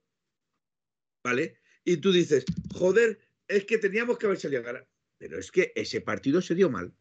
[1.26, 1.58] ¿vale?
[1.84, 4.88] Y tú dices, joder, es que teníamos que haber salido a ganar.
[5.18, 6.94] Pero es que ese partido se dio mal.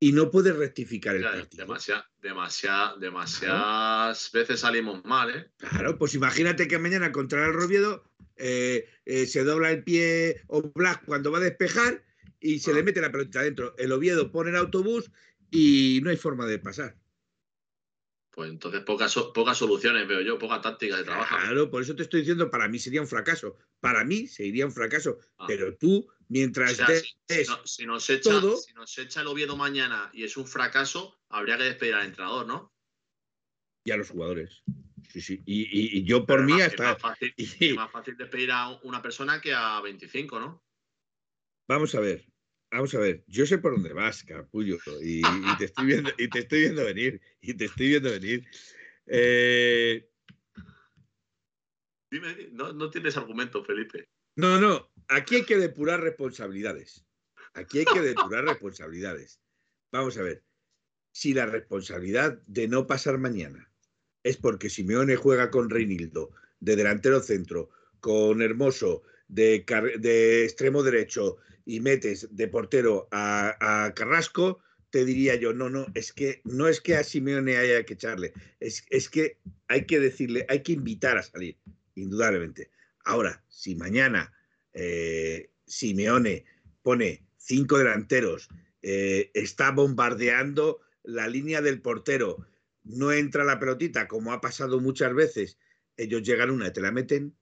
[0.00, 1.64] Y no puedes rectificar el partido.
[1.64, 5.50] demasiada, demasiada, demasiadas veces salimos mal, ¿eh?
[5.56, 8.04] Claro, pues imagínate que mañana contra el Roviedo
[8.36, 12.04] eh, eh, se dobla el pie o Black cuando va a despejar
[12.40, 12.74] y se Ah.
[12.74, 13.74] le mete la pelota dentro.
[13.78, 15.10] El Oviedo pone el autobús
[15.50, 16.96] y no hay forma de pasar.
[18.36, 21.34] Pues entonces pocas, pocas soluciones veo yo, poca táctica de trabajo.
[21.38, 23.56] Claro, por eso te estoy diciendo, para mí sería un fracaso.
[23.80, 25.16] Para mí sería un fracaso.
[25.38, 25.46] Ah.
[25.48, 28.98] Pero tú, mientras O sea, des si, si no- si nos echa, todo- si nos
[28.98, 32.74] echa el Oviedo mañana y es un fracaso, habría que despedir al entrenador, ¿no?
[33.86, 34.62] y a los jugadores.
[35.08, 35.42] Sí, sí.
[35.46, 36.90] Y, y- y yo por Pero mí hasta...
[36.90, 40.62] Es más, fácil, y- es más fácil despedir a una persona que a 25, ¿no?
[41.68, 42.26] Vamos a ver,
[42.70, 43.24] vamos a ver.
[43.26, 46.84] Yo sé por dónde vas, capullo, y, y te estoy viendo, y te estoy viendo
[46.84, 48.46] venir, y te estoy viendo venir.
[49.06, 50.08] Eh,
[52.10, 54.08] Dime, di- no, no tienes argumento, Felipe.
[54.36, 57.04] no, no, aquí hay que depurar responsabilidades.
[57.54, 59.40] aquí hay que depurar responsabilidades.
[59.92, 60.44] Vamos a ver,
[61.12, 63.70] si la responsabilidad de no pasar mañana
[64.22, 67.70] es porque Simeone juega con Reinildo de delantero centro,
[68.00, 69.64] con Hermoso de,
[69.98, 74.60] de extremo derecho y metes de portero a, Carrasco,
[74.90, 78.32] te diría yo, no, no, es que no es que a Simeone haya que echarle,
[78.60, 81.58] es, es que hay que decirle, hay que invitar a salir,
[81.96, 82.70] indudablemente.
[83.04, 84.32] Ahora, si mañana
[84.72, 86.44] eh, Simeone
[86.82, 88.48] pone cinco delanteros,
[88.82, 92.46] eh, está bombardeando la línea del portero,
[92.84, 95.58] no entra la pelotita, como ha pasado muchas veces,
[95.96, 97.36] ellos llegan una y te la meten,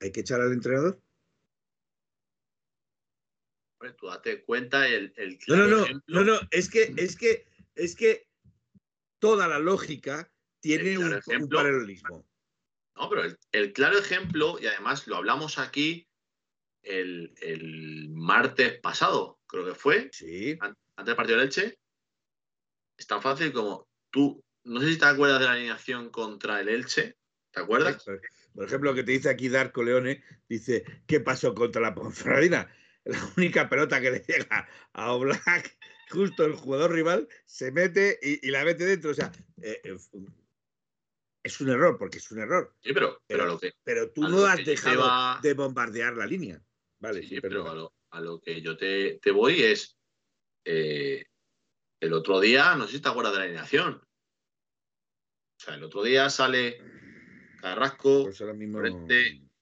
[0.00, 1.02] hay que echar al entrenador.
[3.98, 5.12] Tú date cuenta el,
[5.48, 8.26] no, no, no, no, no, es que, es que, es que
[9.18, 10.30] toda la lógica
[10.60, 12.26] tiene un, paralelismo.
[12.96, 16.06] No, pero el, claro ejemplo, y además lo hablamos aquí
[16.82, 20.58] el, martes pasado, creo que fue, sí.
[20.60, 21.78] antes del partido del Elche,
[22.98, 26.68] es tan fácil como tú, no sé si te acuerdas de la alineación contra el
[26.68, 27.16] Elche,
[27.50, 28.04] ¿te acuerdas?
[28.54, 32.70] Por ejemplo, lo que te dice aquí Darko Leone, dice, ¿qué pasó contra la Ponferradina?
[33.04, 35.78] La única pelota que le llega a Oblak,
[36.10, 39.10] justo el jugador rival, se mete y, la mete dentro.
[39.10, 39.32] O sea,
[39.62, 39.96] eh, eh,
[41.42, 42.74] es un error, porque es un error.
[42.82, 46.62] Sí, pero, pero, lo que, pero tú no has dejado de bombardear la línea.
[46.98, 49.96] Vale, sí, pero a lo, que yo te, voy es.
[50.64, 51.24] Eh,
[52.00, 53.94] el otro día, no sé si te acuerdas de la alineación.
[53.94, 56.82] O sea, el otro día sale
[57.60, 58.42] Carrasco, pues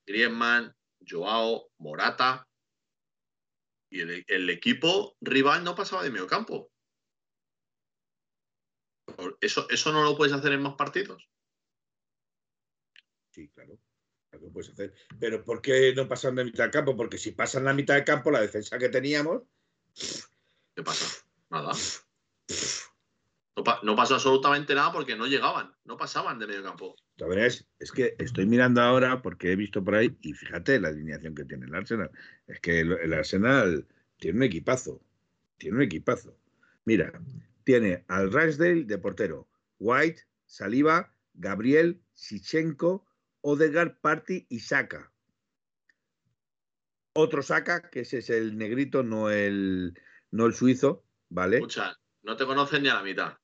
[0.06, 0.74] Griezmann,
[1.08, 2.47] Joao, Morata.
[3.90, 6.70] Y el, equipo rival no pasaba de medio campo.
[9.40, 11.26] ¿Eso, ¿Eso no lo puedes hacer en más partidos?
[13.30, 13.78] Sí, claro.
[14.32, 14.94] Lo puedes hacer.
[15.18, 16.96] Pero ¿por qué no pasan de mitad de campo?
[16.96, 19.42] Porque si pasan la mitad de campo, la defensa que teníamos.
[20.74, 21.24] ¿Qué pasa?
[21.48, 21.72] Nada.
[23.82, 26.94] No, pasó absolutamente nada porque no llegaban, no pasaban de medio campo.
[27.18, 31.34] Es, es que estoy mirando ahora porque he visto por ahí y fíjate la alineación
[31.34, 32.10] que tiene el Arsenal.
[32.46, 33.86] Es que el, Arsenal
[34.18, 35.02] tiene un equipazo,
[35.56, 36.38] tiene un equipazo.
[36.84, 37.12] Mira,
[37.64, 39.48] tiene al Ramsdale de portero,
[39.80, 43.04] White, Saliba, Gabriel, Sichenko,
[43.40, 45.10] Odegaard, Party y Saka.
[47.14, 49.98] Otro Saka, que ese es el negrito, no el,
[50.30, 51.56] no el suizo, ¿vale?
[51.56, 53.38] Escucha, no te conocen ni a la mitad.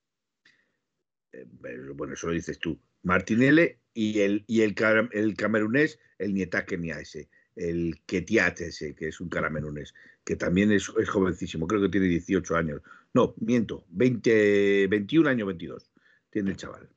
[1.32, 2.80] Eh, bueno, eso lo dices tú.
[3.04, 4.74] Martinelli y el, y el,
[5.12, 9.94] el camerunés, el Nietaque ese, el Ketiat ese, que es un camerunés,
[10.24, 12.82] que también es, jovencísimo, creo que tiene 18 años.
[13.12, 15.90] No, miento, 20, 21 años, 22,
[16.30, 16.90] tiene el chaval.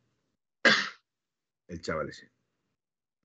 [1.68, 2.32] El chaval ese.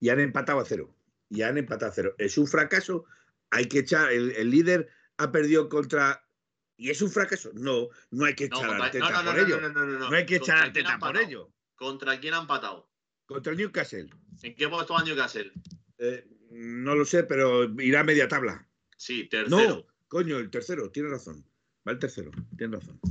[0.01, 0.93] Y han empatado a cero.
[1.29, 2.13] Y han empatado a cero.
[2.17, 3.05] Es un fracaso.
[3.51, 4.11] Hay que echar.
[4.11, 6.27] El, líder ha perdido contra
[6.75, 7.51] ¿Y es un fracaso?
[7.53, 9.69] No, no hay que echar a Arteta por ello.
[9.69, 11.52] No, hay que echar a Arteta por ello.
[11.83, 12.89] ¿Contra quién ha empatado?
[13.25, 14.09] Contra el Newcastle.
[14.41, 15.51] ¿En qué puesto va Newcastle?
[15.97, 18.65] Eh, no lo sé, pero irá a media tabla.
[18.95, 19.57] Sí, tercero.
[19.57, 21.45] No, coño, el tercero, tiene razón.
[21.85, 23.01] Va el tercero, tiene razón.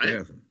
[0.00, 0.48] Tiene razón.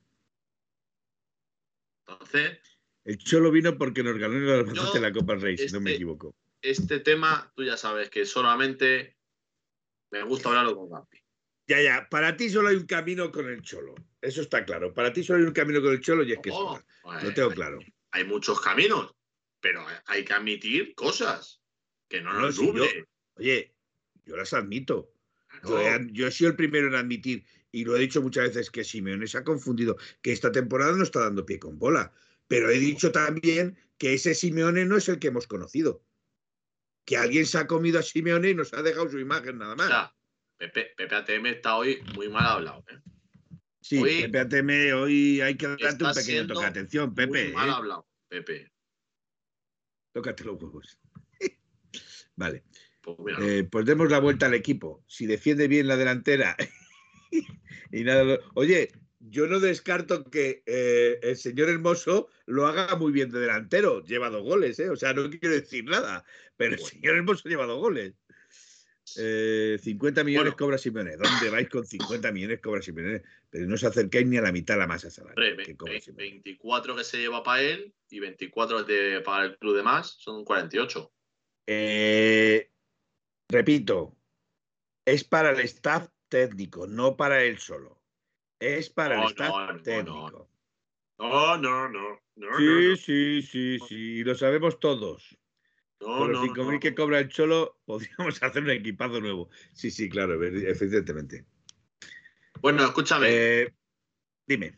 [2.06, 2.58] Entonces.
[3.04, 6.34] El Cholo vino porque nos ganó en la Copa Rey, si no me este equivoco.
[6.60, 9.16] Este tema, tú ya sabes que solamente
[10.10, 11.25] me gusta hablarlo con Gampi.
[11.68, 13.94] Ya, ya, para ti solo hay un camino con el Cholo.
[14.20, 14.94] Eso está claro.
[14.94, 16.80] Para ti solo hay un camino con el Cholo y es que oh,
[17.22, 17.80] Lo tengo claro.
[18.12, 19.14] Hay muchos caminos,
[19.60, 21.60] pero hay que admitir cosas
[22.08, 22.84] que no nos no,
[23.34, 23.74] Oye,
[24.24, 25.12] yo las admito.
[25.64, 29.26] Yo, he, sido el primero en admitir, y lo he dicho muchas veces, que Simeone
[29.26, 32.12] se ha confundido, que esta temporada no está dando pie con bola.
[32.46, 36.04] Pero he dicho también que ese Simeone no es el que hemos conocido.
[37.04, 40.12] Que alguien se ha comido a Simeone y nos ha dejado su imagen nada más.
[40.58, 42.84] Pepe, ATM está hoy muy mal hablado.
[42.90, 42.98] ¿eh?
[43.80, 47.44] Sí, Pepe ATM hoy hay que darte un pequeño toque de atención, Pepe.
[47.44, 47.72] Muy mal ¿eh?
[47.72, 48.72] hablado, Pepe.
[50.12, 50.98] Tócate los huevos.
[52.36, 52.64] vale.
[53.02, 55.04] Pues, eh, pues, demos la vuelta al equipo.
[55.06, 56.56] Si defiende bien la delantera
[57.92, 58.38] y nada.
[58.54, 64.02] Oye, yo no descarto que eh, el señor Hermoso lo haga muy bien de delantero.
[64.02, 64.90] Lleva dos goles, ¿eh?
[64.90, 66.24] O sea, no quiero decir nada,
[66.56, 68.14] pero el señor Hermoso lleva dos goles.
[69.06, 71.16] 50 eh, millones cobra Simeone.
[71.16, 73.22] ¿Dónde vais con 50 millones cobra Simeone?
[73.48, 75.56] Pero no se acercáis ni a la mitad de la masa salarial.
[75.56, 80.44] 24 que se lleva para él y 24 que para el club de más son
[80.44, 81.12] 48.
[81.68, 82.70] Eh,
[83.48, 84.16] repito,
[85.04, 88.02] es para el staff técnico, no para él solo.
[88.58, 90.48] Es para el staff técnico.
[91.18, 92.20] No, no, no.
[92.58, 95.38] sí, sí, sí, sí, lo sabemos todos.
[96.00, 99.48] No, Por los 5.000 que cobra el Cholo, podríamos hacer un equipado nuevo.
[99.72, 101.44] Sí, sí, claro, evidentemente.
[102.60, 103.28] Bueno, escúchame.
[103.30, 103.74] Eh,
[104.46, 104.76] dime.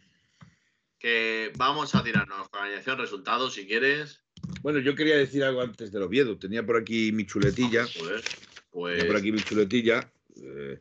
[0.98, 4.22] Que vamos a tirarnos organización, resultados, si quieres.
[4.62, 6.38] Bueno, yo quería decir algo antes del Oviedo.
[6.38, 7.86] Tenía por aquí mi chuletilla.
[7.98, 8.24] pues.
[8.72, 10.10] Tenía por aquí mi chuletilla.
[10.36, 10.80] Eh,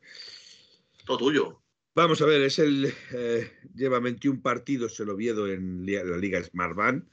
[1.06, 1.62] Todo tuyo.
[1.96, 2.94] Vamos a ver, es el.
[3.12, 7.06] Eh, lleva 21 partidos el Oviedo en la Liga Smartbank.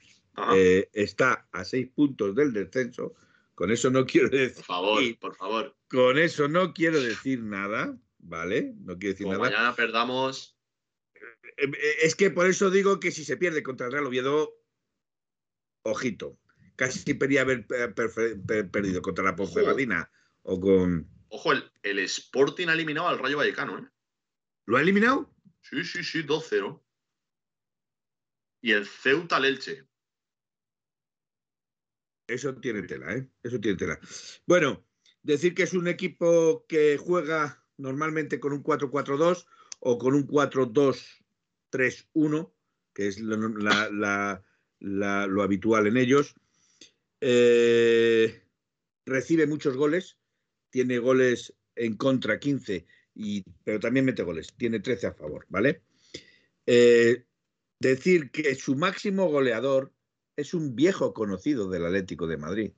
[0.54, 3.14] Eh, está a 6 puntos del descenso.
[3.54, 4.56] Con eso no quiero decir.
[4.56, 5.76] Por favor, por favor.
[5.88, 8.74] Con eso no quiero decir nada, ¿vale?
[8.78, 9.50] No quiero decir Como nada.
[9.50, 10.56] mañana perdamos.
[12.02, 14.54] Es que por eso digo que si se pierde contra el Real Oviedo,
[15.82, 16.38] ojito
[16.76, 20.10] casi podría haber perdido contra la Ponferradina
[20.42, 21.08] o con.
[21.28, 23.88] Ojo, el, el, Sporting ha eliminado al Rayo Vallecano, ¿eh?
[24.66, 25.34] ¿Lo ha eliminado?
[25.60, 26.82] Sí, sí, sí, 2-0.
[28.62, 29.86] Y el Ceuta al Elche.
[32.26, 33.28] Eso tiene tela, ¿eh?
[33.42, 34.00] Eso tiene tela.
[34.46, 34.86] Bueno,
[35.22, 39.46] decir que es un equipo que juega normalmente con un 4-4-2
[39.80, 42.54] o con un 4-2-3-1,
[42.94, 44.42] que es la, la,
[44.80, 46.34] la, lo habitual en ellos.
[47.20, 48.42] Eh,
[49.04, 50.16] recibe muchos goles,
[50.70, 55.82] tiene goles en contra 15, y, pero también mete goles, tiene 13 a favor, ¿vale?
[56.66, 57.26] Eh,
[57.78, 59.92] decir que su máximo goleador
[60.36, 62.72] es un viejo conocido del Atlético de Madrid,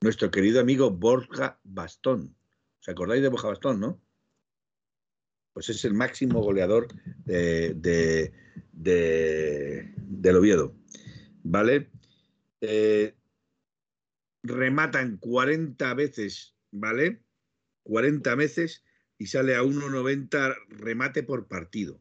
[0.00, 2.36] nuestro querido amigo Borja Bastón.
[2.80, 4.00] ¿Os acordáis de Borja Bastón, no?
[5.52, 6.88] Pues es el máximo goleador
[7.24, 8.32] de, de,
[8.72, 10.76] de, del Oviedo,
[11.42, 11.90] ¿vale?
[12.60, 13.14] eh,
[14.42, 17.22] rematan 40 veces, ¿vale?
[17.84, 18.84] 40 veces
[19.18, 22.00] y sale a 1,90 remate por partido,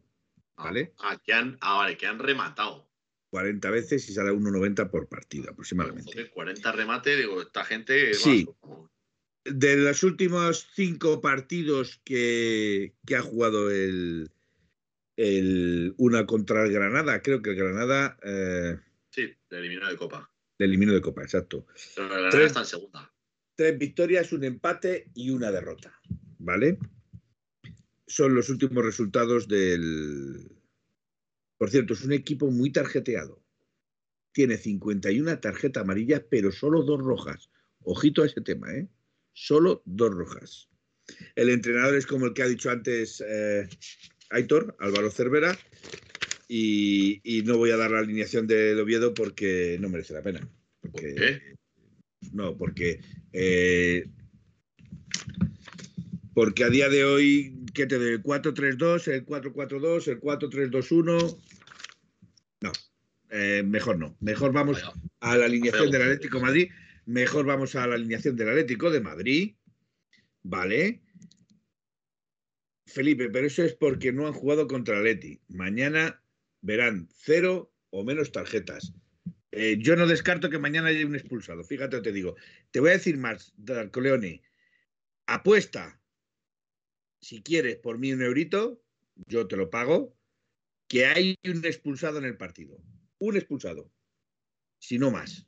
[0.56, 0.94] ¿vale?
[1.00, 2.87] Ah, que han, ah, vale, que han rematado.
[3.30, 6.12] 40 veces y sale a 1,90 por partido aproximadamente.
[6.12, 8.14] Joder, 40 remate, digo, esta gente...
[8.14, 8.48] Sí.
[9.44, 14.30] De los últimos cinco partidos que, que ha jugado el,
[15.16, 18.18] el, una contra el Granada, creo que el Granada...
[18.24, 18.78] Eh,
[19.10, 20.30] sí, le eliminó de Copa.
[20.58, 21.66] Le eliminó de Copa, exacto.
[22.32, 23.14] tres, está en segunda.
[23.56, 26.00] Tres victorias, un empate y una derrota.
[26.40, 26.78] ¿Vale?
[28.06, 30.57] Son los últimos resultados del.
[31.58, 33.44] Por cierto, es un equipo muy tarjeteado.
[34.32, 37.50] Tiene 51 tarjetas amarillas, pero solo dos rojas.
[37.82, 38.88] Ojito a ese tema, ¿eh?
[39.34, 40.70] Solo dos rojas.
[41.36, 43.68] El entrenador es como el que ha dicho antes eh,
[44.30, 45.58] Aitor, Álvaro Cervera,
[46.48, 50.48] y, no voy a dar la alineación del Oviedo porque no merece la pena.
[50.82, 51.42] Porque, ¿Por qué?
[52.32, 53.02] No, porque.
[53.34, 54.10] Eh,
[56.38, 58.10] porque a día de hoy, ¿qué te doy?
[58.10, 61.36] ¿El 4-3-2, el 4-4-2, el 4-3-2-1?
[62.62, 62.72] No,
[63.32, 64.16] eh, mejor no.
[64.20, 64.84] Mejor vamos
[65.20, 66.72] a la alineación del Atlético de Madrid.
[67.08, 69.56] Mejor vamos a la alineación del Atlético de Madrid.
[70.44, 71.02] ¿Vale?
[72.86, 75.42] Felipe, pero eso es porque no han jugado contra el Atleti.
[75.48, 76.22] Mañana
[76.62, 78.94] verán cero o menos tarjetas.
[79.50, 81.64] Eh, yo no descarto que mañana haya un expulsado.
[81.64, 82.36] Fíjate, te digo.
[82.70, 84.44] Te voy a decir más, Darcoleone.
[85.26, 86.00] Apuesta,
[87.28, 88.82] si quieres, por mí un eurito,
[89.26, 90.16] yo te lo pago,
[90.88, 92.82] que hay un expulsado en el partido.
[93.20, 93.92] Un expulsado.
[94.80, 95.46] Si no más.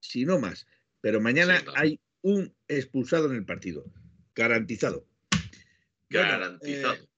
[0.00, 0.66] Si no más.
[1.02, 3.84] Pero mañana hay un expulsado en el partido.
[4.34, 5.06] Garantizado.
[6.08, 6.94] Garantizado.
[6.94, 7.08] Eh,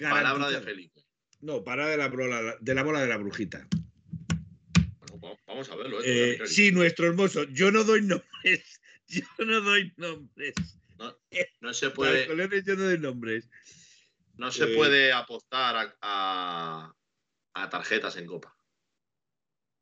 [0.00, 1.00] Palabra de Felipe.
[1.40, 3.66] No, para de la, bola, de la bola de la brujita.
[4.98, 6.02] Bueno, vamos a verlo.
[6.04, 7.44] Eh, sí, nuestro hermoso.
[7.44, 8.82] Yo no doy nombres.
[9.06, 10.54] Yo no doy nombres.
[11.60, 12.26] No, se puede.
[12.64, 13.48] yo no doy nombres.
[14.36, 16.92] No se eh, puede apostar a,
[17.54, 18.56] a, tarjetas en Copa.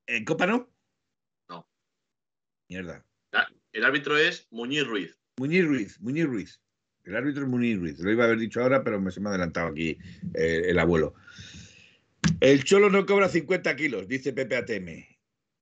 [0.06, 0.70] ¿En Copa no?
[1.48, 1.68] No.
[2.68, 3.04] Mierda.
[3.72, 5.18] El árbitro es Muñiz Ruiz.
[5.38, 6.60] Muñiz Ruiz, Muñiz Ruiz.
[7.04, 7.98] El árbitro es Muñiz Ruiz.
[8.00, 9.96] Lo iba a haber dicho ahora, pero me, se me ha adelantado aquí
[10.34, 11.14] eh, el abuelo.
[12.40, 15.06] El Cholo no cobra 50 kilos, dice Pepe ATM.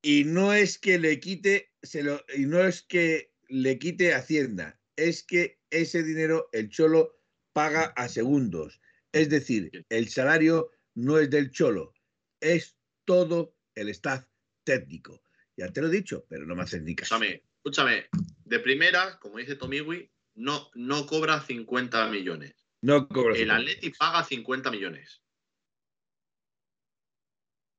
[0.02, 4.79] Y no es que le quite, se lo, y no es que le quite Hacienda,
[5.00, 7.20] es que ese dinero el Cholo
[7.52, 8.80] paga a segundos.
[9.12, 11.94] Es decir, el salario no es del Cholo,
[12.40, 14.26] es todo el staff
[14.64, 15.22] técnico.
[15.56, 17.14] Ya te lo he dicho, pero no me haces ni caso.
[17.14, 18.08] Escúchame, escúchame,
[18.44, 22.54] de primera, como dice Tomigui, no, no cobra 50 millones.
[22.82, 23.36] No cobra.
[23.36, 25.22] El Atleti paga 50 millones.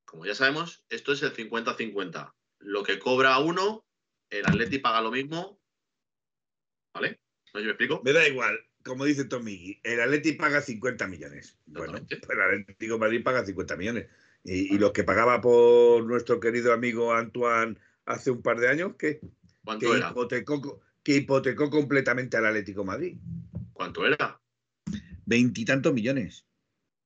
[0.06, 2.34] Como ya sabemos, esto es el 50-50.
[2.60, 3.85] Lo que cobra uno,
[4.30, 5.61] el Atleti paga lo mismo.
[6.94, 7.20] ¿Vale?
[7.54, 8.02] ¿No me explico?
[8.04, 11.58] Me da igual, como dice Tommy, el Atleti paga 50 millones.
[11.66, 14.08] Bueno, pues el Atlético Madrid paga 50 millones.
[14.44, 18.96] Y, y, los que pagaba por nuestro querido amigo Antoine hace un par de años
[18.96, 19.30] que, que,
[19.64, 20.10] ¿Cuánto era?
[20.10, 23.18] hipotecó, que hipotecó completamente al Atlético de Madrid.
[23.74, 24.42] ¿Cuánto era?
[25.26, 26.48] Veintitantos millones.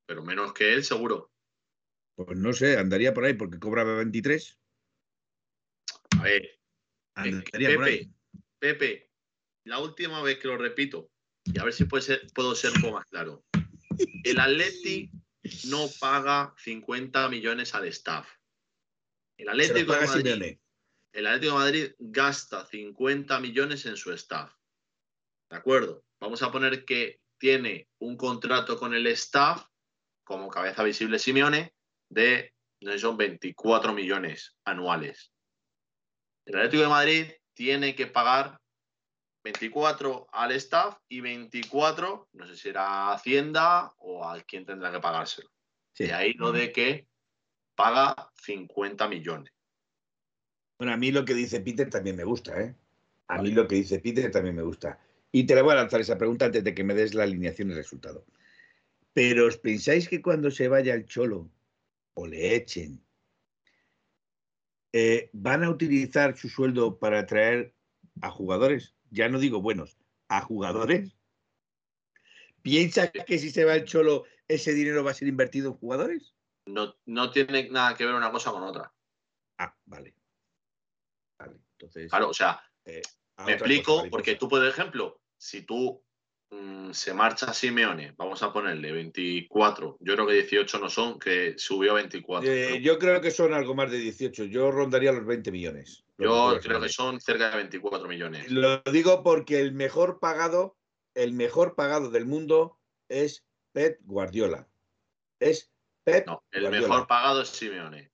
[0.05, 1.31] Pero menos que él, seguro.
[2.15, 4.57] Pues no sé, andaría por ahí porque cobraba 23.
[6.19, 6.51] A ver, que
[7.15, 8.13] Andaría por ahí.
[8.59, 9.04] Pepe, Pepe,
[9.65, 11.09] la última vez que lo repito,
[11.43, 13.43] y a ver si puede ser- puedo ser un poco más claro.
[14.23, 15.09] El Atleti
[15.67, 18.27] no paga 50 millones al staff.
[19.37, 20.57] El Atlético, de Madrid,
[21.13, 24.53] el Atlético de Madrid gasta 50 millones en su staff.
[25.49, 26.03] ¿De acuerdo?
[26.19, 29.67] Vamos a poner que tiene un contrato con el staff,
[30.23, 31.73] como cabeza visible Simeone,
[32.09, 35.31] de no sé, son 24 millones anuales.
[36.45, 38.59] El Atlético de Madrid tiene que pagar
[39.45, 44.99] 24 al staff y 24, no sé si era Hacienda o a quién tendrá que
[44.99, 45.51] pagárselo.
[45.93, 46.05] Sí.
[46.05, 47.07] De ahí lo de que
[47.75, 49.53] paga 50 millones.
[50.79, 52.75] Bueno, a mí lo que dice Peter también me gusta, ¿eh?
[53.27, 54.99] A mí lo que dice Peter también me gusta.
[55.31, 57.69] Y te le voy a lanzar esa pregunta antes de que me des la alineación
[57.69, 58.25] y el resultado.
[59.13, 61.51] Pero ¿os pensáis que cuando se vaya el Cholo
[62.15, 63.05] o le echen,
[64.91, 67.75] eh, van a utilizar su sueldo para atraer
[68.21, 68.94] a jugadores?
[69.11, 71.15] Ya no digo buenos, a jugadores.
[72.61, 76.33] ¿Piensa que si se va el Cholo, ese dinero va a ser invertido en jugadores?
[76.65, 78.91] No, no tiene nada que ver una cosa con otra.
[79.59, 80.15] Ah, vale.
[81.37, 82.09] Vale, entonces.
[82.09, 82.59] Claro, o sea,
[83.37, 86.03] a me explico, cosa, porque tú, por ejemplo, si tú
[86.49, 91.55] mm, se marcha Simeone, vamos a ponerle 24, yo creo que 18 no son, que
[91.57, 92.49] subió a 24.
[92.49, 94.45] Eh, pero yo creo que son algo más de 18.
[94.45, 96.04] Yo rondaría los 20 millones.
[96.17, 98.49] Yo creo que son cerca de 24 millones.
[98.51, 100.77] Lo digo porque el mejor pagado,
[101.13, 102.79] el mejor pagado del mundo
[103.09, 104.67] es Pep Guardiola.
[105.39, 105.71] Es
[106.05, 106.87] Pep No, el Guardiola.
[106.87, 108.11] mejor pagado es Simeone.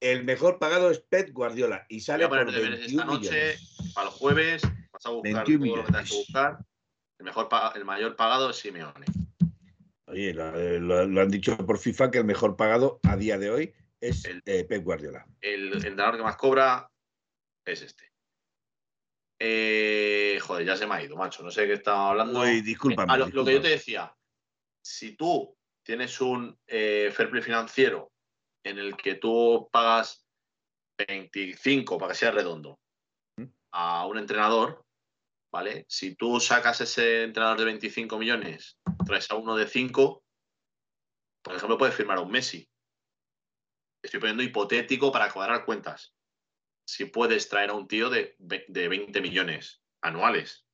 [0.00, 3.14] El mejor pagado es Pep Guardiola y sale Voy a por poner deberes 21 esta
[3.14, 3.30] noche.
[3.30, 3.92] millones.
[3.94, 4.62] Para el jueves
[4.92, 6.26] vas a buscar 21 todo lo que tengas que millones.
[6.26, 6.58] buscar.
[7.18, 9.06] El, mejor el mayor pagado es Simeone.
[10.06, 10.50] Oye, lo,
[10.80, 14.24] lo- lo han dicho por FIFA que el mejor pagado a día de hoy es
[14.24, 15.26] El- eh, Pep Guardiola.
[15.40, 16.90] El entrenador que más cobra
[17.64, 18.12] es este.
[19.40, 21.42] Eh, joder, ya se me ha ido, macho.
[21.42, 22.40] No sé qué estaba hablando.
[22.40, 24.16] Uy, discúlpame, Ah, lo, lo que yo te decía,
[24.84, 28.12] si tú tienes un eh, fair play financiero
[28.64, 30.24] en el que tú pagas
[31.08, 32.80] 25, para que sea redondo,
[33.72, 34.84] a un entrenador,
[35.52, 35.86] ¿vale?
[35.88, 40.22] Si tú sacas ese entrenador de 25 millones, traes a uno de 5,
[41.42, 42.68] por ejemplo, puedes firmar a un Messi.
[44.04, 46.14] Estoy poniendo hipotético para cuadrar cuentas.
[46.84, 50.66] Si puedes traer a un tío de, de 20 millones anuales,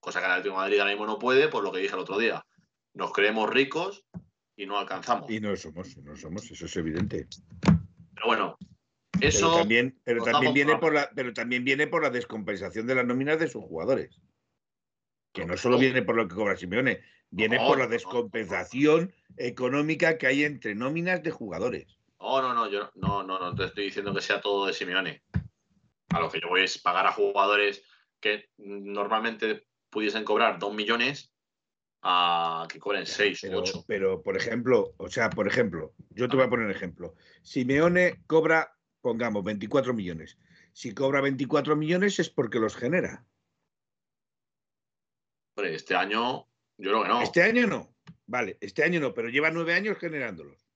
[0.00, 2.00] cosa que el Atlético de Madrid ahora mismo no puede, por lo que dije el
[2.00, 2.44] otro día.
[2.94, 4.06] Nos creemos ricos
[4.56, 5.30] y no alcanzamos.
[5.30, 7.26] Y no somos, no somos, eso es evidente.
[8.14, 8.56] Pero bueno,
[9.20, 12.86] eso pero también, pero también viene por- por la, pero también viene por la descompensación
[12.86, 14.18] de las nóminas de sus jugadores.
[15.32, 17.92] Que no solo viene por lo que cobra Simeone, viene No, por la no, no,
[17.92, 21.98] descompensación económica que hay entre nóminas de jugadores.
[22.20, 25.22] No, no, no, yo no, no, no te estoy diciendo que sea todo de Simeone.
[26.10, 27.82] A lo que yo voy es pagar a jugadores
[28.20, 31.32] que normalmente pudiesen cobrar 2 millones
[32.02, 33.84] a que cobren 6 o Pero, 8.
[33.86, 37.14] pero, por ejemplo, o sea, por ejemplo, yo te voy a poner un ejemplo.
[37.42, 40.38] Simeone cobra, pongamos, 24 millones.
[40.72, 43.26] Si cobra 24 millones es porque los genera.
[45.56, 46.46] Hombre, este año
[46.78, 47.22] yo creo que no.
[47.22, 47.94] Este año no.
[48.26, 50.66] Vale, este año no, pero lleva nueve años generándolos.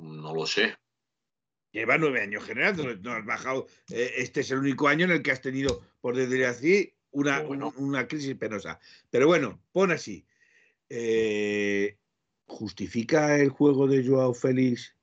[0.00, 0.76] No lo sé.
[1.72, 3.00] Lleva nueve años generándolos.
[3.00, 3.66] No has bajado.
[3.90, 7.40] eh, este es el único año en el que has tenido, por decir así, una,
[7.42, 7.72] Bueno.
[7.76, 8.80] un- una crisis penosa.
[9.10, 10.26] Pero bueno, pon así.
[10.88, 11.98] Eh,
[12.46, 14.96] ¿Justifica el juego de Joao Félix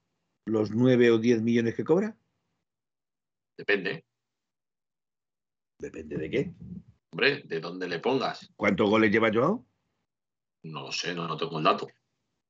[0.45, 2.17] los nueve o diez millones que cobra?
[3.57, 4.03] Depende.
[5.79, 6.53] Depende de qué.
[7.11, 8.51] Hombre, de dónde le pongas.
[8.55, 9.65] ¿Cuántos goles lleva Joao?
[10.63, 11.87] No lo sé, no, no tengo el dato.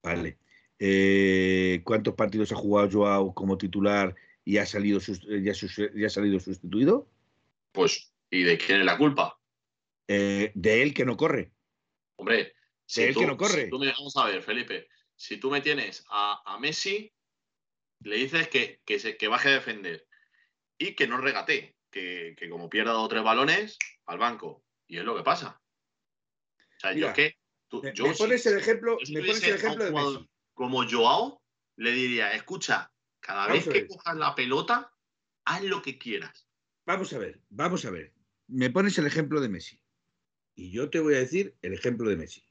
[0.03, 0.39] Vale.
[0.79, 6.09] Eh, ¿Cuántos partidos ha jugado Joao como titular y ha salido, ya, sus- ya ha
[6.09, 7.07] salido sustituido?
[7.71, 9.39] Pues, ¿y de quién es la culpa?
[10.07, 11.51] Eh, de él que no corre.
[12.17, 12.53] Hombre,
[12.85, 13.65] si él tú, que no corre.
[13.65, 17.11] si tú me- vamos a ver, Felipe, si tú me tienes a, a Messi,
[18.01, 20.07] le dices que, que, se- que baje a defender
[20.77, 24.63] y que no regate, que, que como pierda dos o tres balones, al banco.
[24.87, 25.61] Y es lo que pasa.
[26.59, 27.37] O sea, Mira, yo que.
[27.67, 30.29] tú- Me, yo me si- pones el ejemplo, me pones el ejemplo de Messi.
[30.55, 31.43] Como Joao,
[31.77, 34.91] le diría, escucha, cada Vamos vez que cojas la pelota,
[35.45, 36.47] haz lo que quieras.
[36.87, 38.13] Vamos a ver, vamos a ver.
[38.47, 39.81] Me pones el ejemplo de Messi.
[40.55, 42.47] Y yo te voy a decir el ejemplo de Messi.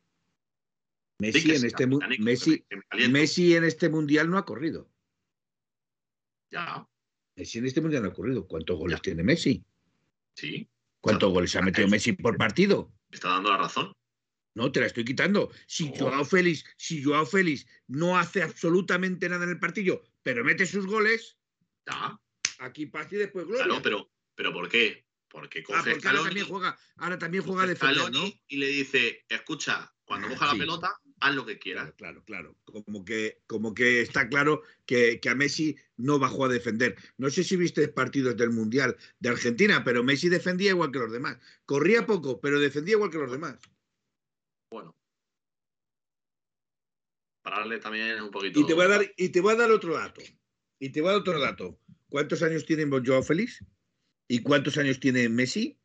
[1.18, 1.86] Messi, Sí, en, este,
[2.18, 2.66] Messi.
[3.08, 4.90] Messi en este mundial no ha corrido.
[6.50, 6.86] Ya.
[7.36, 8.46] Messi en este mundial no ha ocurrido.
[8.46, 9.64] ¿Cuántos goles tiene Messi?
[10.36, 10.68] Sí.
[11.00, 12.92] ¿Cuántos goles ha metido Messi por partido?
[13.10, 13.94] Está dando la razón.
[14.54, 15.50] No, te la estoy quitando.
[15.66, 20.64] Si Joao Félix, si Joao Félix no hace absolutamente nada en el partido, pero mete
[20.64, 21.36] sus goles,
[22.58, 23.64] aquí paz y después gloria.
[23.64, 25.04] Claro, pero, pero ¿por qué?
[25.28, 27.74] Porque ah, coge ahora también juega, ahora también juega.
[27.74, 31.92] Scaloni y le dice, escucha, cuando Ah, coja la pelota, haz lo que quieras.
[31.96, 32.82] Claro, claro, claro.
[32.84, 36.96] Como que, como que está claro que, que a Messi no bajó a defender.
[37.16, 41.10] No sé si viste partidos del Mundial de Argentina, pero Messi defendía igual que los
[41.10, 41.38] demás.
[41.64, 43.56] Corría poco, pero defendía igual que los demás.
[44.74, 44.96] Bueno.
[47.42, 48.58] Para darle también un poquito.
[48.58, 50.20] Y te voy a dar, y te voy a dar otro dato.
[50.80, 51.78] Y te voy a dar otro dato.
[52.08, 53.64] ¿Cuántos años tiene Joao Félix?
[54.26, 55.78] ¿Y cuántos años tiene Messi?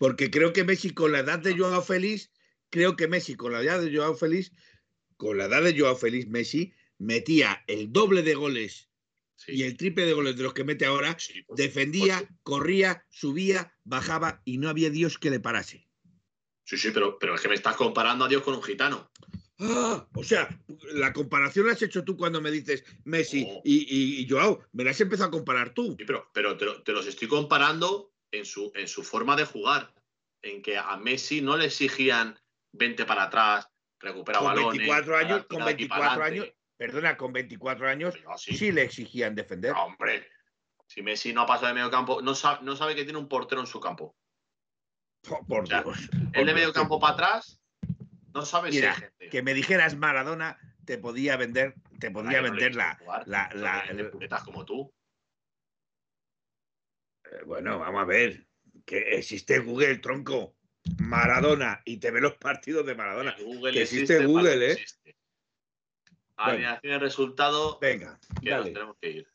[0.00, 2.32] Porque creo que Messi con la edad de Joao Félix,
[2.70, 4.50] creo que Messi con la edad de Joao Félix,
[5.16, 8.88] con la edad de Joao Félix, Messi metía el doble de goles
[9.36, 13.72] Sí, y el triple de goles de los que mete ahora, sí, defendía, corría, subía,
[13.84, 15.87] bajaba y no había Dios que le parase.
[16.68, 19.10] Sí, sí, pero, pero es que me estás comparando a Dios con un gitano.
[19.58, 20.46] Ah, o sea,
[20.92, 24.84] la comparación la has hecho tú cuando me dices Messi y, y- y Joao, me
[24.84, 25.96] la has empezado a comparar tú.
[25.98, 29.46] Sí, pero, pero te, lo- te los estoy comparando en su, en su forma de
[29.46, 29.94] jugar.
[30.42, 32.38] En que a Messi no le exigían
[32.72, 33.66] 20 para atrás,
[33.98, 34.72] recupera Con balones.
[34.72, 36.40] 24 años, con de aquí para 24 adelante.
[36.50, 39.72] años, perdona, con 24 años sí le exigían defender.
[39.72, 40.28] no, hombre.
[40.86, 43.28] Si Messi no ha pasado de medio campo, no sabe, no sabe que tiene un
[43.28, 44.14] portero en su campo.
[45.30, 45.82] Oh, por Ya.
[45.82, 46.08] Dios.
[46.32, 47.60] Él de medio campo para atrás,
[48.34, 49.28] no sabe Mira, si hay gente.
[49.30, 53.26] Que me dijeras Maradona, te podía vender, te podía Ay, vender la, jugar.
[53.26, 54.92] la, como tú.
[57.24, 58.46] Eh, Bueno, vamos a ver.
[58.84, 60.54] Que existe Google, tronco.
[60.98, 61.82] Maradona.
[61.84, 63.36] Y te ve los partidos de Maradona.
[63.38, 64.72] Google que existe existe, Google, ¿eh?
[64.72, 65.16] existe.
[66.36, 68.70] Alineación de resultado Venga, que nos dale.
[68.72, 69.28] tenemos que ir.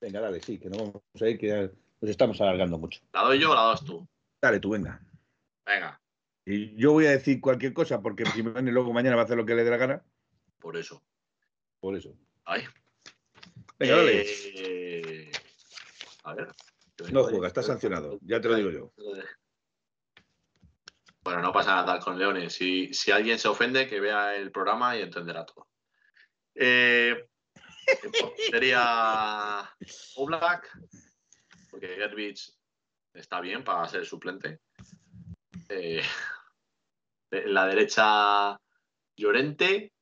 [0.00, 3.00] Venga, dale, sí, que no vamos a ir, que ya nos estamos alargando mucho.
[3.12, 4.06] ¿La doy yo o la das tú?
[4.42, 5.00] Dale, tú, venga.
[5.68, 6.00] Venga,
[6.46, 9.44] Y yo voy a decir cualquier cosa porque Jiménez luego mañana va a hacer lo
[9.44, 10.02] que le dé la gana.
[10.58, 11.04] por eso.
[11.78, 12.16] Por eso.
[12.44, 12.64] Ay.
[13.78, 14.24] Venga, dale.
[14.26, 15.30] Eh,
[16.24, 16.48] A ver.
[17.12, 18.18] No juega, está sancionado.
[18.22, 18.92] Ya te lo digo yo.
[21.22, 22.54] Bueno, no pasa nada con Leones.
[22.54, 25.68] Si, si alguien se ofende, que vea el programa y entenderá todo.
[26.54, 27.28] Eh,
[28.50, 29.70] sería
[30.16, 30.76] Oblak,
[31.70, 32.52] porque Gerbich
[33.14, 34.60] está bien para ser suplente.
[35.68, 36.02] Eh,
[37.30, 38.58] en la derecha,
[39.16, 39.92] Llorente.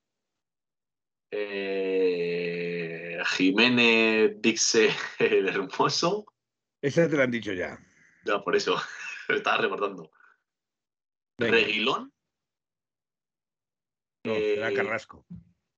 [1.30, 6.26] Eh, Jiménez Dixe el Hermoso.
[6.80, 7.78] Esa te la han dicho ya.
[8.24, 8.76] Ya, por eso.
[9.28, 10.10] Me estaba recordando.
[11.38, 11.52] Venga.
[11.52, 12.12] Reguilón.
[14.24, 15.26] No, Eh, Carrasco.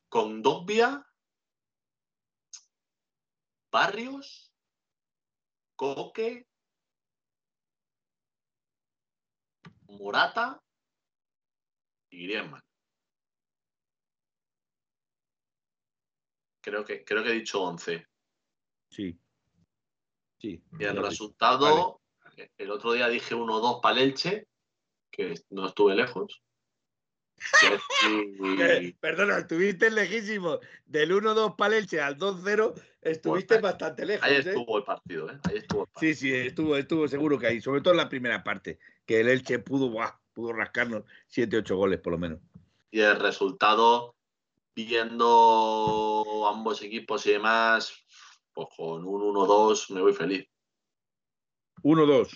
[0.08, 1.04] Condovia.
[3.70, 4.52] Barrios.
[5.76, 6.46] Coque.
[9.88, 10.62] Morata.
[12.10, 12.62] Y Griezmann.
[16.60, 18.06] Creo que, creo que he dicho 11.
[18.90, 19.18] Sí.
[20.38, 20.62] Sí.
[20.78, 22.00] Y el resultado,
[22.56, 24.48] el otro día dije 1-2 para el Elche,
[25.10, 26.42] que no estuve lejos.
[28.60, 30.58] Eh, Perdona, estuviste lejísimo.
[30.86, 34.24] Del 1-2 para el Elche al 2-0, estuviste Pues, bastante lejos.
[34.26, 34.38] Ahí ¿eh?
[34.38, 35.38] estuvo el partido, ¿eh?
[35.44, 36.14] Ahí estuvo el partido.
[36.14, 39.28] Sí, sí, estuvo, estuvo seguro que ahí, sobre todo en la primera parte, que el
[39.28, 41.04] Elche pudo, buah, pudo rascarnos
[41.34, 42.40] 7-8 goles por lo menos.
[42.90, 44.14] Y el resultado,
[44.74, 47.92] viendo ambos equipos y demás,
[48.52, 50.48] pues con un 1-2 me voy feliz.
[51.82, 52.28] 1-2.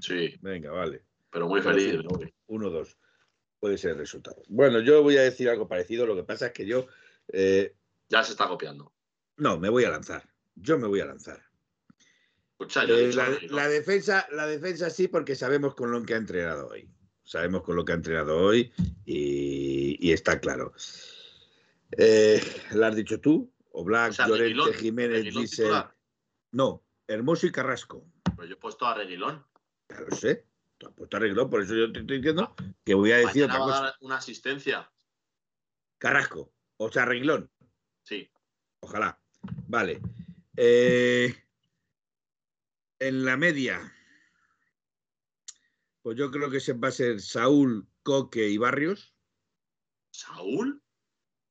[0.00, 1.04] Sí, Venga, vale.
[1.30, 1.92] pero muy feliz.
[1.92, 1.96] sí.
[1.98, 2.34] me voy.
[2.48, 2.96] 1-2.
[3.62, 4.42] Puede ser el resultado.
[4.48, 6.04] Bueno, yo voy a decir algo parecido.
[6.04, 6.88] Lo que pasa es que yo.
[7.28, 7.76] eh,
[8.08, 8.92] Ya se está copiando.
[9.36, 10.28] no, me voy a lanzar.
[10.56, 11.40] Yo me voy a lanzar.
[12.50, 13.12] Escucha, yo he Eh,
[13.50, 16.90] la, defensa, la defensa sí, porque sabemos con lo que ha entrenado hoy.
[17.22, 18.72] Sabemos con lo que ha entrenado hoy
[19.04, 20.72] y, y está claro.
[21.92, 23.48] Eh, ¿La has dicho tú?
[23.70, 25.62] O Black, O sea, Llorente, Reguilón, Jiménez, Reguilón dice.
[25.62, 25.94] titular.
[26.50, 28.04] No, Hermoso y Carrasco.
[28.36, 29.46] Pero yo he puesto a Reguilón.
[29.88, 30.46] Ya lo sé.
[30.82, 33.46] Tú has puesto a Reguilón, por eso yo te estoy diciendo que voy a decir
[33.46, 33.82] Mañana otra va a cosa.
[33.84, 34.92] dar una asistencia.
[35.98, 36.52] Carrasco.
[36.76, 37.48] O sea, Reguilón.
[38.02, 38.28] Sí.
[38.80, 39.16] Ojalá.
[39.68, 40.00] Vale.
[40.56, 41.32] Eh,
[42.98, 43.94] en la media,
[46.02, 49.14] pues yo creo que se va a ser Saúl, Coque y Barrios.
[50.10, 50.82] ¿Saúl?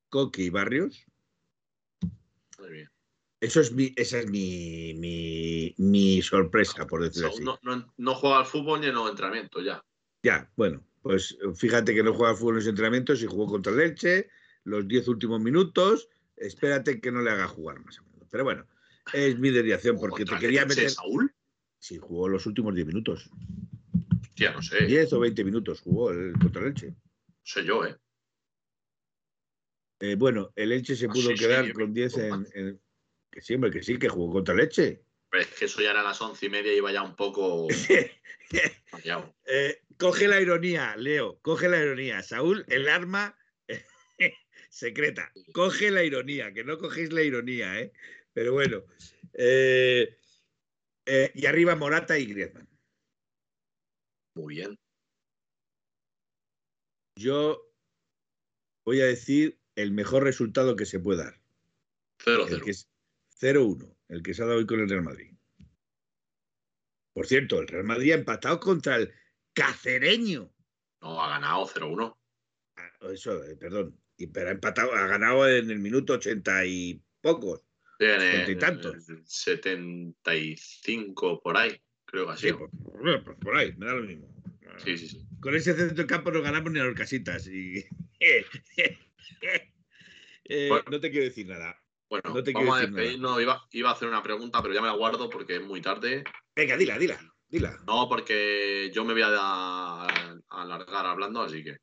[0.09, 1.05] Coque y Barrios.
[3.41, 7.43] Eso es mi, esa es mi, mi, mi sorpresa, por decirlo así.
[7.43, 9.83] Saúl no, no- no juega al fútbol ni en los entrenamientos ya.
[10.23, 13.79] Ya, bueno, pues fíjate que no juega fútbol en los entrenamientos y jugó contra el
[13.81, 14.29] Elche
[14.63, 16.07] los 10 últimos minutos.
[16.37, 18.27] Espérate que no le haga jugar más o menos.
[18.29, 18.67] Pero bueno,
[19.13, 20.91] Es mi desviación, porque te quería meter.
[20.91, 21.33] Saúl?
[21.79, 23.27] Sí, jugó los últimos 10 minutos.
[24.21, 24.85] Hostia, no sé.
[24.85, 26.89] 10 o 20 minutos jugó el contra el Elche.
[26.89, 26.95] No
[27.43, 27.97] sé yo, ¿eh?
[29.99, 32.81] Eh, bueno, el Elche se Ah, pudo sí, quedar con vi- 10 en, en-
[33.31, 34.53] Que sí, hombre, que sí, que jugó contra.
[34.53, 37.67] Pero es que eso ya era las once y media y iba ya un poco.
[39.45, 42.21] Eh, coge la ironía, Leo, coge la ironía.
[42.21, 43.37] Saúl, el arma
[44.69, 45.31] secreta.
[45.53, 47.93] Coge la ironía, que no cogéis la ironía, ¿eh?
[48.33, 48.83] Pero bueno.
[49.33, 50.17] eh,
[51.05, 52.67] eh, y arriba Morata y Griezmann.
[54.35, 54.77] Muy bien.
[57.17, 57.71] Yo
[58.85, 61.41] voy a decir el mejor resultado que se puede dar.
[62.19, 62.90] 0-0.
[63.41, 65.33] El que es 0-1, el que se ha dado hoy con el Real Madrid.
[67.13, 69.11] Por cierto, el Real Madrid ha empatado contra el
[69.53, 70.53] Cacereño.
[71.01, 72.17] No, ha ganado 0-1.
[72.77, 73.99] Ah, Eso, eh, perdón.
[74.17, 77.65] Y, pero ha empatado, ha ganado en el minuto ochenta y pocos.
[77.99, 79.09] En y tantos.
[79.09, 82.69] el 75 por ahí, creo que ha Sí, por-
[83.23, 84.27] por- por ahí, me da lo mismo.
[84.83, 85.27] Sí, sí, sí.
[85.39, 87.45] Con ese centro del campo no ganamos ni a los casitas.
[87.47, 87.85] Y...
[90.45, 90.83] Eh, Bueno.
[90.91, 91.79] no te quiero decir nada.
[92.11, 93.41] Bueno, No te vamos a despedirnos.
[93.41, 96.25] Iba, iba a hacer una pregunta, pero ya me la guardo porque es muy tarde.
[96.53, 97.17] Venga, dila, dila,
[97.47, 97.77] dila.
[97.87, 101.77] No, porque yo me voy a, a alargar hablando, así que.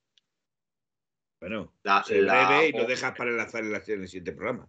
[1.41, 4.69] Bueno, La- se la- y lo dejas para enlazar en, la- en el siguiente programa.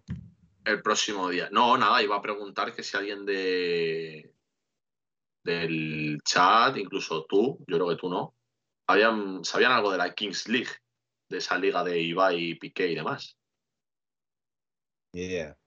[0.63, 1.49] El próximo día.
[1.51, 4.33] No, nada, iba a preguntar que si alguien de
[5.43, 8.35] del chat, incluso tú, yo creo que tú no,
[8.87, 10.69] habían, sabían algo de la Kings League,
[11.27, 13.35] de esa liga de Ibai, Piqué y demás.
[15.13, 15.57] Ni idea.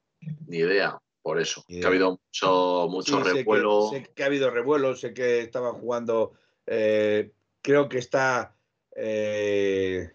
[0.47, 1.65] Ni idea, por eso.
[1.67, 3.89] Que ha habido mucho, mucho Sí, sé que- revuelo.
[3.91, 6.33] Sé que, ha habido revuelo, sé que estaban jugando.
[6.67, 8.57] eh, creo que está.
[8.95, 10.11] eh,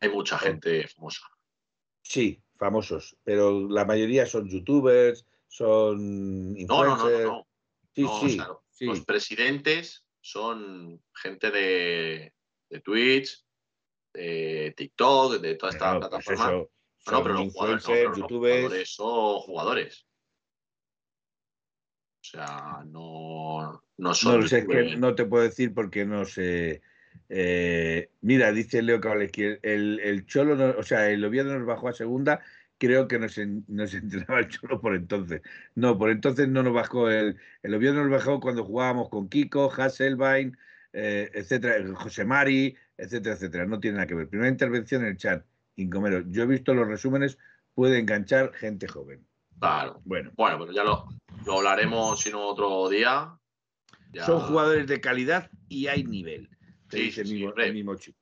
[0.00, 1.22] Hay mucha gente famosa.
[2.02, 7.20] sí, famosos, pero la mayoría son youtubers, son No, no, no, no.
[7.24, 7.46] no.
[7.94, 8.84] Sí, No, o sí, sea, sí.
[8.86, 12.34] Los presidentes son gente de,
[12.70, 13.44] de Twitch,
[14.14, 16.44] de TikTok, de toda esta pues plataforma.
[16.46, 16.70] eso,
[17.06, 18.54] No, son pero los jugadores, no, pero los youtubers.
[18.56, 20.06] jugadores son jugadores.
[22.20, 24.32] O sea, no, no son.
[24.34, 26.82] No lo sé, que no te puedo decir porque no sé.
[27.28, 31.66] Eh, mira, dice Leo Kowalski, el, el, el Cholo, no- o sea, el Oviedo nos
[31.66, 32.40] bajó a segunda,
[32.78, 35.42] creo que nos, en- nos entrenaba el Cholo por entonces.
[35.74, 39.72] No, por entonces no nos bajó el, el Oviedo nos bajó cuando jugábamos con Kiko,
[39.72, 40.56] Hasselbein,
[40.92, 43.66] eh, etcétera, José Mari, etcétera, etcétera.
[43.66, 44.28] No tiene nada que ver.
[44.28, 45.44] Primera intervención en el chat,
[45.76, 46.22] Incomero.
[46.28, 47.38] Yo he visto los resúmenes,
[47.74, 49.26] puede enganchar gente joven.
[49.58, 50.00] Claro.
[50.04, 51.06] Bueno, Bueno, pero ya lo,
[51.46, 53.38] lo hablaremos si no otro día.
[54.12, 54.26] Ya.
[54.26, 56.50] son jugadores de calidad y hay nivel.
[56.88, 57.66] Te Sí, dice el sí, mismo, hombre.
[57.68, 58.18] el mismo chico.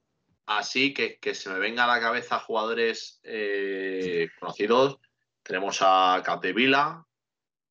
[0.47, 4.98] Así que, que se me venga a la cabeza jugadores eh, conocidos.
[5.43, 7.06] Tenemos a Capdevila.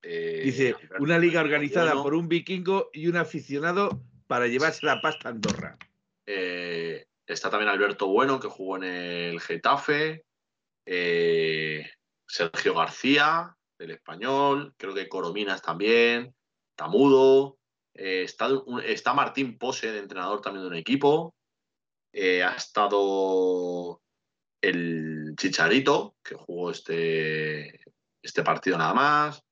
[0.01, 5.30] eh, Dice, una liga organizada por un vikingo y un aficionado para llevarse la pasta
[5.30, 5.77] a Andorra.
[6.26, 10.23] eh, está también Alberto Bueno, que jugó en el Getafe.
[10.85, 11.89] eh,
[12.27, 14.73] Sergio García, del Español.
[14.77, 16.35] Creo que Corominas también.
[16.76, 17.57] Tamudo.
[17.93, 18.49] eh, está,
[18.85, 21.35] está Martín Pose, de entrenador también de un equipo.
[22.14, 24.01] eh, ha estado
[24.61, 27.81] el Chicharito, que jugó este,
[28.22, 29.43] este partido nada más.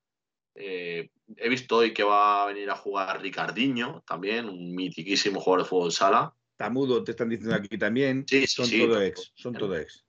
[0.56, 5.64] Eh, he visto hoy que va a venir a jugar Ricardiño, también, un mitiquísimo jugador
[5.64, 6.34] de fútbol sala.
[6.58, 8.26] Tamudo te están diciendo aquí también.
[8.28, 10.04] Sí, sí, son sí, todo ex, son todo ex.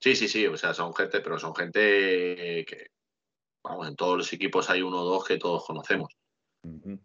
[0.00, 2.90] Sí, sí, sí, o sea, son gente, pero son gente que,
[3.62, 6.16] vamos, en todos los equipos hay uno o dos que todos conocemos.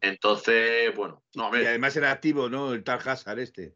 [0.01, 2.73] Entonces, bueno, no, Y además era activo, ¿no?
[2.73, 3.75] El tal Hazard este,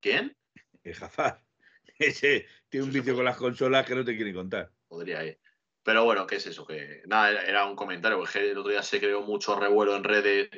[0.00, 0.36] ¿quién?
[0.84, 1.42] el Hazard.
[1.98, 4.70] Ese tiene un vicio con las consolas que no te quiere contar.
[4.86, 5.40] Podría ir.
[5.82, 6.66] Pero bueno, ¿qué es eso?
[6.66, 10.04] Que nada, era, era un comentario, porque el otro día se creó mucho revuelo en
[10.04, 10.50] redes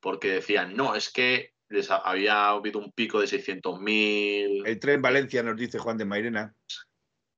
[0.00, 5.42] porque decían, no, es que les había habido un pico de 600.000 El tren Valencia
[5.42, 6.54] nos dice Juan de Mairena.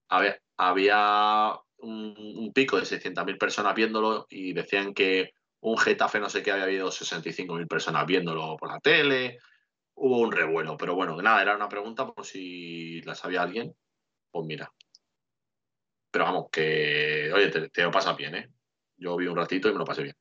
[0.08, 6.28] había, había un, un pico de 600.000 personas viéndolo y decían que un Getafe no
[6.28, 9.38] sé qué había habido 65.000 personas viéndolo por la tele.
[9.94, 13.74] Hubo un revuelo, pero bueno, nada, era una pregunta por si la sabía alguien.
[14.30, 14.72] Pues mira.
[16.10, 18.50] Pero vamos, que, oye, te, te lo pasas bien, ¿eh?
[18.96, 20.16] Yo vi un ratito y me lo pasé bien.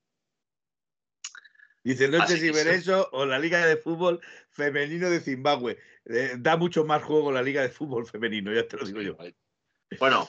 [1.85, 5.77] Dice, no sé si ver eso o la Liga de Fútbol Femenino de Zimbabue.
[6.05, 9.15] Eh, da mucho más juego la Liga de Fútbol Femenino, ya te lo digo yo.
[9.99, 10.27] Bueno,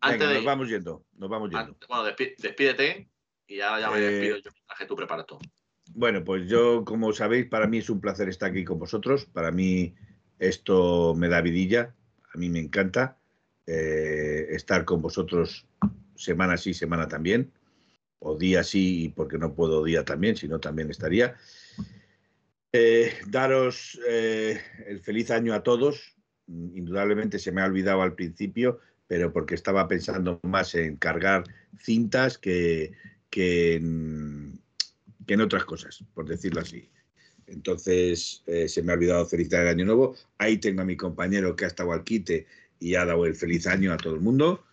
[0.00, 1.76] antes Venga, de nos vamos yendo, nos vamos yendo.
[1.86, 2.04] bueno,
[2.38, 3.10] despídete
[3.46, 5.38] y ahora ya me Eh, despido yo mientras que tú preparas todo.
[5.92, 9.26] Bueno, pues yo, como sabéis, para mí es un placer estar aquí con vosotros.
[9.26, 9.94] Para mí
[10.38, 11.94] esto me da vidilla.
[12.32, 13.18] A mí me encanta
[13.66, 15.66] eh, estar con vosotros
[16.14, 17.52] semana sí, semana también.
[18.18, 21.36] O día sí, porque no puedo día también, si no también estaría.
[22.72, 26.14] Eh, daros eh, el feliz año a todos.
[26.46, 31.44] Indudablemente se me ha olvidado al principio, pero porque estaba pensando más en cargar
[31.80, 32.92] cintas que,
[33.30, 34.60] que, en,
[35.40, 36.88] otras cosas, por decirlo así.
[37.46, 40.16] Entonces eh, se me ha olvidado felicitar el año nuevo.
[40.38, 42.46] Ahí tengo a mi compañero que ha estado al quite
[42.78, 44.64] y ha dado el feliz año a todo el mundo.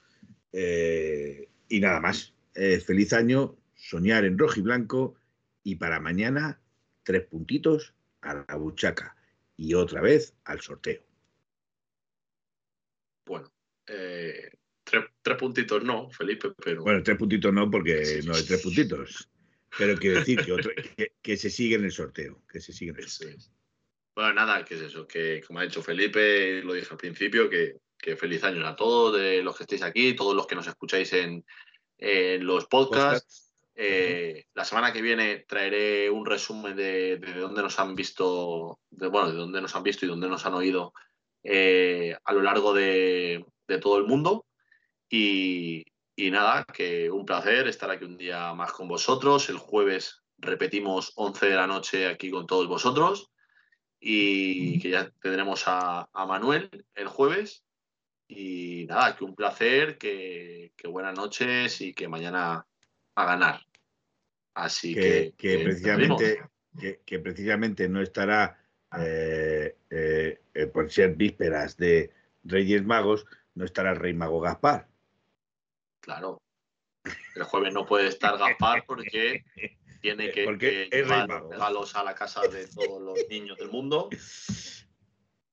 [0.52, 2.33] Y nada más.
[2.56, 5.16] Eh, feliz año, soñar en rojo y blanco.
[5.64, 6.62] Y para mañana,
[7.04, 9.16] tres puntitos a la buchaca.
[9.58, 11.02] Y otra vez al sorteo.
[13.26, 13.52] Bueno,
[13.86, 16.84] tres, tres, puntitos no, Felipe, pero.
[16.84, 19.30] Bueno, tres puntitos no, porque no hay tres puntitos.
[19.78, 20.40] Pero quiero decir
[21.22, 22.94] que, se sigue en el sorteo, que se sigue
[24.16, 27.80] Bueno, nada, que es eso, que como ha dicho Felipe, lo dije al principio, que,
[28.18, 31.46] feliz año a todos de los que estéis aquí, todos los que nos escucháis en,
[31.98, 33.44] los podcasts.
[33.76, 39.08] Eh, la semana que viene traeré un resumen de, de dónde nos han visto, de,
[39.08, 40.94] bueno, de dónde nos han visto y dónde nos han oído
[41.44, 44.46] eh, a lo largo de, de todo el mundo.
[45.10, 49.50] Y, y nada, que un placer estar aquí un día más con vosotros.
[49.50, 53.32] El jueves repetimos 11 de la noche aquí con todos vosotros
[54.00, 57.64] y que ya tendremos a, Manuel el jueves.
[58.28, 62.66] Y nada, que un placer, que, buenas noches y que mañana
[63.16, 63.62] a ganar.
[64.56, 66.44] Así que, que, precisamente,
[67.06, 68.58] que, precisamente no estará
[68.98, 72.12] eh, eh, eh, por ser vísperas de
[72.44, 73.26] Reyes Magos,
[73.56, 74.88] no estará el Rey Mago Gaspar.
[76.00, 76.42] Claro.
[77.36, 79.44] El jueves no puede estar Gaspar porque
[80.02, 80.46] tiene que,
[80.92, 84.10] llevar regalos a la casa de todos los niños del mundo.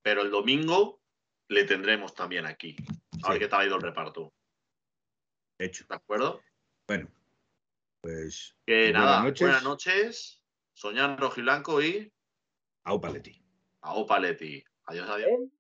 [0.03, 1.00] Pero el domingo
[1.51, 2.77] le tendremos también aquí.
[3.25, 4.33] A ver qué tal ha ido el reparto.
[5.59, 5.85] Hecho.
[5.89, 6.41] ¿De acuerdo?
[6.87, 7.11] Bueno,
[8.01, 8.57] pues.
[8.65, 9.41] Que nada, buenas noches.
[9.41, 10.45] Buenas noches.
[10.73, 12.11] Soñan blanco y.
[12.85, 13.45] Au Paletti.
[13.83, 14.65] Au Paletti.
[14.85, 15.51] Adiós, adiós.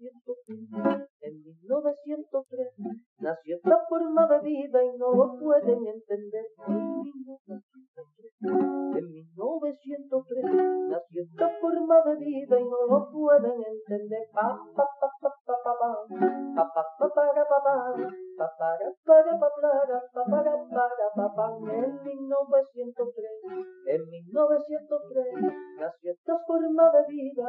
[0.00, 2.72] En 1903
[3.20, 6.46] nació esta forma de vida y no lo pueden entender.
[8.96, 10.44] En 1903
[10.88, 14.26] nació esta forma de vida y no lo pueden entender.
[14.32, 15.92] Pa, pa, pa, pa, pa, pa, pa,
[16.56, 17.74] pa, pa, pa, para, pa, pa,
[18.38, 23.30] pa, para, para, pa, para, pa, para, para, pa, pa, en 1903,
[23.84, 25.26] en 1903
[25.78, 27.48] nació esta forma de vida